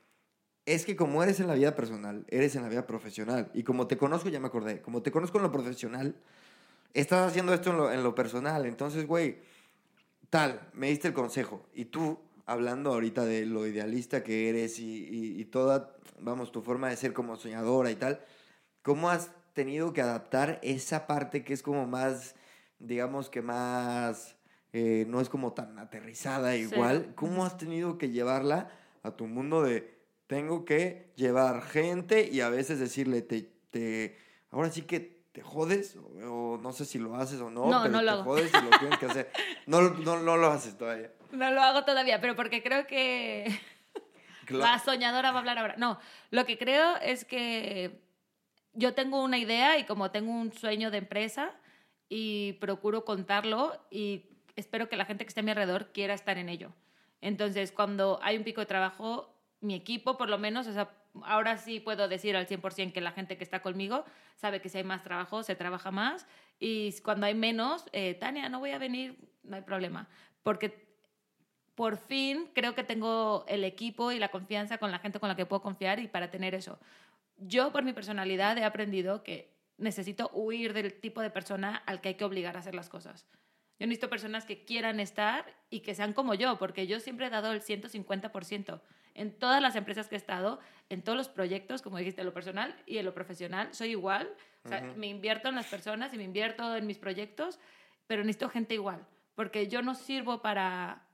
es 0.67 0.85
que 0.85 0.97
como 0.97 1.23
eres 1.23 1.39
en 1.39 1.47
la 1.47 1.53
vida 1.55 1.75
personal, 1.75 2.25
eres 2.27 2.55
en 2.57 2.61
la 2.61 2.67
vida 2.67 2.85
profesional. 2.85 3.49
Y 3.53 3.63
como 3.63 3.87
te 3.87 3.95
conozco, 3.97 4.27
ya 4.27 4.41
me 4.41 4.47
acordé, 4.47 4.81
como 4.81 5.01
te 5.01 5.11
conozco 5.11 5.37
en 5.37 5.43
lo 5.43 5.51
profesional, 5.51 6.17
estás 6.93 7.25
haciendo 7.25 7.53
esto 7.53 7.89
en 7.89 8.03
lo, 8.03 8.13
personal. 8.13 8.65
Entonces, 8.65 9.07
güey, 9.07 9.37
tal, 10.29 10.69
me 10.73 10.89
diste 10.89 11.07
el 11.07 11.13
consejo. 11.13 11.65
Y 11.73 11.85
tú, 11.85 12.19
hablando 12.45 12.91
ahorita 12.91 13.23
de 13.23 13.45
lo 13.45 13.65
idealista 13.65 14.23
que 14.23 14.49
eres 14.49 14.77
y, 14.79 15.05
y- 15.07 15.39
y 15.39 15.45
toda, 15.45 15.95
vamos, 16.19 16.51
tu 16.51 16.61
forma 16.61 16.89
de 16.89 16.97
ser 16.97 17.13
como 17.13 17.37
soñadora 17.37 17.89
y 17.89 17.95
tal, 17.95 18.19
¿cómo 18.81 19.09
has 19.09 19.31
tenido 19.57 19.91
que 19.91 20.01
adaptar 20.01 20.59
esa 20.61 21.07
parte 21.07 21.43
que 21.43 21.51
es 21.53 21.63
como 21.63 21.87
más, 21.87 22.35
digamos 22.77 23.27
que 23.29 23.41
más, 23.41 24.35
eh, 24.71 25.05
no 25.09 25.19
es 25.19 25.29
como 25.29 25.53
tan 25.53 25.79
aterrizada 25.79 26.55
igual? 26.55 27.13
¿Cómo 27.15 27.43
has 27.43 27.57
tenido 27.57 27.97
que 27.97 28.11
llevarla 28.11 28.69
a 29.01 29.11
tu 29.17 29.25
mundo 29.25 29.63
de 29.63 29.97
tengo 30.27 30.63
que 30.63 31.11
llevar 31.15 31.63
gente 31.63 32.29
y 32.31 32.41
a 32.41 32.49
veces 32.49 32.77
decirle, 32.79 33.23
te, 33.23 33.49
te 33.71 34.15
ahora 34.51 34.69
sí 34.69 34.83
que 34.83 34.99
te 35.31 35.41
jodes, 35.41 35.95
o, 35.95 36.53
o 36.53 36.57
no 36.59 36.71
sé 36.71 36.85
si 36.85 36.99
lo 36.99 37.15
haces 37.15 37.41
o 37.41 37.49
no, 37.49 37.65
No, 37.65 37.81
pero 37.81 37.93
no 37.93 38.01
lo 38.03 38.11
te 38.11 38.13
hago. 38.13 38.23
jodes 38.23 38.51
y 38.53 38.63
lo 38.63 38.69
tienes 38.77 38.99
que 38.99 39.05
hacer. 39.07 39.31
No, 39.65 39.81
no, 39.81 40.19
no 40.21 40.37
lo 40.37 40.47
haces 40.51 40.77
todavía. 40.77 41.11
No 41.31 41.49
lo 41.51 41.61
hago 41.61 41.83
todavía, 41.83 42.21
pero 42.21 42.35
porque 42.35 42.61
creo 42.61 42.85
que 42.87 43.45
la 44.49 44.77
soñadora 44.79 45.31
va 45.31 45.37
a 45.37 45.39
hablar 45.39 45.57
ahora. 45.57 45.75
No, 45.77 45.99
lo 46.31 46.45
que 46.45 46.57
creo 46.59 46.95
es 46.97 47.25
que 47.25 47.99
yo 48.77 48.93
tengo 48.93 49.23
una 49.23 49.39
idea 49.39 49.77
y 49.79 49.85
como 49.85 50.11
tengo 50.11 50.31
un 50.31 50.53
sueño 50.53 50.91
de 50.91 50.99
empresa 50.99 51.51
y 52.09 52.53
procuro 52.53 53.05
contarlo 53.05 53.73
y 53.89 54.25
espero 54.55 54.87
que 54.87 54.95
la 54.95 55.05
gente 55.05 55.25
que 55.25 55.29
esté 55.29 55.39
a 55.39 55.43
mi 55.43 55.51
alrededor 55.51 55.91
quiera 55.91 56.13
estar 56.13 56.37
en 56.37 56.47
ello. 56.47 56.71
Entonces, 57.19 57.71
cuando 57.71 58.19
hay 58.21 58.37
un 58.37 58.43
pico 58.43 58.61
de 58.61 58.67
trabajo, 58.67 59.33
mi 59.61 59.73
equipo, 59.73 60.15
por 60.15 60.29
lo 60.29 60.37
menos, 60.37 60.67
o 60.67 60.87
ahora 61.23 61.57
sí 61.57 61.79
puedo 61.79 62.07
decir 62.07 62.37
al 62.37 62.47
100% 62.47 62.93
que 62.93 63.01
la 63.01 63.11
gente 63.11 63.35
que 63.35 63.43
está 63.43 63.63
conmigo 63.63 64.05
sabe 64.35 64.61
que 64.61 64.69
si 64.69 64.77
hay 64.77 64.83
más 64.83 65.03
trabajo, 65.03 65.41
se 65.41 65.55
trabaja 65.55 65.89
más. 65.89 66.27
Y 66.59 66.93
cuando 67.01 67.25
hay 67.25 67.33
menos, 67.33 67.85
eh, 67.91 68.13
Tania, 68.13 68.47
no 68.47 68.59
voy 68.59 68.71
a 68.71 68.77
venir, 68.77 69.17
no 69.43 69.55
hay 69.55 69.63
problema. 69.63 70.07
Porque 70.43 70.87
por 71.73 71.97
fin 71.97 72.49
creo 72.53 72.75
que 72.75 72.83
tengo 72.83 73.43
el 73.47 73.63
equipo 73.63 74.11
y 74.11 74.19
la 74.19 74.29
confianza 74.29 74.77
con 74.77 74.91
la 74.91 74.99
gente 74.99 75.19
con 75.19 75.29
la 75.29 75.35
que 75.35 75.47
puedo 75.47 75.63
confiar 75.63 75.99
y 75.99 76.07
para 76.07 76.29
tener 76.29 76.53
eso. 76.53 76.77
Yo 77.37 77.71
por 77.71 77.83
mi 77.83 77.93
personalidad 77.93 78.57
he 78.57 78.63
aprendido 78.63 79.23
que 79.23 79.55
necesito 79.77 80.29
huir 80.33 80.73
del 80.73 80.93
tipo 80.99 81.21
de 81.21 81.29
persona 81.29 81.75
al 81.85 82.01
que 82.01 82.09
hay 82.09 82.15
que 82.15 82.25
obligar 82.25 82.55
a 82.55 82.59
hacer 82.59 82.75
las 82.75 82.89
cosas. 82.89 83.27
Yo 83.79 83.85
necesito 83.85 84.09
personas 84.09 84.45
que 84.45 84.65
quieran 84.65 84.99
estar 84.99 85.45
y 85.69 85.81
que 85.81 85.93
sean 85.93 86.13
como 86.13 86.33
yo, 86.33 86.57
porque 86.57 86.87
yo 86.87 86.99
siempre 86.99 87.27
he 87.27 87.29
dado 87.29 87.51
el 87.51 87.61
150%. 87.61 88.81
En 89.13 89.37
todas 89.37 89.61
las 89.61 89.75
empresas 89.75 90.07
que 90.07 90.15
he 90.15 90.17
estado, 90.17 90.59
en 90.89 91.03
todos 91.03 91.15
los 91.17 91.29
proyectos, 91.29 91.83
como 91.83 91.97
dijiste, 91.97 92.21
en 92.21 92.27
lo 92.27 92.33
personal 92.33 92.75
y 92.87 92.97
en 92.97 93.05
lo 93.05 93.13
profesional, 93.13 93.73
soy 93.73 93.91
igual. 93.91 94.29
O 94.63 94.69
sea, 94.69 94.81
me 94.81 95.07
invierto 95.07 95.49
en 95.49 95.55
las 95.55 95.67
personas 95.67 96.13
y 96.13 96.17
me 96.17 96.23
invierto 96.23 96.75
en 96.75 96.87
mis 96.87 96.97
proyectos, 96.97 97.59
pero 98.07 98.23
necesito 98.23 98.49
gente 98.49 98.73
igual, 98.73 99.05
porque 99.35 99.67
yo 99.67 99.81
no 99.81 99.93
sirvo 99.95 100.41
para 100.41 101.07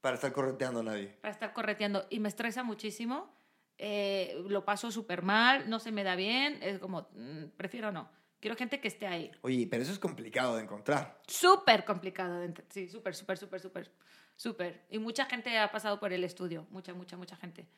Para 0.00 0.14
estar 0.14 0.32
correteando 0.32 0.80
a 0.80 0.84
nadie. 0.84 1.08
para 1.20 1.32
estar 1.32 1.52
correteando 1.52 2.06
y 2.10 2.20
me 2.20 2.28
estresa 2.28 2.62
muchísimo. 2.62 3.36
Eh, 3.78 4.42
lo 4.48 4.64
paso 4.64 4.90
súper 4.90 5.22
mal, 5.22 5.70
no 5.70 5.78
se 5.78 5.92
me 5.92 6.02
da 6.02 6.16
bien, 6.16 6.58
es 6.62 6.78
como, 6.78 7.08
mm, 7.14 7.50
prefiero 7.56 7.92
no. 7.92 8.10
Quiero 8.40 8.56
gente 8.56 8.80
que 8.80 8.88
esté 8.88 9.06
ahí. 9.06 9.30
Oye, 9.42 9.66
pero 9.68 9.82
eso 9.82 9.92
es 9.92 9.98
complicado 9.98 10.56
de 10.56 10.62
encontrar. 10.62 11.20
Súper 11.26 11.84
complicado, 11.84 12.38
de 12.40 12.54
sí, 12.68 12.88
súper, 12.88 13.14
súper, 13.14 13.38
súper, 13.38 13.60
súper, 13.60 13.92
súper. 14.36 14.86
Y 14.90 14.98
mucha 14.98 15.24
gente 15.26 15.56
ha 15.58 15.70
pasado 15.72 15.98
por 15.98 16.12
el 16.12 16.22
estudio, 16.22 16.66
mucha, 16.70 16.94
mucha, 16.94 17.16
mucha 17.16 17.36
gente. 17.36 17.68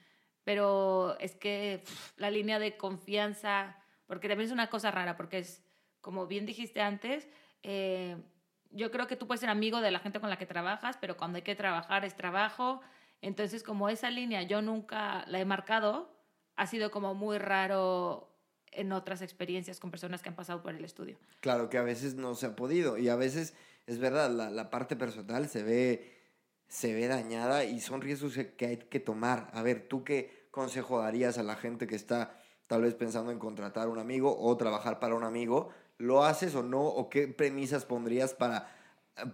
Pero 0.45 1.19
es 1.19 1.35
que 1.35 1.83
la 2.17 2.31
línea 2.31 2.59
de 2.59 2.77
confianza, 2.77 3.77
porque 4.07 4.29
también 4.29 4.47
es 4.49 4.53
una 4.53 4.69
cosa 4.69 4.91
rara, 4.91 5.17
porque 5.17 5.39
es, 5.39 5.63
como 6.01 6.27
bien 6.27 6.45
dijiste 6.45 6.81
antes, 6.81 7.29
eh, 7.63 8.17
yo 8.71 8.91
creo 8.91 9.07
que 9.07 9.17
tú 9.17 9.27
puedes 9.27 9.41
ser 9.41 9.51
amigo 9.51 9.81
de 9.81 9.91
la 9.91 9.99
gente 9.99 10.21
con 10.21 10.31
la 10.31 10.37
que 10.37 10.47
trabajas, 10.47 10.97
pero 11.01 11.17
cuando 11.17 11.37
hay 11.37 11.43
que 11.43 11.55
trabajar 11.55 12.05
es 12.05 12.15
trabajo. 12.17 12.81
Entonces, 13.23 13.63
como 13.63 13.89
esa 13.89 14.11
línea 14.11 14.43
yo 14.43 14.63
nunca 14.63 15.25
la 15.27 15.41
he 15.41 15.45
marcado, 15.45 16.11
ha 16.57 16.67
sido 16.67 16.91
como 16.91 17.15
muy 17.15 17.39
raro 17.39 18.29
en 18.73 18.93
otras 18.93 19.23
experiencias 19.23 19.81
con 19.81 19.91
personas 19.91 20.23
que 20.23 20.29
han 20.29 20.37
pasado 20.37 20.63
por 20.63 20.75
el 20.75 20.85
estudio. 20.85 21.19
Claro 21.41 21.69
que 21.71 21.79
a 21.79 21.83
veces 21.83 22.15
no 22.15 22.35
se 22.35 22.47
ha 22.47 22.57
podido 22.57 22.99
y 22.99 23.09
a 23.09 23.17
veces 23.17 23.55
es 23.87 23.99
verdad, 23.99 24.31
la, 24.31 24.71
parte 24.71 24.95
personal 24.95 25.49
se 25.49 25.63
ve, 25.63 26.17
se 26.69 26.95
ve 26.95 27.09
dañada 27.09 27.65
y 27.65 27.81
son 27.81 28.01
riesgos 28.01 28.35
que- 28.57 28.67
hay 28.67 28.77
que 28.77 29.01
tomar. 29.01 29.51
A 29.53 29.63
ver, 29.63 29.89
¿tú 29.89 30.05
qué 30.05 30.47
consejo 30.51 31.01
darías 31.01 31.39
a 31.39 31.43
la 31.43 31.57
gente 31.57 31.87
que 31.87 31.97
está 31.97 32.39
tal 32.69 32.83
vez 32.83 32.95
pensando 32.95 33.33
en 33.33 33.39
contratar 33.39 33.89
un 33.89 33.99
amigo 33.99 34.37
o 34.39 34.57
trabajar 34.57 35.01
para 35.01 35.17
un 35.17 35.25
amigo? 35.25 35.71
¿Lo 35.99 36.25
haces 36.25 36.55
o 36.55 36.63
no? 36.63 36.83
¿O 36.83 37.11
qué 37.11 37.27
premisas 37.27 37.85
pondrías 37.85 38.33
para, 38.33 38.71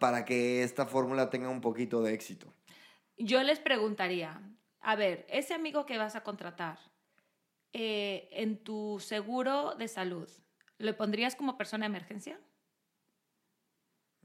para 0.01 0.25
que 0.25 0.63
esta 0.63 0.87
fórmula 0.87 1.29
tenga 1.29 1.51
un 1.51 1.61
poquito 1.61 2.03
de 2.03 2.15
éxito? 2.15 2.53
Yo 3.19 3.43
les 3.43 3.59
preguntaría, 3.61 4.41
a 4.81 4.97
ver, 4.97 5.27
ese 5.31 5.55
amigo 5.55 5.87
que 5.87 5.99
vas 5.99 6.17
a 6.17 6.23
contratar, 6.23 6.79
eh, 7.73 8.29
en 8.33 8.63
tu 8.63 8.99
seguro 9.01 9.75
de 9.75 9.89
salud, 9.89 10.29
¿le 10.79 10.93
pondrías 10.95 11.35
como 11.37 11.57
persona 11.57 11.85
de 11.85 11.91
emergencia? 11.91 12.39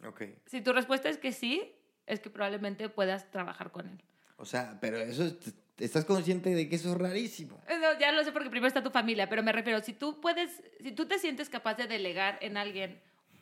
Ok. 0.05 0.23
Si 0.45 0.61
tu 0.61 0.73
respuesta 0.73 1.09
es 1.09 1.17
que 1.17 1.31
sí, 1.31 1.73
es 2.05 2.19
que 2.19 2.29
probablemente 2.29 2.89
puedas 2.89 3.29
trabajar 3.31 3.71
con 3.71 3.87
él. 3.87 4.01
O 4.37 4.45
sea, 4.45 4.77
pero 4.81 4.97
eso, 4.97 5.23
es- 5.25 5.53
¿estás 5.77 6.05
consciente 6.05 6.49
de 6.53 6.67
que 6.67 6.75
eso 6.75 6.91
es 6.91 6.97
rarísimo? 6.97 7.61
Eh, 7.67 7.77
no, 7.79 7.97
ya 7.99 8.11
lo 8.11 8.23
sé 8.23 8.31
porque 8.31 8.49
primero 8.49 8.67
está 8.67 8.83
tu 8.83 8.89
familia, 8.89 9.29
pero 9.29 9.43
me 9.43 9.51
refiero, 9.51 9.79
si 9.81 9.93
tú 9.93 10.19
puedes, 10.19 10.61
si 10.81 10.91
tú 10.93 11.05
te 11.05 11.19
sientes 11.19 11.49
capaz 11.49 11.75
de 11.75 11.87
delegar 11.87 12.39
en 12.41 12.57
alguien 12.57 12.99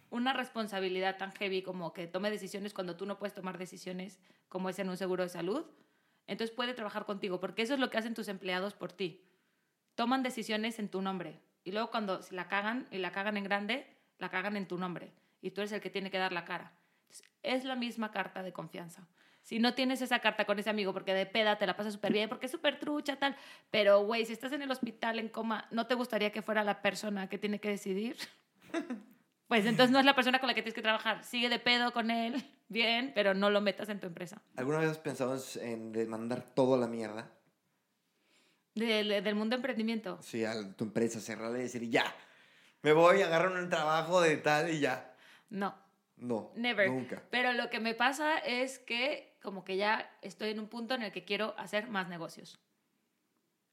una 0.10 0.34
responsabilidad 0.34 1.18
tan 1.18 1.32
heavy 1.34 1.62
como 1.62 1.94
que 1.94 2.08
tome 2.08 2.32
decisiones 2.32 2.74
cuando 2.74 2.96
tú 2.96 3.06
no 3.06 3.18
puedes 3.18 3.34
tomar 3.34 3.58
decisiones 3.58 4.20
como 4.48 4.70
es 4.70 4.80
en 4.80 4.90
un 4.90 4.98
seguro 4.98 5.24
de 5.24 5.30
salud, 5.30 5.66
entonces 6.28 6.56
puede 6.56 6.74
trabajar 6.74 7.06
contigo, 7.06 7.40
porque 7.40 7.62
eso 7.62 7.74
es 7.74 7.80
lo 7.80 7.90
que 7.90 7.98
hacen 7.98 8.14
tus 8.14 8.28
empleados 8.28 8.74
por 8.74 8.92
ti. 8.92 9.24
Toman 9.96 10.24
decisiones 10.24 10.80
en 10.80 10.90
tu 10.90 11.02
nombre 11.02 11.40
y 11.64 11.72
luego 11.72 11.90
cuando 11.92 12.20
la 12.32 12.48
cagan 12.48 12.88
y 12.92 12.98
la 12.98 13.12
cagan 13.12 13.38
en 13.38 13.44
grande, 13.44 13.88
la 14.18 14.30
cagan 14.30 14.56
en 14.56 14.68
tu 14.68 14.78
nombre 14.78 15.12
y 15.42 15.52
tú 15.52 15.62
eres 15.62 15.72
el 15.72 15.82
que 15.82 15.90
tiene 15.90 16.12
que 16.12 16.18
dar 16.18 16.32
la 16.32 16.46
cara. 16.46 16.72
Es 17.42 17.66
la 17.66 17.76
misma 17.76 18.12
carta 18.12 18.44
de 18.44 18.54
confianza. 18.54 19.08
Si 19.42 19.58
no 19.58 19.74
tienes 19.74 20.02
esa 20.02 20.20
carta 20.20 20.46
con 20.46 20.60
ese 20.60 20.70
amigo 20.70 20.94
porque 20.94 21.14
de 21.14 21.26
peda 21.26 21.58
te 21.58 21.66
la 21.66 21.76
pasas 21.76 21.94
súper 21.94 22.14
bien, 22.14 22.30
porque 22.30 22.46
es 22.46 22.52
súper 22.52 22.80
trucha, 22.80 23.16
tal, 23.16 23.36
pero 23.72 24.04
güey, 24.06 24.26
si 24.26 24.34
estás 24.34 24.52
en 24.52 24.62
el 24.62 24.70
hospital 24.70 25.18
en 25.18 25.30
coma, 25.30 25.68
¿no 25.72 25.88
te 25.88 25.96
gustaría 25.96 26.32
que 26.32 26.42
fuera 26.42 26.64
la 26.64 26.82
persona 26.82 27.28
que 27.28 27.38
tiene 27.38 27.60
que 27.60 27.70
decidir? 27.70 28.18
Pues 29.50 29.66
entonces 29.66 29.92
no 29.92 29.98
es 30.00 30.06
la 30.06 30.16
persona 30.16 30.40
con 30.40 30.48
la 30.48 30.54
que 30.54 30.62
tienes 30.62 30.76
que 30.76 30.84
trabajar. 30.84 31.24
Sigue 31.24 31.50
de 31.50 31.58
pedo 31.58 31.92
con 31.92 32.12
él. 32.12 32.46
bien, 32.70 33.12
pero 33.16 33.34
no 33.34 33.50
lo 33.50 33.62
metas 33.62 33.90
en 33.90 34.00
tu 34.00 34.06
empresa. 34.06 34.40
¿Alguna 34.56 34.78
vez 34.78 34.92
has 34.92 35.00
pensado 35.00 35.36
en 35.60 35.92
demandar 35.92 36.44
todo 36.54 36.76
a 36.76 36.78
la 36.78 36.88
mierda? 36.88 37.32
Del, 38.76 39.24
del 39.24 39.36
mundo 39.36 39.56
emprendimiento. 39.56 40.20
Sí, 40.22 40.46
a 40.46 40.54
tu 40.74 40.86
empresa, 40.86 41.20
cerrarla 41.20 41.58
y 41.58 41.64
decir, 41.64 41.90
ya, 41.90 42.06
me 42.84 42.94
voy, 42.94 43.24
agarro 43.24 43.52
un 43.60 43.70
trabajo 43.70 44.22
de 44.22 44.38
tal 44.38 44.70
y 44.72 44.80
ya. 44.82 45.16
No. 45.50 45.76
No. 46.18 46.52
Never. 46.56 46.88
Nunca. 46.88 47.24
Pero 47.32 47.52
lo 47.54 47.72
que 47.72 47.80
me 47.80 47.96
pasa 47.96 48.38
es 48.38 48.78
que 48.78 49.36
como 49.42 49.66
que 49.66 49.78
ya 49.78 50.16
estoy 50.22 50.52
en 50.52 50.60
un 50.60 50.68
punto 50.68 50.94
en 50.94 51.02
el 51.02 51.12
que 51.12 51.26
quiero 51.26 51.56
hacer 51.58 51.88
más 51.88 52.08
negocios. 52.08 52.60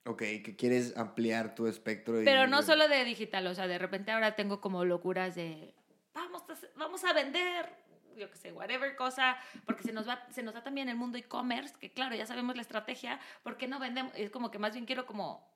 Ok, 0.07 0.19
que 0.45 0.55
quieres 0.57 0.97
ampliar 0.97 1.55
tu 1.55 1.67
espectro. 1.67 2.21
y- 2.21 2.25
Pero 2.25 2.47
no 2.47 2.63
solo 2.63 2.89
de 2.89 3.05
digital, 3.05 3.47
o 3.49 3.55
sea, 3.55 3.67
de 3.67 3.79
repente 3.79 4.11
ahora 4.13 4.37
tengo 4.37 4.61
como 4.61 4.85
locuras 4.85 5.35
de 5.35 5.75
vamos 6.15 6.43
a, 6.49 6.55
vamos 6.77 7.05
a 7.05 7.13
vender, 7.13 7.69
yo 8.17 8.31
qué 8.31 8.37
sé, 8.37 8.53
whatever 8.53 8.95
cosa, 8.97 9.37
porque 9.67 9.83
se 9.83 9.93
nos 9.93 10.09
va 10.09 10.25
se 10.31 10.43
nos 10.43 10.55
da 10.55 10.63
también 10.63 10.89
el 10.89 10.97
mundo 10.97 11.19
e-commerce, 11.19 11.75
que 11.79 11.93
claro, 11.93 12.15
ya 12.15 12.25
sabemos 12.27 12.55
la 12.57 12.63
estrategia, 12.63 13.21
¿por 13.43 13.57
qué 13.57 13.67
no 13.69 13.79
vendemos? 13.79 14.13
Es 14.17 14.31
como 14.31 14.51
que 14.51 14.59
más 14.59 14.73
bien 14.73 14.87
quiero 14.87 15.07
como 15.07 15.47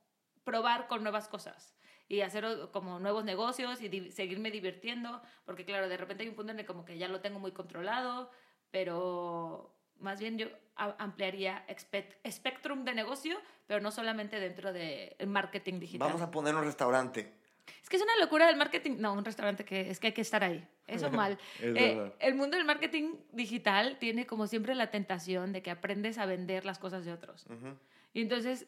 probar 0.45 0.87
con 0.89 1.03
nuevas 1.03 1.29
cosas 1.29 1.75
y 2.09 2.23
hacer 2.23 2.45
como 2.73 2.99
nuevos 2.99 3.25
negocios 3.25 3.81
y 3.81 3.89
di- 3.89 4.11
seguirme 4.11 4.51
divirtiendo, 4.51 5.23
porque 5.45 5.65
claro, 5.65 5.89
de 5.89 5.97
repente 5.97 6.25
hay 6.25 6.29
un 6.29 6.35
punto 6.35 6.51
en 6.53 6.59
el 6.59 6.67
como 6.67 6.85
que 6.85 6.99
ya 6.99 7.07
lo 7.09 7.21
tengo 7.21 7.39
muy 7.39 7.53
controlado, 7.53 8.31
pero 8.71 9.75
más 10.01 10.21
bien 10.21 10.39
yo 10.39 10.47
ampliaría 10.77 11.65
espe- 11.69 12.17
espectrum 12.25 12.85
de 12.85 12.95
negocio, 12.95 13.39
pero 13.67 13.81
no 13.81 13.91
solamente 13.91 14.41
dentro 14.41 14.73
del 14.73 15.15
marketing 15.27 15.79
digital. 15.79 16.09
Vamos 16.09 16.23
a 16.23 16.31
poner 16.31 16.55
un 16.55 16.65
restaurante. 16.65 17.33
Es 17.83 17.89
que 17.89 17.97
es 17.97 18.03
una 18.03 18.17
locura 18.19 18.47
del 18.47 18.57
marketing. 18.57 18.97
No, 18.99 19.13
un 19.13 19.25
restaurante 19.25 19.65
que 19.65 19.91
es 19.91 20.01
que 20.01 20.09
hay 20.09 20.13
que 20.13 20.23
estar 20.23 20.43
ahí. 20.43 20.67
Eso 20.87 21.11
mal. 21.11 21.39
Es 21.61 21.77
Eh, 21.77 22.13
el 22.21 22.35
mundo 22.35 22.57
del 22.57 22.67
marketing 22.67 23.15
digital 23.33 23.99
tiene 23.99 24.27
como 24.27 24.47
siempre 24.47 24.75
la 24.75 24.91
tentación 24.91 25.53
de 25.53 25.63
que 25.63 25.71
aprendes 25.71 26.19
a 26.19 26.27
vender 26.27 26.65
las 26.65 26.79
cosas 26.79 27.05
de 27.05 27.13
otros. 27.13 27.47
Ujú. 27.47 27.77
Y 28.13 28.23
entonces 28.23 28.67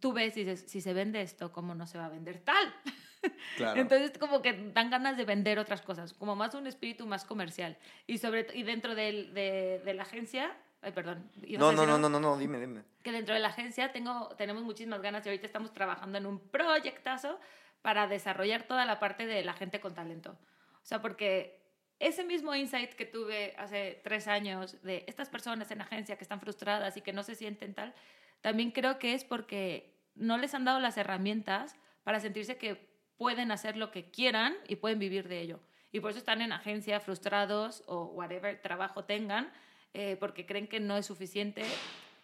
tú 0.00 0.12
ves 0.12 0.36
y 0.36 0.44
dices, 0.44 0.68
si 0.70 0.80
se 0.80 0.92
vende 0.92 1.20
esto, 1.20 1.52
¿cómo 1.52 1.74
no 1.74 1.86
se 1.86 1.98
va 1.98 2.06
a 2.06 2.08
vender 2.08 2.40
tal? 2.40 2.74
Claro. 3.56 3.80
Entonces 3.80 4.16
como 4.18 4.42
que 4.42 4.52
dan 4.72 4.90
ganas 4.90 5.16
de 5.16 5.24
vender 5.24 5.58
otras 5.58 5.82
cosas, 5.82 6.12
como 6.12 6.36
más 6.36 6.54
un 6.54 6.66
espíritu 6.66 7.06
más 7.06 7.24
comercial. 7.24 7.76
Y, 8.06 8.18
sobre, 8.18 8.46
y 8.54 8.62
dentro 8.62 8.94
del- 8.94 9.32
de, 9.34 9.80
de 9.84 9.94
la 9.94 10.02
agencia, 10.02 10.56
ay, 10.82 10.92
perdón. 10.92 11.30
¿ibas 11.42 11.62
a 11.68 11.72
no, 11.72 11.86
no, 11.86 11.86
no, 11.86 11.98
no, 11.98 12.08
no, 12.08 12.20
no, 12.20 12.36
dime, 12.38 12.60
dime. 12.60 12.82
que 13.02 13.12
dentro 13.12 13.34
de 13.34 13.40
la 13.40 13.48
agencia 13.48 13.92
tengo, 13.92 14.28
tenemos 14.36 14.62
muchísimas 14.62 15.00
ganas 15.02 15.24
y 15.24 15.30
ahorita 15.30 15.46
estamos 15.46 15.72
trabajando 15.72 16.18
en 16.18 16.26
un 16.26 16.38
proyectazo 16.38 17.38
para 17.82 18.06
desarrollar 18.06 18.64
toda 18.64 18.84
la 18.84 18.98
parte 18.98 19.26
de 19.26 19.44
la 19.44 19.52
gente 19.54 19.80
con 19.80 19.94
talento. 19.94 20.38
O 20.82 20.86
sea, 20.86 21.00
porque 21.02 21.60
ese 21.98 22.24
mismo 22.24 22.54
insight 22.54 22.92
que 22.92 23.06
tuve 23.06 23.54
hace 23.58 24.00
tres 24.04 24.28
años 24.28 24.80
de 24.82 25.04
estas 25.06 25.28
personas 25.30 25.70
en 25.70 25.80
agencia 25.80 26.16
que 26.16 26.24
están 26.24 26.40
frustradas 26.40 26.96
y 26.96 27.00
que 27.00 27.12
no 27.12 27.22
se 27.22 27.34
sienten 27.34 27.74
tal, 27.74 27.94
también 28.40 28.70
creo 28.70 28.98
que 28.98 29.14
es 29.14 29.24
porque 29.24 29.94
no 30.14 30.36
les 30.36 30.54
han 30.54 30.64
dado 30.64 30.78
las 30.80 30.96
herramientas 30.98 31.74
para 32.04 32.20
sentirse 32.20 32.56
que 32.58 32.94
pueden 33.16 33.50
hacer 33.50 33.76
lo 33.76 33.90
que 33.90 34.10
quieran 34.10 34.54
y 34.68 34.76
pueden 34.76 34.98
vivir 34.98 35.28
de 35.28 35.40
ello. 35.40 35.60
Y 35.92 36.00
por 36.00 36.10
eso 36.10 36.18
están 36.18 36.42
en 36.42 36.52
agencia 36.52 37.00
frustrados 37.00 37.82
o 37.86 38.06
whatever 38.06 38.60
trabajo 38.60 39.04
tengan, 39.04 39.50
eh, 39.94 40.16
porque 40.20 40.44
creen 40.44 40.66
que 40.66 40.80
no 40.80 40.96
es 40.96 41.06
suficiente 41.06 41.62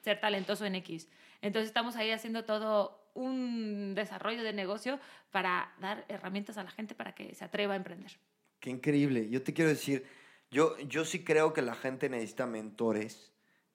ser 0.03 0.21
talentoso 0.21 0.67
en 0.67 0.75
X. 0.77 1.09
Entonces 1.41 1.69
estamos 1.69 1.97
ahí 1.97 2.11
haciendo 2.11 2.45
todo 2.45 3.03
un 3.15 3.95
desarrollo 3.95 4.43
de 4.43 4.53
negocio 4.53 4.99
para 5.31 5.73
dar 5.81 6.05
herramientas 6.09 6.59
a 6.59 6.65
la 6.65 6.71
gente 6.71 6.95
para 6.95 7.15
que 7.15 7.35
se 7.35 7.45
atreva 7.45 7.75
a 7.75 7.77
emprender. 7.77 8.13
Qué 8.61 8.71
increíble. 8.71 9.29
Yo 9.29 9.43
te 9.43 9.53
quiero 9.53 9.71
decir, 9.71 10.07
yo, 10.51 10.79
yo 10.81 11.05
sí 11.05 11.25
creo 11.25 11.53
que 11.53 11.63
la 11.63 11.75
gente 11.75 12.09
necesita 12.09 12.47
mentores 12.47 13.33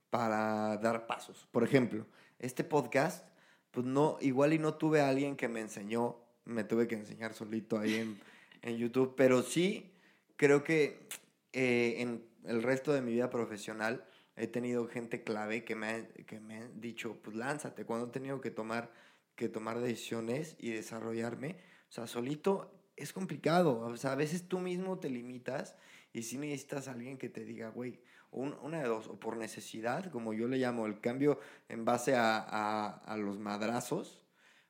para 0.09 0.77
dar 0.77 1.07
pasos. 1.07 1.47
Por 1.51 1.63
ejemplo, 1.63 2.05
este 2.39 2.63
podcast, 2.63 3.27
pues 3.71 3.85
no, 3.85 4.17
igual 4.21 4.53
y 4.53 4.59
no 4.59 4.75
tuve 4.75 5.01
a 5.01 5.09
alguien 5.09 5.35
que 5.35 5.47
me 5.47 5.59
enseñó, 5.59 6.17
me 6.47 6.63
tuve 6.63 6.87
que 6.87 6.95
enseñar 6.95 7.33
solito 7.33 7.77
ahí 7.77 7.95
en, 7.95 8.19
en 8.61 8.77
YouTube, 8.77 9.13
pero 9.15 9.43
sí 9.43 9.91
creo 10.35 10.63
que 10.63 11.07
eh, 11.53 11.95
en 11.99 12.23
el 12.45 12.63
resto 12.63 12.93
de 12.93 13.01
mi 13.01 13.11
vida 13.13 13.29
profesional 13.29 14.05
he 14.35 14.47
tenido 14.47 14.87
gente 14.87 15.23
clave 15.23 15.63
que 15.63 15.75
me, 15.75 15.87
ha- 15.87 16.07
que 16.25 16.39
me 16.39 16.57
han 16.57 16.79
dicho, 16.79 17.17
pues 17.23 17.35
lánzate, 17.35 17.85
cuando 17.85 18.07
he 18.07 18.11
tenido 18.11 18.39
que 18.41 18.51
tomar, 18.51 18.91
que 19.35 19.49
tomar 19.49 19.79
decisiones 19.79 20.55
y 20.59 20.71
desarrollarme, 20.71 21.57
o 21.89 21.91
sea, 21.91 22.07
solito 22.07 22.71
es 22.95 23.13
complicado, 23.13 23.79
o 23.79 23.97
sea, 23.97 24.11
a 24.13 24.15
veces 24.15 24.47
tú 24.47 24.59
mismo 24.59 24.99
te 24.99 25.09
limitas 25.09 25.75
y 26.13 26.23
si 26.23 26.37
necesitas 26.37 26.87
a 26.87 26.91
alguien 26.91 27.17
que 27.17 27.29
te 27.29 27.43
diga, 27.45 27.69
güey, 27.69 27.99
un- 28.31 28.55
una 28.61 28.81
de 28.81 28.87
dos, 28.87 29.07
o 29.07 29.19
por 29.19 29.37
necesidad, 29.37 30.11
como 30.11 30.33
yo 30.33 30.47
le 30.47 30.57
llamo, 30.57 30.85
el 30.85 30.99
cambio 30.99 31.39
en 31.69 31.85
base 31.85 32.15
a, 32.15 32.37
a, 32.39 32.89
a 33.05 33.17
los 33.17 33.39
madrazos, 33.39 34.21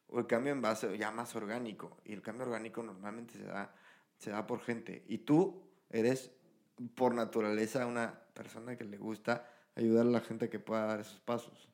o 0.10 0.20
el 0.20 0.28
cambio 0.28 0.54
en 0.54 0.62
base 0.62 0.98
ya 0.98 1.12
más 1.12 1.36
orgánico. 1.36 1.98
Y 2.06 2.14
el 2.14 2.22
cambio 2.22 2.46
orgánico 2.46 2.84
normalmente 2.84 3.34
se 3.34 3.44
da, 3.44 3.74
se 4.18 4.32
da 4.32 4.48
por 4.48 4.62
gente. 4.62 5.04
Y 5.08 5.20
tú 5.20 5.64
eres 5.90 6.32
por 6.96 7.14
naturaleza 7.14 7.86
una 7.86 8.20
persona 8.34 8.78
que 8.78 8.84
le 8.84 8.98
gusta 8.98 9.50
ayudar 9.76 10.06
a 10.06 10.10
la 10.10 10.22
gente 10.22 10.50
que 10.50 10.60
pueda 10.60 10.86
dar 10.86 11.00
esos 11.00 11.20
pasos. 11.20 11.70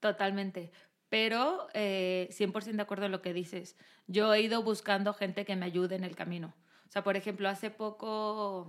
Totalmente. 0.00 0.70
Pero 1.08 1.68
eh, 1.74 2.28
100% 2.32 2.76
de 2.76 2.82
acuerdo 2.82 3.06
en 3.06 3.12
lo 3.12 3.22
que 3.22 3.32
dices. 3.32 3.76
Yo 4.06 4.34
he 4.34 4.40
ido 4.40 4.62
buscando 4.62 5.14
gente 5.14 5.44
que 5.44 5.56
me 5.56 5.66
ayude 5.66 5.96
en 5.96 6.04
el 6.04 6.16
camino. 6.16 6.54
O 6.88 6.90
sea, 6.90 7.02
por 7.02 7.16
ejemplo, 7.16 7.48
hace 7.48 7.70
poco, 7.70 8.68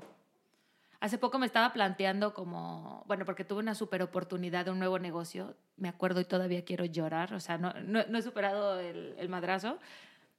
hace 0.99 1.17
poco 1.17 1.39
me 1.39 1.45
estaba 1.45 1.73
planteando 1.73 2.33
como, 2.33 3.03
bueno, 3.07 3.25
porque 3.25 3.43
tuve 3.43 3.59
una 3.59 3.75
super 3.75 4.01
oportunidad 4.01 4.65
de 4.65 4.71
un 4.71 4.79
nuevo 4.79 4.99
negocio. 4.99 5.55
Me 5.75 5.89
acuerdo 5.89 6.21
y 6.21 6.25
todavía 6.25 6.65
quiero 6.65 6.85
llorar. 6.85 7.33
O 7.33 7.39
sea, 7.39 7.57
no, 7.57 7.73
no, 7.83 8.03
no 8.07 8.17
he 8.17 8.21
superado 8.21 8.79
el, 8.79 9.15
el 9.17 9.29
madrazo. 9.29 9.79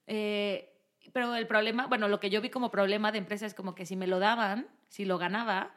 Eh, 0.06 0.74
pero 1.12 1.34
el 1.34 1.46
problema, 1.46 1.86
bueno, 1.86 2.08
lo 2.08 2.20
que 2.20 2.30
yo 2.30 2.40
vi 2.40 2.50
como 2.50 2.70
problema 2.70 3.12
de 3.12 3.18
empresa 3.18 3.46
es 3.46 3.54
como 3.54 3.74
que 3.74 3.86
si 3.86 3.96
me 3.96 4.06
lo 4.06 4.18
daban, 4.18 4.66
si 4.88 5.04
lo 5.04 5.18
ganaba, 5.18 5.74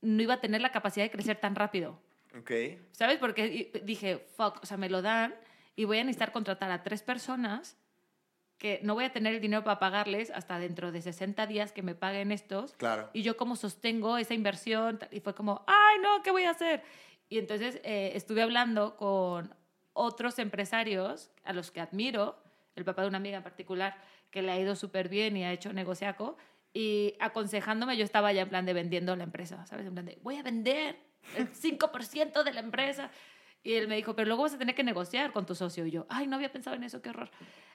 no 0.00 0.22
iba 0.22 0.34
a 0.34 0.40
tener 0.40 0.60
la 0.60 0.72
capacidad 0.72 1.04
de 1.04 1.10
crecer 1.10 1.38
tan 1.38 1.54
rápido. 1.54 2.00
Ok. 2.38 2.50
¿Sabes? 2.92 3.18
Porque 3.18 3.72
dije, 3.84 4.26
fuck, 4.36 4.62
o 4.62 4.66
sea, 4.66 4.76
me 4.76 4.90
lo 4.90 5.00
dan 5.02 5.34
y 5.74 5.84
voy 5.84 5.98
a 5.98 6.04
necesitar 6.04 6.32
contratar 6.32 6.70
a 6.70 6.82
tres 6.82 7.02
personas 7.02 7.78
que 8.58 8.80
no 8.82 8.94
voy 8.94 9.04
a 9.04 9.12
tener 9.12 9.34
el 9.34 9.40
dinero 9.40 9.64
para 9.64 9.78
pagarles 9.78 10.30
hasta 10.30 10.58
dentro 10.58 10.92
de 10.92 11.02
60 11.02 11.46
días 11.46 11.72
que 11.72 11.82
me 11.82 11.94
paguen 11.94 12.32
estos. 12.32 12.72
Claro. 12.74 13.10
Y 13.12 13.22
yo 13.22 13.36
como 13.36 13.56
sostengo 13.56 14.16
esa 14.16 14.34
inversión 14.34 14.98
y 15.10 15.20
fue 15.20 15.34
como, 15.34 15.64
ay, 15.66 15.98
no, 16.02 16.22
¿qué 16.22 16.30
voy 16.30 16.44
a 16.44 16.50
hacer? 16.50 16.82
Y 17.28 17.38
entonces 17.38 17.80
eh, 17.84 18.12
estuve 18.14 18.42
hablando 18.42 18.96
con 18.96 19.54
otros 19.92 20.38
empresarios 20.38 21.30
a 21.44 21.52
los 21.52 21.70
que 21.70 21.80
admiro, 21.80 22.38
el 22.76 22.84
papá 22.84 23.02
de 23.02 23.08
una 23.08 23.18
amiga 23.18 23.38
en 23.38 23.42
particular, 23.42 23.96
que 24.30 24.42
le 24.42 24.52
ha 24.52 24.60
ido 24.60 24.76
súper 24.76 25.08
bien 25.08 25.36
y 25.36 25.44
ha 25.44 25.52
hecho 25.52 25.72
negociaco, 25.72 26.36
y 26.72 27.14
aconsejándome 27.20 27.96
yo 27.96 28.04
estaba 28.04 28.32
ya 28.32 28.42
en 28.42 28.48
plan 28.50 28.66
de 28.66 28.74
vendiendo 28.74 29.16
la 29.16 29.24
empresa, 29.24 29.64
¿sabes? 29.66 29.86
En 29.86 29.94
plan 29.94 30.04
de, 30.04 30.18
voy 30.22 30.36
a 30.36 30.42
vender 30.42 30.98
el 31.36 31.50
5% 31.50 32.44
de 32.44 32.52
la 32.52 32.60
empresa. 32.60 33.10
Y 33.66 33.74
él 33.74 33.88
me 33.88 33.96
dijo, 33.96 34.14
pero 34.14 34.28
luego 34.28 34.44
vas 34.44 34.54
a 34.54 34.58
tener 34.58 34.76
que 34.76 34.84
negociar 34.84 35.32
con 35.32 35.44
tu 35.44 35.56
socio. 35.56 35.84
Y 35.84 35.90
yo, 35.90 36.06
ay, 36.08 36.28
no 36.28 36.36
había 36.36 36.52
pensado 36.52 36.76
en 36.76 36.84
eso, 36.84 37.02
qué 37.02 37.10
horror. 37.10 37.28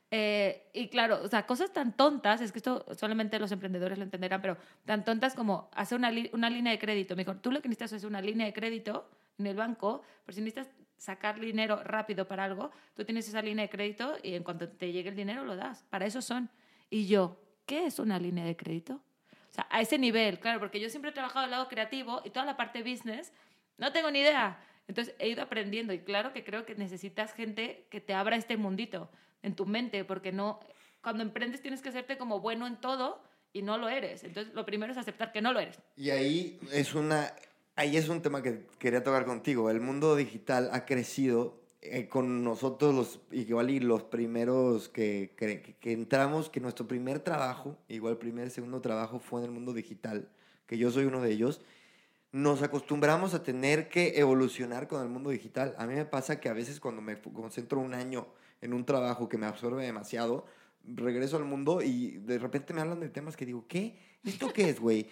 Eh, 0.09 0.69
y 0.71 0.87
claro, 0.87 1.19
o 1.21 1.27
sea, 1.27 1.45
cosas 1.45 1.73
tan 1.73 1.97
tontas, 1.97 2.39
es 2.39 2.53
que 2.53 2.59
esto 2.59 2.85
solamente 2.97 3.37
los 3.39 3.51
emprendedores 3.51 3.97
lo 3.97 4.05
entenderán, 4.05 4.41
pero 4.41 4.55
tan 4.85 5.03
tontas 5.03 5.35
como 5.35 5.69
hacer 5.73 5.97
una, 5.97 6.09
una 6.31 6.49
línea 6.49 6.71
de 6.71 6.79
crédito. 6.79 7.17
Me 7.17 7.25
dijo, 7.25 7.35
tú 7.41 7.51
lo 7.51 7.61
que 7.61 7.67
necesitas 7.67 7.91
es 7.91 8.05
una 8.05 8.21
línea 8.21 8.45
de 8.45 8.53
crédito 8.53 9.09
en 9.37 9.47
el 9.47 9.57
banco, 9.57 10.01
pero 10.25 10.33
si 10.33 10.39
necesitas 10.39 10.73
sacar 10.95 11.41
dinero 11.41 11.83
rápido 11.83 12.25
para 12.25 12.45
algo, 12.45 12.71
tú 12.93 13.03
tienes 13.03 13.27
esa 13.27 13.41
línea 13.41 13.63
de 13.63 13.69
crédito 13.69 14.15
y 14.23 14.35
en 14.35 14.43
cuanto 14.43 14.69
te 14.69 14.93
llegue 14.93 15.09
el 15.09 15.15
dinero 15.17 15.43
lo 15.43 15.57
das. 15.57 15.83
Para 15.89 16.05
eso 16.05 16.21
son. 16.21 16.49
Y 16.89 17.07
yo, 17.07 17.37
¿qué 17.65 17.85
es 17.85 17.99
una 17.99 18.17
línea 18.17 18.45
de 18.45 18.55
crédito? 18.55 18.93
O 18.93 19.53
sea, 19.53 19.67
a 19.69 19.81
ese 19.81 19.97
nivel, 19.97 20.39
claro, 20.39 20.61
porque 20.61 20.79
yo 20.79 20.89
siempre 20.89 21.11
he 21.11 21.13
trabajado 21.13 21.43
al 21.43 21.51
lado 21.51 21.67
creativo 21.67 22.21
y 22.23 22.29
toda 22.29 22.45
la 22.45 22.55
parte 22.55 22.81
business, 22.81 23.33
no 23.77 23.91
tengo 23.91 24.09
ni 24.09 24.19
idea. 24.19 24.57
Entonces 24.91 25.15
he 25.19 25.29
ido 25.29 25.41
aprendiendo 25.41 25.93
y 25.93 25.99
claro 25.99 26.33
que 26.33 26.43
creo 26.43 26.65
que 26.65 26.75
necesitas 26.75 27.31
gente 27.31 27.87
que 27.89 28.01
te 28.01 28.13
abra 28.13 28.35
este 28.35 28.57
mundito 28.57 29.09
en 29.41 29.55
tu 29.55 29.65
mente, 29.65 30.03
porque 30.03 30.33
no, 30.33 30.59
cuando 31.01 31.23
emprendes 31.23 31.61
tienes 31.61 31.81
que 31.81 31.87
hacerte 31.87 32.17
como 32.17 32.41
bueno 32.41 32.67
en 32.67 32.75
todo 32.75 33.23
y 33.53 33.61
no 33.61 33.77
lo 33.77 33.87
eres. 33.87 34.25
Entonces 34.25 34.53
lo 34.53 34.65
primero 34.65 34.91
es 34.91 34.97
aceptar 34.97 35.31
que 35.31 35.41
no 35.41 35.53
lo 35.53 35.61
eres. 35.61 35.79
Y 35.95 36.09
ahí 36.09 36.59
es 36.73 36.93
una, 36.93 37.33
ahí 37.77 37.95
es 37.95 38.09
un 38.09 38.21
tema 38.21 38.43
que 38.43 38.65
quería 38.79 39.01
tocar 39.01 39.23
contigo. 39.23 39.69
El 39.69 39.79
mundo 39.79 40.17
digital 40.17 40.69
ha 40.73 40.85
crecido 40.85 41.61
eh, 41.79 42.09
con 42.09 42.43
nosotros 42.43 42.93
los 42.93 43.21
igual 43.31 43.69
y 43.69 43.79
los 43.79 44.03
primeros 44.03 44.89
que, 44.89 45.33
que, 45.37 45.77
que 45.79 45.93
entramos, 45.93 46.49
que 46.49 46.59
nuestro 46.59 46.85
primer 46.85 47.21
trabajo, 47.21 47.77
igual 47.87 48.17
primer 48.17 48.51
segundo 48.51 48.81
trabajo 48.81 49.19
fue 49.19 49.39
en 49.39 49.45
el 49.45 49.51
mundo 49.51 49.71
digital, 49.71 50.27
que 50.67 50.77
yo 50.77 50.91
soy 50.91 51.05
uno 51.05 51.21
de 51.21 51.31
ellos. 51.31 51.61
Nos 52.31 52.61
acostumbramos 52.61 53.33
a 53.33 53.43
tener 53.43 53.89
que 53.89 54.19
evolucionar 54.19 54.87
con 54.87 55.01
el 55.01 55.09
mundo 55.09 55.31
digital. 55.31 55.75
A 55.77 55.85
mí 55.85 55.95
me 55.95 56.05
pasa 56.05 56.39
que 56.39 56.47
a 56.47 56.53
veces 56.53 56.79
cuando 56.79 57.01
me 57.01 57.19
concentro 57.19 57.79
un 57.79 57.93
año 57.93 58.27
en 58.61 58.73
un 58.73 58.85
trabajo 58.85 59.27
que 59.27 59.37
me 59.37 59.45
absorbe 59.45 59.83
demasiado, 59.83 60.45
regreso 60.85 61.37
al 61.37 61.45
mundo 61.45 61.81
y 61.81 62.17
de 62.19 62.39
repente 62.39 62.73
me 62.73 62.81
hablan 62.81 62.99
de 62.99 63.09
temas 63.09 63.35
que 63.35 63.45
digo, 63.45 63.65
¿qué? 63.67 63.97
¿Esto 64.23 64.53
qué 64.53 64.69
es, 64.69 64.79
güey? 64.79 65.07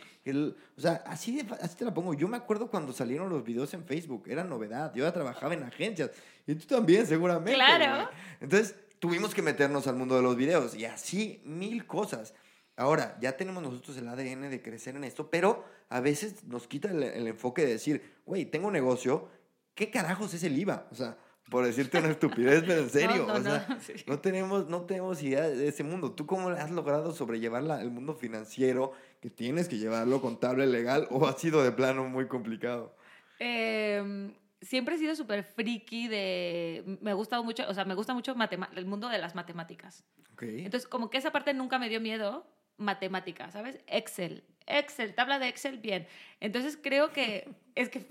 O 0.77 0.81
sea, 0.81 1.03
así, 1.07 1.35
de, 1.35 1.53
así 1.55 1.75
te 1.75 1.85
la 1.85 1.93
pongo. 1.93 2.13
Yo 2.13 2.27
me 2.27 2.37
acuerdo 2.37 2.69
cuando 2.69 2.93
salieron 2.93 3.29
los 3.29 3.43
videos 3.43 3.73
en 3.73 3.83
Facebook, 3.83 4.25
era 4.27 4.43
novedad. 4.43 4.93
Yo 4.93 5.03
ya 5.03 5.11
trabajaba 5.11 5.53
en 5.53 5.63
agencias 5.63 6.11
y 6.45 6.55
tú 6.55 6.67
también, 6.67 7.07
seguramente. 7.07 7.55
Claro. 7.55 8.09
Entonces, 8.39 8.75
tuvimos 8.99 9.33
que 9.33 9.41
meternos 9.41 9.87
al 9.87 9.95
mundo 9.95 10.15
de 10.15 10.21
los 10.21 10.35
videos 10.35 10.75
y 10.75 10.85
así 10.85 11.41
mil 11.43 11.85
cosas. 11.87 12.33
Ahora, 12.79 13.17
ya 13.21 13.35
tenemos 13.37 13.61
nosotros 13.61 13.97
el 13.97 14.07
ADN 14.07 14.49
de 14.49 14.61
crecer 14.61 14.95
en 14.95 15.03
esto, 15.03 15.29
pero 15.29 15.65
a 15.89 15.99
veces 15.99 16.43
nos 16.45 16.67
quita 16.67 16.89
el, 16.89 17.03
el 17.03 17.27
enfoque 17.27 17.63
de 17.63 17.73
decir, 17.73 18.01
güey, 18.25 18.45
tengo 18.45 18.67
un 18.67 18.73
negocio, 18.73 19.27
¿qué 19.75 19.89
carajos 19.91 20.33
es 20.33 20.43
el 20.43 20.57
IVA? 20.57 20.87
O 20.91 20.95
sea, 20.95 21.17
por 21.49 21.65
decirte 21.65 21.97
una 21.97 22.09
estupidez, 22.11 22.63
pero 22.65 22.81
en 22.81 22.89
serio. 22.91 23.25
no, 23.27 23.33
o 23.33 23.41
sea, 23.41 23.65
no, 23.67 23.79
sí. 23.81 23.93
no 24.07 24.19
tenemos, 24.19 24.69
no 24.69 24.81
tenemos 24.83 25.21
idea 25.23 25.49
de 25.49 25.67
ese 25.67 25.83
mundo. 25.83 26.11
¿Tú 26.13 26.25
cómo 26.25 26.49
has 26.49 26.71
logrado 26.71 27.11
sobrellevar 27.13 27.63
la- 27.63 27.81
el 27.81 27.91
mundo 27.91 28.13
financiero 28.13 28.93
que 29.19 29.29
tienes 29.29 29.67
que 29.67 29.77
llevarlo 29.77 30.21
contable, 30.21 30.65
legal, 30.67 31.07
o 31.11 31.27
ha 31.27 31.33
sido 31.37 31.63
de 31.63 31.71
plano 31.71 32.05
muy 32.05 32.27
complicado? 32.27 32.95
Eh, 33.39 34.33
siempre 34.61 34.95
he 34.95 34.97
sido 34.99 35.15
súper 35.15 35.43
friki 35.43 36.07
de... 36.07 36.97
Me 37.01 37.11
ha 37.11 37.15
gustado 37.15 37.43
mucho, 37.43 37.63
o 37.67 37.73
sea, 37.73 37.85
me 37.85 37.95
gusta 37.95 38.13
mucho 38.13 38.35
el 38.75 38.85
mundo 38.85 39.09
de 39.09 39.17
las 39.17 39.35
matemáticas. 39.35 40.03
Ok. 40.33 40.43
Entonces, 40.43 40.87
como 40.87 41.09
que 41.09 41.17
esa 41.17 41.31
parte 41.31 41.53
nunca 41.53 41.79
me 41.79 41.89
dio 41.89 41.99
miedo, 42.01 42.45
matemática, 42.79 43.51
¿sabes? 43.51 43.79
Excel. 43.87 44.43
Excel, 44.65 45.13
tabla 45.15 45.39
de 45.39 45.47
Excel, 45.47 45.77
bien. 45.77 46.07
Entonces, 46.39 46.77
creo 46.81 47.11
que 47.11 47.47
es 47.75 47.89
que 47.89 48.05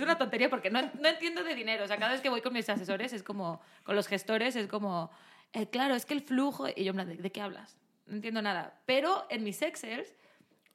una 0.00 0.18
tontería 0.18 0.50
porque 0.50 0.70
no, 0.70 0.82
no 0.82 1.08
entiendo 1.08 1.44
de 1.44 1.54
dinero. 1.54 1.84
O 1.84 1.86
sea, 1.86 1.98
cada 1.98 2.12
vez 2.12 2.20
que 2.20 2.28
voy 2.28 2.40
con 2.40 2.52
mis 2.52 2.68
asesores 2.68 3.12
es 3.12 3.22
como, 3.22 3.60
con 3.84 3.96
los 3.96 4.08
gestores, 4.08 4.56
es 4.56 4.66
como, 4.66 5.10
eh, 5.52 5.68
claro, 5.68 5.94
es 5.94 6.06
que 6.06 6.14
el 6.14 6.22
flujo, 6.22 6.66
y 6.74 6.84
yo 6.84 6.92
plan, 6.92 7.08
¿de, 7.08 7.16
de 7.16 7.32
qué 7.32 7.40
hablas? 7.40 7.76
No 8.06 8.16
entiendo 8.16 8.42
nada. 8.42 8.80
Pero 8.86 9.26
en 9.30 9.44
mis 9.44 9.62
Excels, 9.62 10.14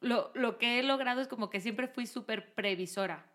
lo, 0.02 0.32
lo 0.34 0.58
que 0.58 0.80
he 0.80 0.84
logrado 0.84 1.22
es 1.22 1.28
como 1.28 1.50
que 1.50 1.60
siempre 1.60 1.88
fui 1.88 2.06
súper 2.06 2.54
previsora. 2.54 3.26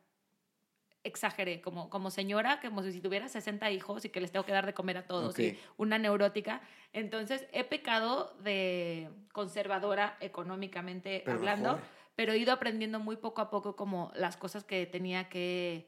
Exageré, 1.05 1.61
como, 1.61 1.91
como 1.91 2.11
señora, 2.11 2.61
como 2.61 2.83
si 2.83 3.01
tuviera 3.01 3.29
60 3.29 3.71
hijos 3.71 4.05
y 4.05 4.09
que 4.09 4.21
les 4.21 4.33
tengo 4.33 4.45
que 4.47 4.53
dar 4.53 4.65
de 4.67 4.73
comer 4.75 4.97
a 4.97 5.07
todos. 5.07 5.39
Y 5.39 5.59
una 5.77 5.99
neurótica. 5.99 6.63
Entonces, 6.93 7.47
he 7.53 7.63
pecado 7.65 8.35
de 8.43 9.11
conservadora 9.33 10.17
económicamente 10.21 11.23
Pero 11.25 11.37
hablando, 11.37 11.73
mejor. 11.75 11.89
pero 12.17 12.33
he 12.33 12.39
ido 12.39 12.53
aprendiendo 12.53 12.99
muy 13.01 13.17
poco 13.17 13.43
a 13.43 13.51
poco 13.51 13.77
como 13.77 14.11
las 14.17 14.37
cosas 14.39 14.65
que 14.65 14.87
tenía 14.87 15.29
que, 15.29 15.87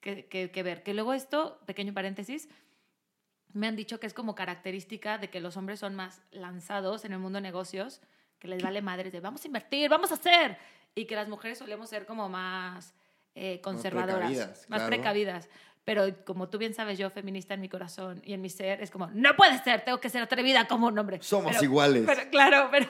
que, 0.00 0.26
que- 0.26 0.50
que 0.50 0.62
ver. 0.62 0.82
Que 0.82 0.92
luego 0.94 1.14
esto, 1.14 1.58
pequeño 1.66 1.94
paréntesis, 1.94 2.48
me 3.52 3.66
han 3.66 3.76
dicho 3.76 3.98
que 3.98 4.06
es 4.06 4.14
como 4.14 4.34
característica 4.34 5.18
de 5.18 5.30
que 5.30 5.40
los 5.40 5.56
hombres 5.56 5.80
son 5.80 5.94
más 5.96 6.22
lanzados 6.30 7.04
en 7.04 7.12
el 7.12 7.18
mundo 7.18 7.38
de 7.38 7.42
negocios, 7.42 8.00
que 8.38 8.46
les 8.46 8.62
vale 8.62 8.80
madres 8.82 9.12
de 9.12 9.20
vamos 9.20 9.42
a 9.44 9.46
invertir, 9.48 9.88
vamos 9.88 10.10
a 10.12 10.14
hacer, 10.14 10.56
y 10.94 11.06
que 11.06 11.16
las 11.16 11.28
mujeres 11.28 11.58
solemos 11.58 11.88
ser 11.88 12.06
como 12.06 12.28
más 12.28 12.94
eh, 13.34 13.60
conservadoras, 13.60 14.30
precavidas, 14.30 14.68
más 14.68 14.80
claro. 14.80 14.86
precavidas. 14.86 15.48
Pero 15.82 16.04
como 16.24 16.48
tú 16.50 16.58
bien 16.58 16.74
sabes, 16.74 16.98
yo 16.98 17.08
feminista 17.10 17.54
en 17.54 17.60
mi 17.62 17.68
corazón 17.68 18.20
y 18.24 18.34
en 18.34 18.42
mi 18.42 18.50
ser, 18.50 18.82
es 18.82 18.90
como, 18.90 19.06
no 19.08 19.34
puede 19.34 19.58
ser, 19.64 19.80
tengo 19.82 19.98
que 19.98 20.10
ser 20.10 20.22
atrevida 20.22 20.68
como 20.68 20.88
un 20.88 20.98
hombre. 20.98 21.22
Somos 21.22 21.52
Pero- 21.52 21.64
iguales. 21.64 22.04
Pero, 22.06 22.30
claro, 22.30 22.68
pero, 22.70 22.86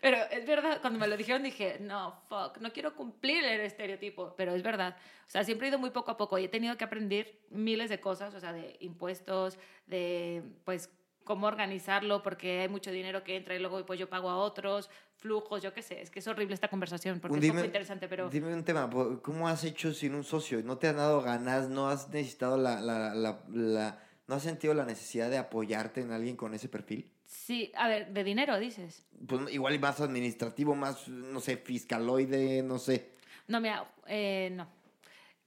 pero 0.00 0.16
es 0.30 0.44
verdad, 0.44 0.80
cuando 0.80 0.98
me 0.98 1.06
lo 1.06 1.16
dijeron 1.16 1.44
dije, 1.44 1.78
no, 1.80 2.20
fuck, 2.28 2.58
no 2.58 2.72
quiero 2.72 2.94
cumplir 2.96 3.44
el 3.44 3.60
estereotipo, 3.60 4.34
pero 4.36 4.54
es 4.54 4.62
verdad. 4.62 4.96
O 5.26 5.30
sea, 5.30 5.44
siempre 5.44 5.68
he 5.68 5.70
ido 5.70 5.78
muy 5.78 5.90
poco 5.90 6.10
a 6.10 6.16
poco 6.16 6.36
y 6.38 6.44
he 6.44 6.48
tenido 6.48 6.76
que 6.76 6.84
aprender 6.84 7.38
miles 7.50 7.88
de 7.88 8.00
cosas, 8.00 8.34
o 8.34 8.40
sea, 8.40 8.52
de 8.52 8.76
impuestos, 8.80 9.56
de, 9.86 10.42
pues, 10.64 10.90
cómo 11.24 11.46
organizarlo, 11.46 12.22
porque 12.22 12.60
hay 12.60 12.68
mucho 12.68 12.90
dinero 12.90 13.24
que 13.24 13.36
entra 13.36 13.54
y 13.54 13.58
luego 13.58 13.84
pues 13.84 13.98
yo 13.98 14.08
pago 14.08 14.28
a 14.30 14.36
otros, 14.36 14.90
flujos, 15.16 15.62
yo 15.62 15.72
qué 15.72 15.82
sé, 15.82 16.00
es 16.02 16.10
que 16.10 16.18
es 16.20 16.26
horrible 16.28 16.54
esta 16.54 16.68
conversación 16.68 17.18
porque 17.20 17.38
es 17.38 17.52
muy 17.54 17.62
interesante, 17.64 18.08
pero... 18.08 18.28
Dime 18.30 18.52
un 18.54 18.64
tema, 18.64 18.88
¿cómo 19.22 19.48
has 19.48 19.64
hecho 19.64 19.92
sin 19.92 20.14
un 20.14 20.24
socio? 20.24 20.62
¿No 20.62 20.76
te 20.78 20.88
han 20.88 20.96
dado 20.96 21.22
ganas? 21.22 21.68
¿No 21.68 21.88
has 21.88 22.08
necesitado 22.10 22.56
la, 22.56 22.80
la, 22.80 23.14
la, 23.14 23.40
la- 23.50 23.98
¿No 24.26 24.36
has 24.36 24.42
sentido 24.42 24.72
la 24.72 24.84
necesidad 24.86 25.28
de 25.30 25.36
apoyarte 25.38 26.00
en 26.00 26.10
alguien 26.12 26.36
con 26.36 26.54
ese 26.54 26.68
perfil? 26.68 27.10
Sí, 27.26 27.72
a 27.74 27.88
ver, 27.88 28.12
de 28.12 28.24
dinero 28.24 28.58
dices. 28.58 29.06
Pues 29.26 29.52
igual 29.52 29.78
más 29.80 30.00
administrativo, 30.00 30.74
más, 30.74 31.08
no 31.08 31.40
sé, 31.40 31.56
fiscaloide, 31.58 32.62
no 32.62 32.78
sé. 32.78 33.10
No, 33.48 33.60
mira, 33.60 33.86
eh, 34.06 34.50
no. 34.52 34.66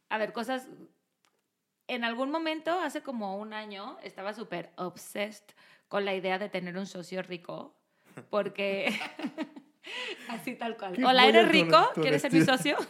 A 0.09 0.17
ver, 0.17 0.31
cosas. 0.33 0.67
En 1.87 2.03
algún 2.03 2.31
momento, 2.31 2.79
hace 2.79 3.01
como 3.01 3.37
un 3.37 3.53
año, 3.53 3.97
estaba 4.03 4.33
súper 4.33 4.71
obsessed 4.75 5.45
con 5.87 6.03
la 6.05 6.13
idea 6.13 6.37
de 6.37 6.49
tener 6.49 6.77
un 6.77 6.85
socio 6.85 7.21
rico. 7.21 7.73
Porque. 8.29 8.99
Así 10.29 10.55
tal 10.55 10.75
cual. 10.77 11.01
Hola, 11.03 11.25
¿eres 11.27 11.45
tu- 11.45 11.51
rico? 11.51 11.89
tu 11.95 12.01
¿Quieres 12.01 12.21
ser 12.21 12.33
mi 12.33 12.41
socio? 12.45 12.77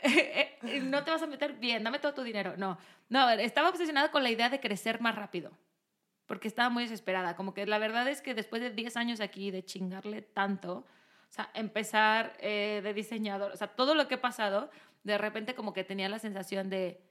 Eh, 0.00 0.80
no 0.84 1.02
te 1.04 1.10
vas 1.10 1.20
a 1.22 1.26
meter 1.26 1.54
bien, 1.54 1.82
dame 1.82 1.98
todo 1.98 2.14
tu 2.14 2.22
dinero. 2.22 2.54
No, 2.56 2.78
no, 3.08 3.28
estaba 3.30 3.68
obsesionada 3.68 4.10
con 4.10 4.22
la 4.22 4.30
idea 4.30 4.48
de 4.48 4.60
crecer 4.60 5.00
más 5.00 5.16
rápido. 5.16 5.50
Porque 6.26 6.46
estaba 6.48 6.70
muy 6.70 6.84
desesperada. 6.84 7.34
Como 7.36 7.52
que 7.52 7.66
la 7.66 7.78
verdad 7.78 8.06
es 8.08 8.22
que 8.22 8.32
después 8.32 8.62
de 8.62 8.70
10 8.70 8.96
años 8.96 9.20
aquí, 9.20 9.50
de 9.50 9.64
chingarle 9.64 10.22
tanto, 10.22 10.72
o 10.78 11.32
sea, 11.32 11.50
empezar 11.52 12.36
eh, 12.38 12.80
de 12.82 12.94
diseñador, 12.94 13.52
o 13.52 13.56
sea, 13.56 13.66
todo 13.68 13.94
lo 13.94 14.06
que 14.08 14.14
he 14.14 14.18
pasado, 14.18 14.70
de 15.02 15.18
repente 15.18 15.54
como 15.54 15.72
que 15.72 15.84
tenía 15.84 16.08
la 16.08 16.20
sensación 16.20 16.70
de, 16.70 17.02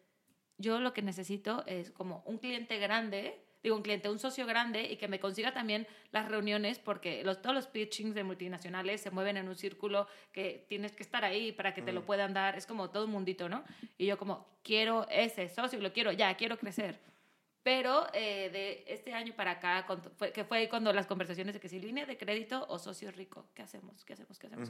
yo 0.57 0.79
lo 0.79 0.93
que 0.93 1.01
necesito 1.01 1.63
es 1.67 1.91
como 1.91 2.23
un 2.25 2.37
cliente 2.37 2.77
grande, 2.79 3.39
digo 3.63 3.75
un 3.75 3.81
cliente, 3.81 4.09
un 4.09 4.19
socio 4.19 4.45
grande 4.45 4.83
y 4.83 4.97
que 4.97 5.07
me 5.07 5.19
consiga 5.19 5.53
también 5.53 5.87
las 6.11 6.29
reuniones 6.29 6.79
porque 6.79 7.23
los, 7.23 7.41
todos 7.41 7.55
los 7.55 7.67
pitchings 7.67 8.15
de 8.15 8.23
multinacionales 8.23 9.01
se 9.01 9.11
mueven 9.11 9.37
en 9.37 9.47
un 9.49 9.55
círculo 9.55 10.07
que 10.31 10.65
tienes 10.69 10.95
que 10.95 11.03
estar 11.03 11.25
ahí 11.25 11.51
para 11.51 11.73
que 11.73 11.81
te 11.81 11.91
lo 11.91 12.05
puedan 12.05 12.33
dar, 12.33 12.55
es 12.57 12.65
como 12.65 12.89
todo 12.89 13.05
un 13.05 13.11
mundito, 13.11 13.49
¿no? 13.49 13.63
Y 13.97 14.05
yo 14.05 14.17
como, 14.17 14.47
quiero 14.63 15.07
ese 15.09 15.49
socio, 15.49 15.79
lo 15.79 15.91
quiero 15.91 16.11
ya, 16.11 16.35
quiero 16.37 16.57
crecer. 16.57 16.99
Pero 17.63 18.07
eh, 18.13 18.49
de 18.49 18.85
este 18.87 19.13
año 19.13 19.33
para 19.35 19.51
acá, 19.51 19.85
fue- 20.15 20.31
que 20.31 20.45
fue 20.45 20.59
ahí 20.59 20.67
cuando 20.69 20.93
las 20.93 21.05
conversaciones 21.05 21.53
de 21.53 21.59
que 21.59 21.67
si 21.67 21.79
línea 21.79 22.05
de 22.05 22.17
crédito 22.17 22.65
o 22.69 22.79
socio 22.79 23.11
rico, 23.11 23.49
¿qué 23.53 23.61
hacemos? 23.63 24.05
¿Qué 24.05 24.13
hacemos? 24.13 24.39
¿Qué 24.39 24.47
hacemos? 24.47 24.69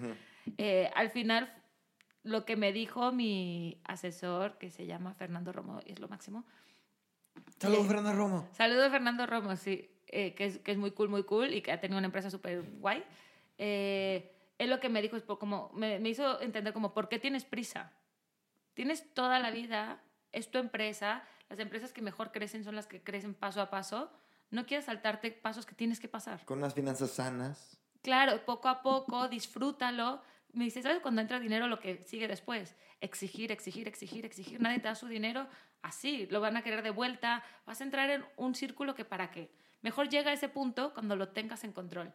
Eh, 0.57 0.89
al 0.95 1.11
final, 1.11 1.53
lo 2.27 2.45
que 2.45 2.55
me 2.55 2.71
dijo 2.73 3.11
mi 3.11 3.79
asesor, 3.85 4.57
que 4.57 4.69
se 4.69 4.85
llama 4.85 5.13
Fernando 5.13 5.51
Romo, 5.51 5.81
y 5.85 5.93
es 5.93 5.99
lo 5.99 6.07
máximo. 6.07 6.45
Saludos, 7.59 7.85
Eh, 7.85 7.87
Fernando 7.87 8.13
Romo. 8.13 8.47
Saludos 8.51 8.91
Fernando 8.91 9.25
Romo, 9.25 9.55
sí, 9.55 9.89
eh, 10.07 10.33
que, 10.35 10.45
es, 10.45 10.59
que 10.59 10.71
es 10.71 10.77
muy 10.77 10.91
cool, 10.91 11.09
muy 11.09 11.23
cool 11.23 11.53
y 11.53 11.61
que 11.61 11.71
ha 11.71 11.79
tenido 11.79 11.97
una 11.97 12.07
empresa 12.07 12.29
súper 12.29 12.61
guay. 12.79 13.03
Eh, 13.57 14.33
él 14.57 14.69
lo 14.69 14.79
que 14.79 14.89
me 14.89 15.01
dijo 15.01 15.15
es 15.17 15.23
como, 15.23 15.69
me, 15.73 15.99
me 15.99 16.09
hizo 16.09 16.41
entender 16.41 16.73
como, 16.73 16.93
¿por 16.93 17.09
qué 17.09 17.19
tienes 17.19 17.45
prisa? 17.45 17.91
Tienes 18.73 19.13
toda 19.13 19.39
la 19.39 19.51
vida, 19.51 20.01
es 20.31 20.49
tu 20.51 20.57
empresa, 20.57 21.23
las 21.49 21.59
empresas 21.59 21.93
que 21.93 22.01
mejor 22.01 22.31
crecen 22.31 22.63
son 22.63 22.75
las 22.75 22.87
que 22.87 23.01
crecen 23.01 23.33
paso 23.33 23.61
a 23.61 23.69
paso. 23.69 24.11
No 24.49 24.65
quieres 24.65 24.85
saltarte 24.85 25.31
pasos 25.31 25.65
que 25.65 25.75
tienes 25.75 25.99
que 25.99 26.07
pasar. 26.07 26.43
Con 26.45 26.59
unas 26.59 26.73
finanzas 26.73 27.11
sanas. 27.11 27.77
Claro, 28.01 28.43
poco 28.45 28.67
a 28.69 28.81
poco, 28.81 29.27
disfrútalo. 29.27 30.21
Me 30.53 30.65
dice, 30.65 30.81
¿sabes 30.81 30.99
cuando 31.01 31.21
entra 31.21 31.39
dinero 31.39 31.67
lo 31.67 31.79
que 31.79 32.03
sigue 32.05 32.27
después? 32.27 32.75
Exigir, 33.01 33.51
exigir, 33.51 33.87
exigir, 33.87 34.25
exigir. 34.25 34.59
Nadie 34.59 34.79
te 34.79 34.87
da 34.87 34.95
su 34.95 35.07
dinero 35.07 35.47
así, 35.81 36.27
lo 36.27 36.41
van 36.41 36.57
a 36.57 36.63
querer 36.63 36.81
de 36.81 36.89
vuelta. 36.89 37.43
Vas 37.65 37.81
a 37.81 37.83
entrar 37.83 38.09
en 38.09 38.25
un 38.37 38.55
círculo 38.55 38.95
que 38.95 39.05
para 39.05 39.29
qué. 39.29 39.51
Mejor 39.81 40.09
llega 40.09 40.31
a 40.31 40.33
ese 40.33 40.49
punto 40.49 40.93
cuando 40.93 41.15
lo 41.15 41.29
tengas 41.29 41.63
en 41.63 41.73
control. 41.73 42.11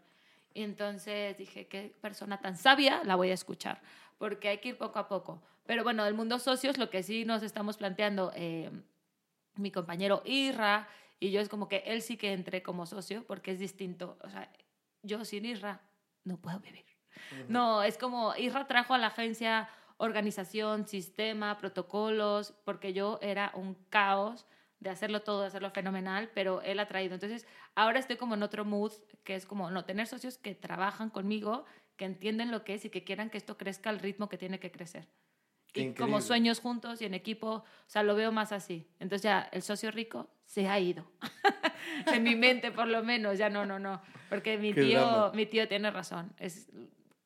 Y 0.54 0.62
entonces 0.62 1.36
dije, 1.38 1.66
qué 1.66 1.94
persona 2.00 2.40
tan 2.40 2.56
sabia, 2.56 3.02
la 3.04 3.16
voy 3.16 3.30
a 3.30 3.34
escuchar, 3.34 3.80
porque 4.18 4.48
hay 4.48 4.58
que 4.58 4.70
ir 4.70 4.78
poco 4.78 4.98
a 4.98 5.08
poco. 5.08 5.42
Pero 5.64 5.82
bueno, 5.82 6.04
del 6.04 6.14
mundo 6.14 6.38
socios, 6.38 6.76
lo 6.76 6.90
que 6.90 7.02
sí 7.02 7.24
nos 7.24 7.42
estamos 7.42 7.76
planteando, 7.76 8.32
eh, 8.34 8.70
mi 9.56 9.70
compañero 9.70 10.22
Irra 10.24 10.88
y 11.20 11.30
yo 11.30 11.40
es 11.40 11.48
como 11.48 11.68
que 11.68 11.84
él 11.86 12.02
sí 12.02 12.16
que 12.16 12.32
entré 12.32 12.62
como 12.62 12.84
socio 12.86 13.24
porque 13.26 13.52
es 13.52 13.58
distinto. 13.58 14.18
O 14.22 14.28
sea, 14.28 14.50
yo 15.02 15.24
sin 15.24 15.44
Irra 15.44 15.80
no 16.24 16.36
puedo 16.36 16.58
vivir. 16.60 16.84
No, 17.48 17.82
es 17.82 17.98
como 17.98 18.34
Isra 18.36 18.66
trajo 18.66 18.94
a 18.94 18.98
la 18.98 19.08
agencia 19.08 19.68
organización, 19.98 20.86
sistema, 20.86 21.56
protocolos, 21.58 22.54
porque 22.64 22.92
yo 22.92 23.18
era 23.22 23.52
un 23.54 23.74
caos 23.88 24.46
de 24.80 24.90
hacerlo 24.90 25.22
todo, 25.22 25.42
de 25.42 25.46
hacerlo 25.46 25.70
fenomenal, 25.70 26.28
pero 26.34 26.60
él 26.62 26.80
ha 26.80 26.88
traído. 26.88 27.14
Entonces, 27.14 27.46
ahora 27.76 28.00
estoy 28.00 28.16
como 28.16 28.34
en 28.34 28.42
otro 28.42 28.64
mood, 28.64 28.92
que 29.22 29.36
es 29.36 29.46
como 29.46 29.70
no 29.70 29.84
tener 29.84 30.08
socios 30.08 30.38
que 30.38 30.56
trabajan 30.56 31.08
conmigo, 31.08 31.64
que 31.96 32.04
entienden 32.04 32.50
lo 32.50 32.64
que 32.64 32.74
es 32.74 32.84
y 32.84 32.90
que 32.90 33.04
quieran 33.04 33.30
que 33.30 33.38
esto 33.38 33.56
crezca 33.56 33.90
al 33.90 34.00
ritmo 34.00 34.28
que 34.28 34.38
tiene 34.38 34.58
que 34.58 34.72
crecer. 34.72 35.06
Qué 35.72 35.82
Y 35.82 35.84
como 35.90 35.92
increíble. 36.16 36.22
sueños 36.22 36.60
juntos 36.60 37.00
y 37.00 37.04
en 37.04 37.14
equipo, 37.14 37.48
o 37.48 37.64
sea, 37.86 38.02
lo 38.02 38.16
veo 38.16 38.32
más 38.32 38.50
así. 38.50 38.88
Entonces 38.98 39.22
ya 39.22 39.48
el 39.52 39.62
socio 39.62 39.92
rico 39.92 40.28
se 40.44 40.66
ha 40.68 40.80
ido. 40.80 41.06
de 42.10 42.18
mi 42.18 42.34
mente, 42.34 42.72
por 42.72 42.88
lo 42.88 43.04
menos, 43.04 43.38
ya 43.38 43.48
no, 43.48 43.64
no, 43.64 43.78
no. 43.78 44.02
Porque 44.28 44.58
mi 44.58 44.74
Qué 44.74 44.82
tío, 44.82 45.00
drama. 45.00 45.32
mi 45.32 45.46
tío 45.46 45.68
tiene 45.68 45.90
razón. 45.92 46.32
Es, 46.38 46.68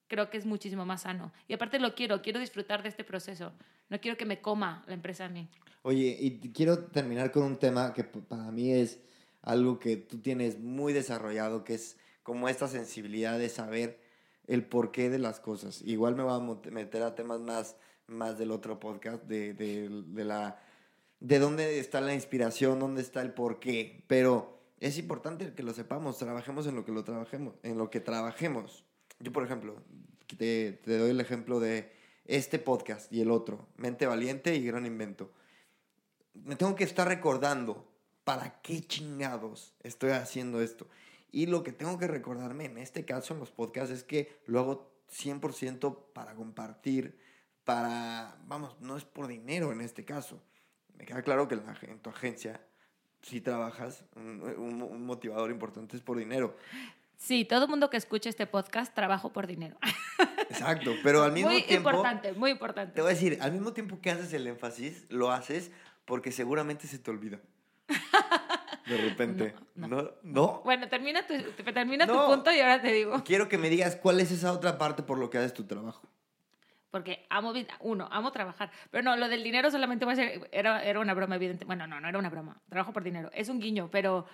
creo 0.09 0.31
que 0.31 0.37
es 0.37 0.47
muchísimo 0.47 0.85
más 0.85 1.03
sano. 1.03 1.33
Y 1.49 1.55
aparte 1.55 1.79
lo 1.79 1.95
quiero, 1.95 2.23
quiero 2.23 2.41
disfrutar 2.41 2.83
de 2.83 2.89
este 2.89 3.05
proceso. 3.05 3.53
No 3.89 4.01
quiero 4.01 4.17
que 4.17 4.25
me 4.25 4.41
coma 4.41 4.85
la 4.87 4.95
empresa 4.95 5.27
a 5.27 5.29
mí. 5.29 5.49
Oye, 5.83 6.17
y 6.19 6.39
quiero 6.53 6.85
terminar 6.87 7.31
con 7.31 7.45
un 7.45 7.59
tema 7.59 7.93
que 7.93 8.05
para 8.05 8.51
mí 8.51 8.73
es 8.73 9.01
algo 9.43 9.79
que 9.79 9.97
tú 9.97 10.19
tienes 10.19 10.59
muy 10.59 10.93
desarrollado, 10.93 11.63
que 11.63 11.75
es 11.75 11.97
como 12.23 12.49
esta 12.49 12.67
sensibilidad 12.67 13.39
de 13.39 13.49
saber 13.49 14.01
el 14.49 14.65
porqué 14.65 15.11
de 15.11 15.19
las 15.19 15.39
cosas. 15.39 15.83
Igual 15.83 16.17
me 16.17 16.25
voy 16.25 16.35
a 16.35 16.71
meter 16.71 17.03
a 17.03 17.15
temas 17.15 17.41
más, 17.41 17.77
más 18.09 18.39
del 18.39 18.51
otro 18.51 18.81
podcast, 18.81 19.23
de, 19.25 19.55
de, 19.55 19.89
de 19.89 20.25
la, 20.25 20.61
de 21.21 21.39
dónde 21.39 21.79
está 21.79 22.01
la 22.01 22.15
inspiración, 22.15 22.81
dónde 22.81 23.03
está 23.03 23.23
el 23.23 23.33
porqué. 23.33 24.03
Pero 24.09 24.59
es 24.81 24.99
importante 24.99 25.55
que 25.55 25.63
lo 25.63 25.73
sepamos, 25.73 26.19
trabajemos 26.19 26.67
en 26.67 26.75
lo 26.75 26.85
que 26.85 26.93
lo 26.93 27.05
trabajemos, 27.05 27.55
en 27.63 27.79
lo 27.79 27.91
que 27.91 28.01
trabajemos. 28.01 28.86
Yo, 29.21 29.33
por 29.33 29.45
ejemplo, 29.45 29.83
te, 30.37 30.73
te 30.85 30.99
doy 30.99 31.11
el 31.11 31.21
ejemplo 31.21 31.61
de 31.61 31.93
este 32.25 32.59
podcast 32.59 33.13
y 33.13 33.21
el 33.21 33.31
otro, 33.31 33.69
Mente 33.77 34.07
Valiente 34.07 34.55
y 34.57 34.65
Gran 34.67 34.87
Invento. 34.87 35.33
Me 36.35 36.57
tengo 36.57 36.75
que 36.75 36.85
estar 36.85 37.07
recordando 37.09 37.91
para 38.25 38.61
qué 38.61 38.81
chingados 38.83 39.75
estoy 39.83 40.11
haciendo 40.11 40.61
esto. 40.61 40.87
Y 41.33 41.47
lo 41.47 41.63
que 41.63 41.73
tengo 41.73 41.99
que 41.99 42.07
recordarme 42.09 42.65
en 42.67 42.79
este 42.79 43.05
caso 43.05 43.35
en 43.35 43.41
los 43.41 43.51
podcasts 43.51 43.91
es 43.95 44.05
que 44.05 44.41
lo 44.47 44.59
hago 44.61 44.93
100% 45.11 46.13
para 46.13 46.35
compartir, 46.35 47.19
para, 47.65 48.37
vamos, 48.47 48.77
no 48.81 48.97
es 48.97 49.05
por 49.05 49.27
dinero 49.29 49.73
en 49.73 49.81
este 49.81 50.05
caso. 50.05 50.43
Me 50.97 51.05
queda 51.05 51.23
claro 51.23 51.47
que 51.49 51.55
en, 51.55 51.99
tu 52.01 52.11
agencia, 52.11 52.61
si 53.23 53.41
trabajas, 53.41 54.05
un, 54.15 54.41
un- 54.43 54.83
un 54.83 55.05
motivador 55.07 55.51
importante 55.51 55.97
es 55.97 56.03
por 56.03 56.19
dinero. 56.19 56.57
Sí, 57.17 57.45
todo 57.45 57.65
el 57.65 57.71
mundo 57.71 57.89
que 57.91 57.97
escuche 57.97 58.29
este 58.29 58.47
podcast 58.47 58.95
trabajo 58.95 59.33
por 59.33 59.47
dinero. 59.47 59.77
Exacto, 60.51 60.93
pero 61.03 61.23
al 61.23 61.33
mismo 61.33 61.51
muy 61.51 61.63
tiempo... 61.63 61.91
importante, 61.91 62.33
muy 62.35 62.51
importante. 62.53 62.95
Te 62.95 63.01
voy 63.01 63.11
a 63.11 63.15
decir, 63.15 63.39
al 63.41 63.53
mismo 63.53 63.73
tiempo 63.73 63.99
que 64.01 64.11
haces 64.11 64.33
el 64.33 64.47
énfasis, 64.47 65.07
lo 65.09 65.33
haces 65.33 65.71
porque 66.05 66.31
seguramente 66.31 66.87
se 66.87 66.99
te 66.99 67.11
olvida. 67.11 67.41
De 68.87 68.97
repente. 68.99 69.55
No, 69.75 69.89
No, 69.89 70.11
no. 70.23 70.61
Bueno, 70.65 70.89
termina, 70.89 71.27
tu, 71.27 71.35
te- 71.43 71.73
termina 71.73 72.07
No. 72.07 72.13
tu 72.27 72.35
punto 72.35 72.53
y 72.53 72.61
ahora 72.61 72.81
te 72.81 72.93
digo. 72.93 73.25
Quiero 73.25 73.49
que 73.49 73.59
me 73.59 73.69
digas 73.69 73.97
cuál 73.97 74.21
es 74.21 74.31
esa 74.31 74.53
otra 74.53 74.79
parte 74.79 75.03
por 75.03 75.19
lo 75.19 75.29
que 75.29 75.39
haces 75.39 75.53
tu 75.55 75.65
trabajo. 75.65 76.07
Porque 76.93 77.27
amo, 77.29 77.53
vi- 77.53 77.67
uno, 77.81 78.09
amo 78.13 78.31
trabajar. 78.31 78.71
Pero 78.93 79.03
no, 79.03 79.17
lo 79.17 79.29
del 79.29 79.43
dinero 79.43 79.71
solamente 79.73 80.05
va 80.05 80.13
a 80.13 80.17
ser, 80.17 80.49
era, 80.53 80.85
era 80.85 81.01
una 81.01 81.15
broma, 81.15 81.35
evidente. 81.35 81.65
Bueno, 81.65 81.87
no, 81.89 82.01
no 82.01 82.09
era 82.09 82.19
una 82.19 82.31
broma. 82.31 82.61
Trabajo 82.69 82.93
por 82.93 83.03
dinero. 83.03 83.29
Es 83.35 83.49
un 83.49 83.59
guiño, 83.59 83.89
pero 83.91 84.27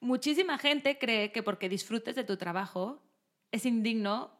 muchísima 0.00 0.58
gente 0.58 0.98
cree 0.98 1.32
que 1.32 1.42
porque 1.42 1.68
disfrutes 1.68 2.14
de 2.14 2.24
tu 2.24 2.36
trabajo 2.36 3.02
es 3.52 3.64
indigno 3.66 4.32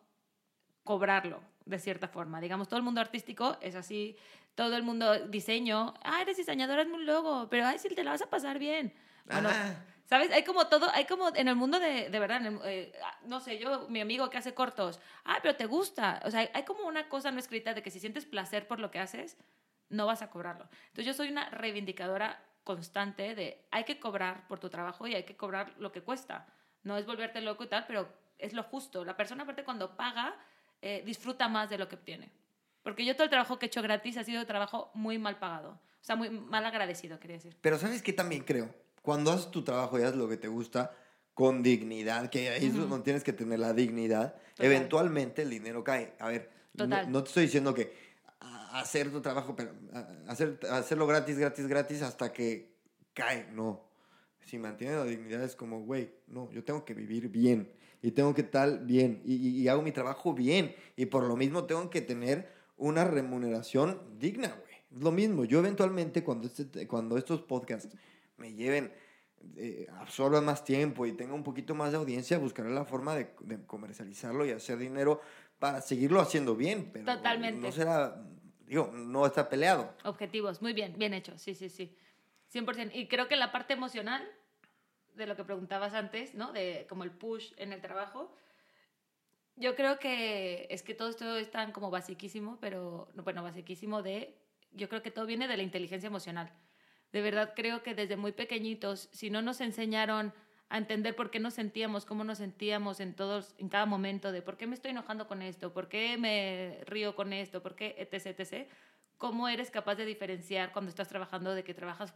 cobrarlo, 0.85 1.43
de 1.65 1.79
cierta 1.79 2.09
forma. 2.09 2.41
Digamos, 2.41 2.69
todo 2.69 2.79
el 2.79 2.85
mundo 2.85 3.01
artístico 3.01 3.57
es 3.61 3.75
así. 3.75 4.17
Todo 4.55 4.77
el 4.77 4.83
mundo 4.83 5.27
diseño. 5.29 5.95
Ah, 6.03 6.23
eres 6.23 6.37
diseñadora, 6.37 6.83
hazme 6.83 6.95
un 6.95 7.07
logo. 7.07 7.49
Pero, 7.49 7.67
ay, 7.67 7.79
sí, 7.79 7.89
te 7.95 8.03
la 8.03 8.13
vas 8.13 8.23
a 8.23 8.31
pasar 8.31 8.59
bien. 8.59 8.93
Bueno. 9.27 9.51
¿Sabes? 10.07 10.31
Hay 10.33 10.43
como 10.43 10.69
todo, 10.69 10.89
hay 10.95 11.05
como 11.05 11.29
en 11.37 11.49
el 11.49 11.55
mundo 11.55 11.79
de, 11.79 12.09
de 12.09 12.19
verdad, 12.19 12.45
el- 12.47 12.59
eh, 12.65 12.93
no 13.27 13.41
sé, 13.41 13.59
yo, 13.59 13.87
mi 13.91 14.01
amigo 14.01 14.31
que 14.31 14.39
hace 14.39 14.55
cortos, 14.55 15.01
ah, 15.25 15.39
pero 15.43 15.55
te 15.55 15.67
gusta. 15.67 16.23
O 16.25 16.31
sea, 16.31 16.49
hay 16.55 16.63
como 16.65 16.87
una 16.87 17.11
cosa 17.11 17.31
no 17.31 17.39
escrita 17.39 17.75
de 17.75 17.83
que 17.83 17.91
si 17.91 18.01
sientes 18.01 18.25
placer 18.25 18.67
por 18.67 18.81
lo 18.81 18.91
que 18.91 19.01
haces, 19.01 19.37
no 19.91 20.07
vas 20.07 20.23
a 20.23 20.31
cobrarlo. 20.31 20.67
Entonces 20.87 21.05
yo 21.05 21.13
soy 21.13 21.29
una 21.29 21.51
reivindicadora 21.51 22.43
constante 22.69 23.35
de 23.35 23.65
hay 23.71 23.85
que 23.85 23.99
cobrar 23.99 24.47
por 24.47 24.59
tu 24.61 24.69
trabajo 24.69 25.07
y 25.07 25.15
hay 25.15 25.23
que 25.25 25.35
cobrar 25.39 25.73
lo 25.79 25.91
que 25.91 26.03
cuesta. 26.03 26.47
No 26.83 26.99
es 26.99 27.07
volverte 27.07 27.41
loco 27.41 27.65
y 27.65 27.67
tal, 27.67 27.87
pero 27.87 28.07
es 28.37 28.53
lo 28.53 28.63
justo. 28.63 29.07
La 29.07 29.17
persona 29.17 29.45
aparte 29.45 29.65
cuando 29.65 29.97
paga, 29.97 30.37
eh, 30.83 31.03
disfruta 31.07 31.49
más 31.49 31.71
de 31.71 31.79
lo 31.79 31.89
que 31.89 31.95
obtiene. 31.95 32.31
Porque 32.83 33.07
yo 33.07 33.15
todo 33.15 33.25
el 33.25 33.31
trabajo 33.31 33.59
que 33.59 33.65
he 33.65 33.69
hecho 33.69 33.81
gratis 33.81 34.19
ha 34.19 34.25
sido 34.25 34.45
trabajo 34.45 34.91
muy 34.93 35.19
mal 35.19 35.39
pagado. 35.39 35.71
O 35.71 36.05
sea, 36.05 36.15
muy 36.15 36.29
mal 36.29 36.67
agradecido, 36.67 37.19
quería 37.19 37.37
decir. 37.37 37.57
Pero 37.63 37.79
¿sabes 37.79 38.03
qué 38.03 38.13
también 38.13 38.45
creo? 38.45 38.69
Cuando 39.01 39.33
haces 39.33 39.51
tu 39.51 39.65
trabajo 39.65 39.99
y 39.99 40.03
haces 40.03 40.17
lo 40.17 40.29
que 40.29 40.37
te 40.37 40.49
gusta 40.49 40.95
con 41.33 41.63
dignidad, 41.63 42.29
que 42.29 42.51
ahí 42.51 42.67
es 42.67 42.75
Ujú. 42.75 42.83
donde 42.87 43.05
tienes 43.05 43.25
que 43.25 43.33
tener 43.33 43.61
la 43.61 43.73
dignidad, 43.73 44.35
Total. 44.35 44.67
eventualmente 44.67 45.41
el 45.41 45.49
dinero 45.49 45.83
cae. 45.83 46.13
A 46.19 46.29
ver, 46.29 46.51
no, 46.75 46.85
Total. 46.85 47.11
no 47.11 47.23
te 47.23 47.29
estoy 47.29 47.45
diciendo 47.45 47.73
que 47.73 48.08
hacer 48.73 49.11
tu 49.11 49.21
trabajo, 49.21 49.55
pero 49.57 49.73
hacer, 50.27 50.59
hacerlo 50.71 51.07
gratis, 51.07 51.39
gratis, 51.39 51.67
gratis 51.67 52.03
hasta 52.03 52.33
que 52.33 52.73
cae. 53.15 53.49
No. 53.53 53.85
Si 54.45 54.59
mantiene 54.59 54.95
la 54.97 55.05
dignidad 55.05 55.43
es 55.43 55.55
como, 55.57 55.81
güey, 55.85 56.11
no, 56.27 56.51
yo 56.53 56.65
tengo 56.65 56.85
que 56.85 56.95
vivir 56.95 57.29
bien 57.29 57.71
y 58.01 58.13
tengo 58.13 58.33
que 58.35 58.43
tal 58.45 58.79
bien 58.87 59.21
y, 59.25 59.35
y- 59.35 59.61
y 59.63 59.69
hago 59.69 59.83
mi 59.83 59.93
trabajo 59.93 60.33
bien 60.33 60.75
y 60.97 61.07
por 61.07 61.25
lo 61.25 61.37
mismo 61.37 61.65
tengo 61.65 61.91
que 61.91 62.01
tener 62.01 62.49
una 62.77 63.05
remuneración 63.05 64.01
digna, 64.19 64.49
güey. 64.49 64.75
Es 64.97 65.03
lo 65.03 65.13
mismo. 65.13 65.45
Yo 65.45 65.59
eventualmente 65.59 66.25
cuando, 66.25 66.47
este, 66.47 66.87
cuando 66.87 67.19
estos 67.19 67.43
podcasts 67.43 67.95
me 68.39 68.55
lleven, 68.55 68.91
eh, 69.57 69.87
absorban 69.99 70.45
más 70.47 70.65
tiempo 70.65 71.05
y 71.05 71.13
tenga 71.13 71.35
un 71.35 71.43
poquito 71.45 71.75
más 71.75 71.91
de 71.91 71.99
audiencia, 71.99 72.39
buscaré 72.39 72.71
la 72.71 72.85
forma 72.87 73.15
de, 73.15 73.29
de 73.43 73.59
comercializarlo 73.67 74.47
y 74.47 74.51
hacer 74.53 74.79
dinero 74.79 75.21
para 75.59 75.81
seguirlo 75.83 76.21
haciendo 76.21 76.57
bien. 76.57 76.89
Pero 76.93 77.05
Totalmente. 77.05 77.61
No 77.61 77.71
será, 77.73 78.25
digo, 78.69 78.91
no 78.93 79.27
está 79.27 79.49
peleado. 79.49 79.95
Objetivos, 80.05 80.63
muy 80.63 80.73
bien, 80.73 80.95
bien 80.99 81.15
hecho, 81.15 81.37
sí, 81.39 81.55
sí, 81.55 81.69
sí. 81.69 81.97
100%. 82.53 82.91
Y 82.95 83.09
creo 83.09 83.29
que 83.29 83.37
la 83.37 83.53
parte 83.53 83.73
emocional, 83.75 84.27
de 85.15 85.27
lo 85.27 85.37
que 85.37 85.45
preguntabas 85.45 85.95
antes, 85.95 86.35
¿no? 86.35 86.53
De 86.53 86.87
como 86.89 87.05
el 87.05 87.11
push 87.11 87.53
en 87.57 87.73
el 87.73 87.81
trabajo, 87.81 88.35
yo 89.57 89.75
creo 89.75 89.99
que 89.99 90.69
es 90.71 90.83
que 90.83 90.95
todo 90.95 91.09
esto 91.09 91.37
es 91.37 91.51
tan 91.51 91.73
como 91.73 91.91
basiquísimo, 91.91 92.59
pero, 92.61 93.09
no, 93.15 93.25
bueno, 93.25 93.43
basiquísimo 93.43 94.03
de, 94.03 94.39
yo 94.71 94.89
creo 94.89 95.03
que 95.03 95.11
todo 95.11 95.27
viene 95.27 95.49
de 95.49 95.57
la 95.57 95.65
inteligencia 95.65 96.07
emocional. 96.07 96.53
De 97.13 97.23
verdad 97.23 97.55
creo 97.57 97.83
que 97.83 97.95
desde 97.95 98.17
muy 98.17 98.33
pequeñitos, 98.33 99.09
si 99.13 99.31
no 99.31 99.43
nos 99.43 99.61
enseñaron 99.61 100.33
a 100.71 100.79
entender 100.79 101.17
por 101.17 101.31
qué 101.31 101.41
nos 101.41 101.55
sentíamos, 101.55 102.05
cómo 102.05 102.25
nos 102.25 102.39
sentíamos 102.39 103.01
en 103.01 103.15
todos, 103.15 103.55
en 103.59 103.69
cada 103.69 103.87
momento, 103.87 104.33
de 104.33 104.43
por 104.43 104.57
qué 104.57 104.67
me 104.67 104.75
estoy 104.75 104.91
enojando 104.91 105.27
con 105.27 105.41
esto, 105.41 105.73
por 105.73 105.89
qué 105.89 106.19
me 106.19 106.81
río 106.87 107.15
con 107.15 107.33
esto, 107.33 107.63
por 107.63 107.75
qué, 107.75 107.95
etc., 107.99 108.39
etc., 108.39 108.69
cómo 109.17 109.49
eres 109.49 109.71
capaz 109.71 109.97
de 109.97 110.05
diferenciar 110.05 110.73
cuando 110.73 110.91
estás 110.91 111.09
trabajando 111.09 111.55
de 111.55 111.65
que 111.65 111.75
trabajas 111.75 112.15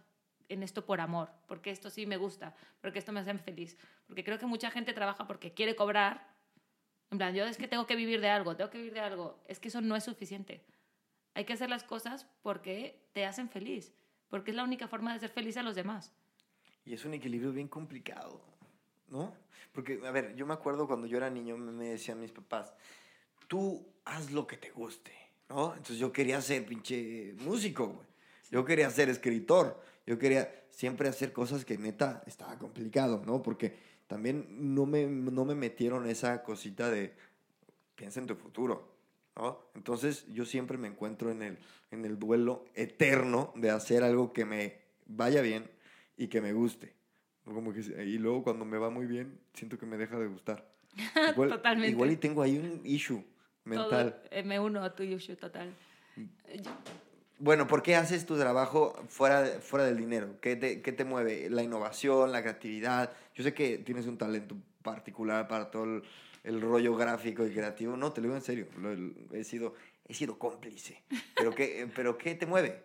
en 0.48 0.62
esto 0.62 0.84
por 0.84 1.00
amor, 1.00 1.30
porque 1.46 1.70
esto 1.70 1.88
sí 1.88 2.06
me 2.06 2.16
gusta, 2.16 2.54
porque 2.80 2.98
esto 2.98 3.12
me 3.12 3.20
hace 3.20 3.36
feliz. 3.38 3.76
Porque 4.06 4.22
creo 4.22 4.38
que 4.38 4.46
mucha 4.46 4.70
gente 4.70 4.92
trabaja 4.92 5.26
porque 5.26 5.52
quiere 5.52 5.74
cobrar. 5.74 6.28
En 7.10 7.18
plan, 7.18 7.34
yo 7.34 7.44
es 7.44 7.56
que 7.56 7.68
tengo 7.68 7.86
que 7.86 7.96
vivir 7.96 8.20
de 8.20 8.28
algo, 8.28 8.54
tengo 8.54 8.70
que 8.70 8.78
vivir 8.78 8.92
de 8.92 9.00
algo. 9.00 9.42
Es 9.48 9.58
que 9.58 9.68
eso 9.68 9.80
no 9.80 9.96
es 9.96 10.04
suficiente. 10.04 10.64
Hay 11.34 11.44
que 11.44 11.54
hacer 11.54 11.70
las 11.70 11.84
cosas 11.84 12.26
porque 12.42 13.08
te 13.12 13.24
hacen 13.24 13.48
feliz, 13.48 13.94
porque 14.28 14.50
es 14.50 14.56
la 14.56 14.64
única 14.64 14.88
forma 14.88 15.12
de 15.14 15.20
ser 15.20 15.30
feliz 15.30 15.56
a 15.56 15.62
los 15.62 15.74
demás. 15.74 16.12
Y 16.84 16.94
es 16.94 17.04
un 17.04 17.14
equilibrio 17.14 17.52
bien 17.52 17.68
complicado, 17.68 18.40
¿no? 19.08 19.32
Porque, 19.72 20.00
a 20.04 20.10
ver, 20.10 20.34
yo 20.34 20.46
me 20.46 20.54
acuerdo 20.54 20.86
cuando 20.86 21.06
yo 21.06 21.16
era 21.16 21.30
niño, 21.30 21.56
me 21.56 21.88
decían 21.88 22.20
mis 22.20 22.32
papás, 22.32 22.74
tú 23.48 23.86
haz 24.04 24.30
lo 24.30 24.46
que 24.46 24.56
te 24.56 24.70
guste, 24.70 25.12
¿no? 25.48 25.72
Entonces 25.72 25.98
yo 25.98 26.12
quería 26.12 26.40
ser 26.40 26.66
pinche 26.66 27.34
músico, 27.38 27.86
güey. 27.86 28.12
Yo 28.50 28.64
quería 28.64 28.90
ser 28.90 29.08
escritor. 29.08 29.80
Yo 30.06 30.18
quería 30.18 30.64
siempre 30.70 31.08
hacer 31.08 31.32
cosas 31.32 31.64
que 31.64 31.78
neta 31.78 32.22
estaba 32.26 32.58
complicado, 32.58 33.22
¿no? 33.24 33.42
Porque 33.42 33.74
también 34.06 34.74
no 34.74 34.84
me, 34.84 35.06
no 35.06 35.44
me 35.44 35.54
metieron 35.54 36.06
esa 36.06 36.42
cosita 36.42 36.90
de 36.90 37.14
piensa 37.94 38.20
en 38.20 38.26
tu 38.26 38.34
futuro, 38.34 38.92
¿no? 39.36 39.58
Entonces 39.74 40.26
yo 40.28 40.44
siempre 40.44 40.76
me 40.76 40.88
encuentro 40.88 41.30
en 41.30 41.42
el, 41.42 41.58
en 41.90 42.04
el 42.04 42.18
duelo 42.18 42.66
eterno 42.74 43.52
de 43.54 43.70
hacer 43.70 44.02
algo 44.02 44.32
que 44.32 44.44
me 44.44 44.78
vaya 45.06 45.40
bien 45.40 45.70
y 46.16 46.28
que 46.28 46.40
me 46.40 46.52
guste. 46.52 46.94
Como 47.44 47.72
que, 47.72 47.80
y 47.80 48.18
luego 48.18 48.42
cuando 48.44 48.64
me 48.64 48.78
va 48.78 48.90
muy 48.90 49.06
bien, 49.06 49.38
siento 49.54 49.78
que 49.78 49.86
me 49.86 49.96
deja 49.96 50.18
de 50.18 50.26
gustar. 50.28 50.64
Igual, 51.32 51.48
Totalmente. 51.50 51.90
Igual 51.90 52.10
y 52.12 52.16
tengo 52.16 52.42
ahí 52.42 52.56
un 52.58 52.80
issue 52.84 53.24
mental. 53.64 54.12
Todo, 54.20 54.22
eh, 54.30 54.42
me 54.42 54.60
uno 54.60 54.82
a 54.84 54.94
tu 54.94 55.02
Yushu, 55.02 55.36
total. 55.36 55.72
Yo- 56.16 56.70
Bueno, 57.38 57.66
¿por 57.66 57.82
qué 57.82 57.96
haces 57.96 58.24
tu 58.26 58.36
trabajo 58.38 58.94
fuera, 59.08 59.44
fuera 59.60 59.84
del 59.86 59.96
dinero? 59.96 60.36
¿Qué 60.40 60.54
te, 60.54 60.80
¿Qué 60.82 60.92
te 60.92 61.04
mueve? 61.04 61.48
¿La 61.50 61.62
innovación, 61.62 62.30
la 62.30 62.42
creatividad? 62.42 63.12
Yo 63.34 63.42
sé 63.42 63.52
que 63.54 63.78
tienes 63.78 64.06
un 64.06 64.16
talento 64.18 64.56
particular 64.82 65.48
para 65.48 65.70
todo 65.70 65.84
el, 65.84 66.02
el 66.44 66.60
rollo 66.60 66.94
gráfico 66.94 67.44
y 67.44 67.50
creativo. 67.52 67.96
No, 67.96 68.12
te 68.12 68.20
lo 68.20 68.26
digo 68.28 68.36
en 68.36 68.42
serio. 68.42 68.66
Lo- 68.78 68.92
el- 68.92 69.16
he, 69.32 69.42
sido, 69.42 69.74
he 70.06 70.14
sido 70.14 70.38
cómplice. 70.38 71.02
¿Pero 71.34 71.52
qué, 71.52 71.88
¿Pero 71.96 72.16
qué 72.18 72.36
te 72.36 72.46
mueve? 72.46 72.80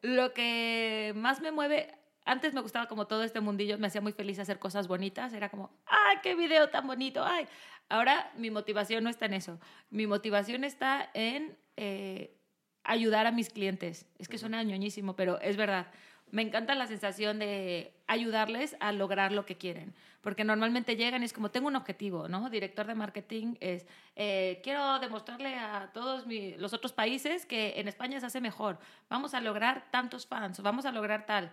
Lo 0.00 0.32
que 0.32 1.12
más 1.16 1.40
me 1.42 1.50
mueve, 1.50 1.94
antes 2.24 2.54
me 2.54 2.60
gustaba 2.60 2.86
como 2.86 3.06
todo 3.06 3.22
este 3.22 3.40
mundillo, 3.40 3.78
me 3.78 3.86
hacía 3.86 4.00
muy 4.00 4.12
feliz 4.12 4.38
hacer 4.38 4.58
cosas 4.58 4.88
bonitas, 4.88 5.32
era 5.32 5.48
como, 5.48 5.70
¡ay, 5.86 6.16
qué 6.22 6.34
video 6.34 6.68
tan 6.70 6.86
bonito! 6.86 7.24
¡Ay! 7.24 7.46
Ahora 7.88 8.30
mi 8.36 8.50
motivación 8.50 9.04
no 9.04 9.10
está 9.10 9.26
en 9.26 9.34
eso, 9.34 9.60
mi 9.90 10.06
motivación 10.06 10.64
está 10.64 11.10
en 11.14 11.56
eh, 11.76 12.34
ayudar 12.82 13.26
a 13.26 13.32
mis 13.32 13.50
clientes. 13.50 14.06
Es 14.18 14.28
que 14.28 14.38
suena 14.38 14.62
ñoñísimo, 14.62 15.16
pero 15.16 15.40
es 15.40 15.56
verdad. 15.56 15.86
Me 16.30 16.42
encanta 16.42 16.74
la 16.74 16.86
sensación 16.86 17.38
de 17.38 17.92
ayudarles 18.06 18.76
a 18.80 18.90
lograr 18.92 19.30
lo 19.30 19.44
que 19.44 19.56
quieren, 19.56 19.94
porque 20.20 20.42
normalmente 20.42 20.96
llegan 20.96 21.22
y 21.22 21.26
es 21.26 21.32
como, 21.32 21.50
tengo 21.50 21.68
un 21.68 21.76
objetivo, 21.76 22.28
¿no? 22.28 22.48
Director 22.50 22.86
de 22.86 22.94
marketing 22.94 23.54
es, 23.60 23.86
eh, 24.16 24.60
quiero 24.64 24.98
demostrarle 24.98 25.54
a 25.54 25.90
todos 25.92 26.26
mi- 26.26 26.56
los 26.56 26.72
otros 26.72 26.92
países 26.92 27.46
que 27.46 27.74
en 27.78 27.86
España 27.86 28.18
se 28.18 28.26
hace 28.26 28.40
mejor, 28.40 28.78
vamos 29.08 29.34
a 29.34 29.40
lograr 29.40 29.90
tantos 29.90 30.26
fans, 30.26 30.60
vamos 30.60 30.86
a 30.86 30.92
lograr 30.92 31.26
tal. 31.26 31.52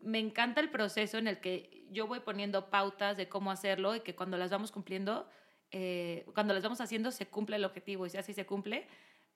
Me 0.00 0.18
encanta 0.18 0.60
el 0.60 0.70
proceso 0.70 1.18
en 1.18 1.28
el 1.28 1.40
que 1.40 1.86
yo 1.90 2.06
voy 2.06 2.20
poniendo 2.20 2.70
pautas 2.70 3.16
de 3.16 3.28
cómo 3.28 3.50
hacerlo 3.50 3.94
y 3.94 4.00
que 4.00 4.14
cuando 4.14 4.36
las 4.36 4.50
vamos 4.50 4.72
cumpliendo, 4.72 5.28
eh, 5.70 6.26
cuando 6.34 6.54
las 6.54 6.62
vamos 6.62 6.80
haciendo 6.80 7.10
se 7.10 7.26
cumple 7.26 7.56
el 7.56 7.64
objetivo 7.64 8.06
y 8.06 8.10
si 8.10 8.18
así 8.18 8.32
se 8.32 8.46
cumple, 8.46 8.86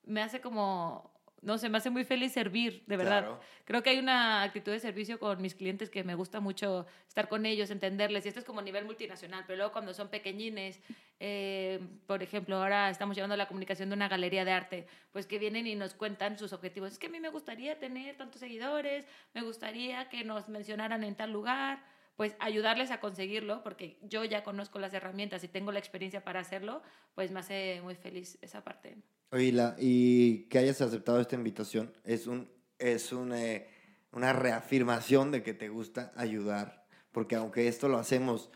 me 0.03 0.21
hace 0.21 0.41
como 0.41 1.20
no 1.41 1.57
sé, 1.57 1.69
me 1.69 1.79
hace 1.79 1.89
muy 1.89 2.03
feliz 2.03 2.33
servir, 2.33 2.83
de 2.85 2.97
verdad. 2.97 3.39
Creo 3.65 3.81
que 3.81 3.89
hay 3.89 3.97
una 3.97 4.43
actitud 4.43 4.71
de 4.71 4.79
servicio 4.79 5.19
con 5.19 5.41
mis 5.41 5.55
clientes 5.55 5.89
que 5.89 6.03
me 6.03 6.13
gusta 6.13 6.39
mucho 6.39 6.85
estar 7.07 7.27
con 7.27 7.45
ellos, 7.47 7.71
entenderles. 7.71 8.25
Y 8.25 8.29
esto 8.29 8.39
es 8.39 8.45
como 8.45 8.59
a 8.59 8.63
nivel 8.63 8.85
multinacional, 8.85 9.43
pero 9.47 9.57
luego 9.57 9.71
cuando 9.71 9.93
son 9.93 10.09
pequeñines, 10.09 10.79
eh, 11.19 11.79
por 12.05 12.21
ejemplo, 12.21 12.57
ahora 12.57 12.89
estamos 12.91 13.15
llevando 13.15 13.35
la 13.35 13.47
comunicación 13.47 13.89
de 13.89 13.95
una 13.95 14.07
galería 14.07 14.45
de 14.45 14.51
arte, 14.51 14.87
pues 15.11 15.25
que 15.25 15.39
vienen 15.39 15.65
y 15.65 15.75
nos 15.75 15.95
cuentan 15.95 16.37
sus 16.37 16.53
objetivos. 16.53 16.91
Es 16.91 16.99
que 16.99 17.07
a 17.07 17.09
mí 17.09 17.19
me 17.19 17.29
gustaría 17.29 17.79
tener 17.79 18.17
tantos 18.17 18.39
seguidores, 18.39 19.07
me 19.33 19.41
gustaría 19.41 20.09
que 20.09 20.23
nos 20.23 20.47
mencionaran 20.47 21.03
en 21.03 21.15
tal 21.15 21.31
lugar 21.31 21.83
pues 22.17 22.35
ayudarles 22.39 22.91
a 22.91 22.99
conseguirlo, 22.99 23.63
porque 23.63 23.97
yo 24.03 24.23
ya 24.25 24.43
conozco 24.43 24.77
las 24.77 24.93
herramientas 24.93 25.43
y 25.43 25.47
tengo 25.47 25.71
la 25.71 25.79
experiencia 25.79 26.23
para 26.23 26.41
hacerlo, 26.41 26.83
pues 27.15 27.31
me 27.31 27.39
hace 27.39 27.79
muy 27.81 27.95
feliz 27.95 28.37
esa 28.43 28.63
parte. 28.63 28.97
Oye, 29.31 29.53
y 29.79 30.43
que 30.49 30.59
hayas 30.59 30.81
aceptado 30.81 31.21
esta 31.21 31.35
invitación 31.35 31.93
es, 32.03 32.27
un, 32.27 32.49
es 32.79 33.11
eh, 33.13 33.69
una 34.11 34.33
reafirmación 34.33 35.31
de 35.31 35.41
que 35.41 35.53
te 35.53 35.69
gusta 35.69 36.11
ayudar, 36.17 36.85
porque 37.13 37.35
aunque 37.35 37.69
esto 37.69 37.87
lo 37.87 37.97
hacemos 37.97 38.49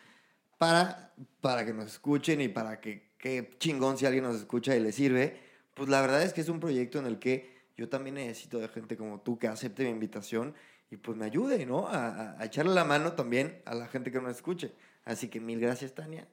para, 0.57 1.13
para 1.39 1.65
que 1.65 1.73
nos 1.73 1.85
escuchen 1.85 2.41
y 2.41 2.49
para 2.49 2.81
que, 2.81 3.13
que 3.17 3.55
chingón 3.57 3.97
si 3.97 4.05
alguien 4.05 4.25
nos 4.25 4.35
escucha 4.35 4.75
y 4.75 4.81
le 4.81 4.91
sirve, 4.91 5.39
pues 5.73 5.87
la 5.87 6.01
verdad 6.01 6.23
es 6.23 6.33
que 6.33 6.41
es 6.41 6.49
un 6.49 6.59
proyecto 6.59 6.99
en 6.99 7.05
el 7.05 7.19
que 7.19 7.55
yo 7.77 7.87
también 7.87 8.15
necesito 8.15 8.59
de 8.59 8.67
gente 8.67 8.97
como 8.97 9.21
tú 9.21 9.37
que 9.37 9.47
acepte 9.47 9.83
mi 9.83 9.91
invitación 9.91 10.55
y 10.91 10.97
pues 10.97 11.17
me 11.17 11.25
ayude, 11.25 11.65
¿no? 11.65 11.87
A, 11.87 12.37
echarle 12.41 12.73
la 12.73 12.83
mano 12.83 13.13
también 13.13 13.61
a 13.65 13.75
la 13.75 13.87
gente 13.87 14.11
que 14.11 14.19
nos 14.19 14.35
escuche. 14.35 14.73
Así 15.05 15.29
que 15.29 15.39
mil 15.39 15.59
gracias, 15.59 15.93
Tania. 15.93 16.27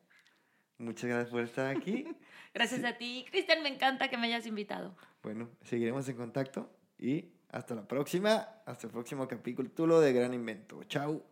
Muchas 0.79 1.09
gracias 1.09 1.31
por 1.31 1.43
estar 1.43 1.75
aquí. 1.75 2.07
gracias 2.55 2.85
a 2.85 2.97
ti. 2.97 3.25
Cristian, 3.31 3.63
me 3.63 3.69
encanta 3.69 4.09
que 4.09 4.17
me 4.17 4.27
hayas 4.27 4.47
invitado. 4.47 4.97
Bueno, 5.23 5.49
seguiremos 5.63 6.09
en 6.09 6.17
contacto 6.17 6.71
y 6.99 7.33
hasta 7.51 7.75
la 7.75 7.87
próxima, 7.87 8.49
hasta 8.67 8.87
el 8.87 8.93
próximo 8.93 9.29
capítulo 9.29 10.01
de 10.01 10.13
Gran 10.13 10.35
Invento. 10.35 10.83
Chao. 10.85 11.32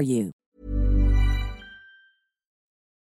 for 0.01 0.05
you. 0.05 0.31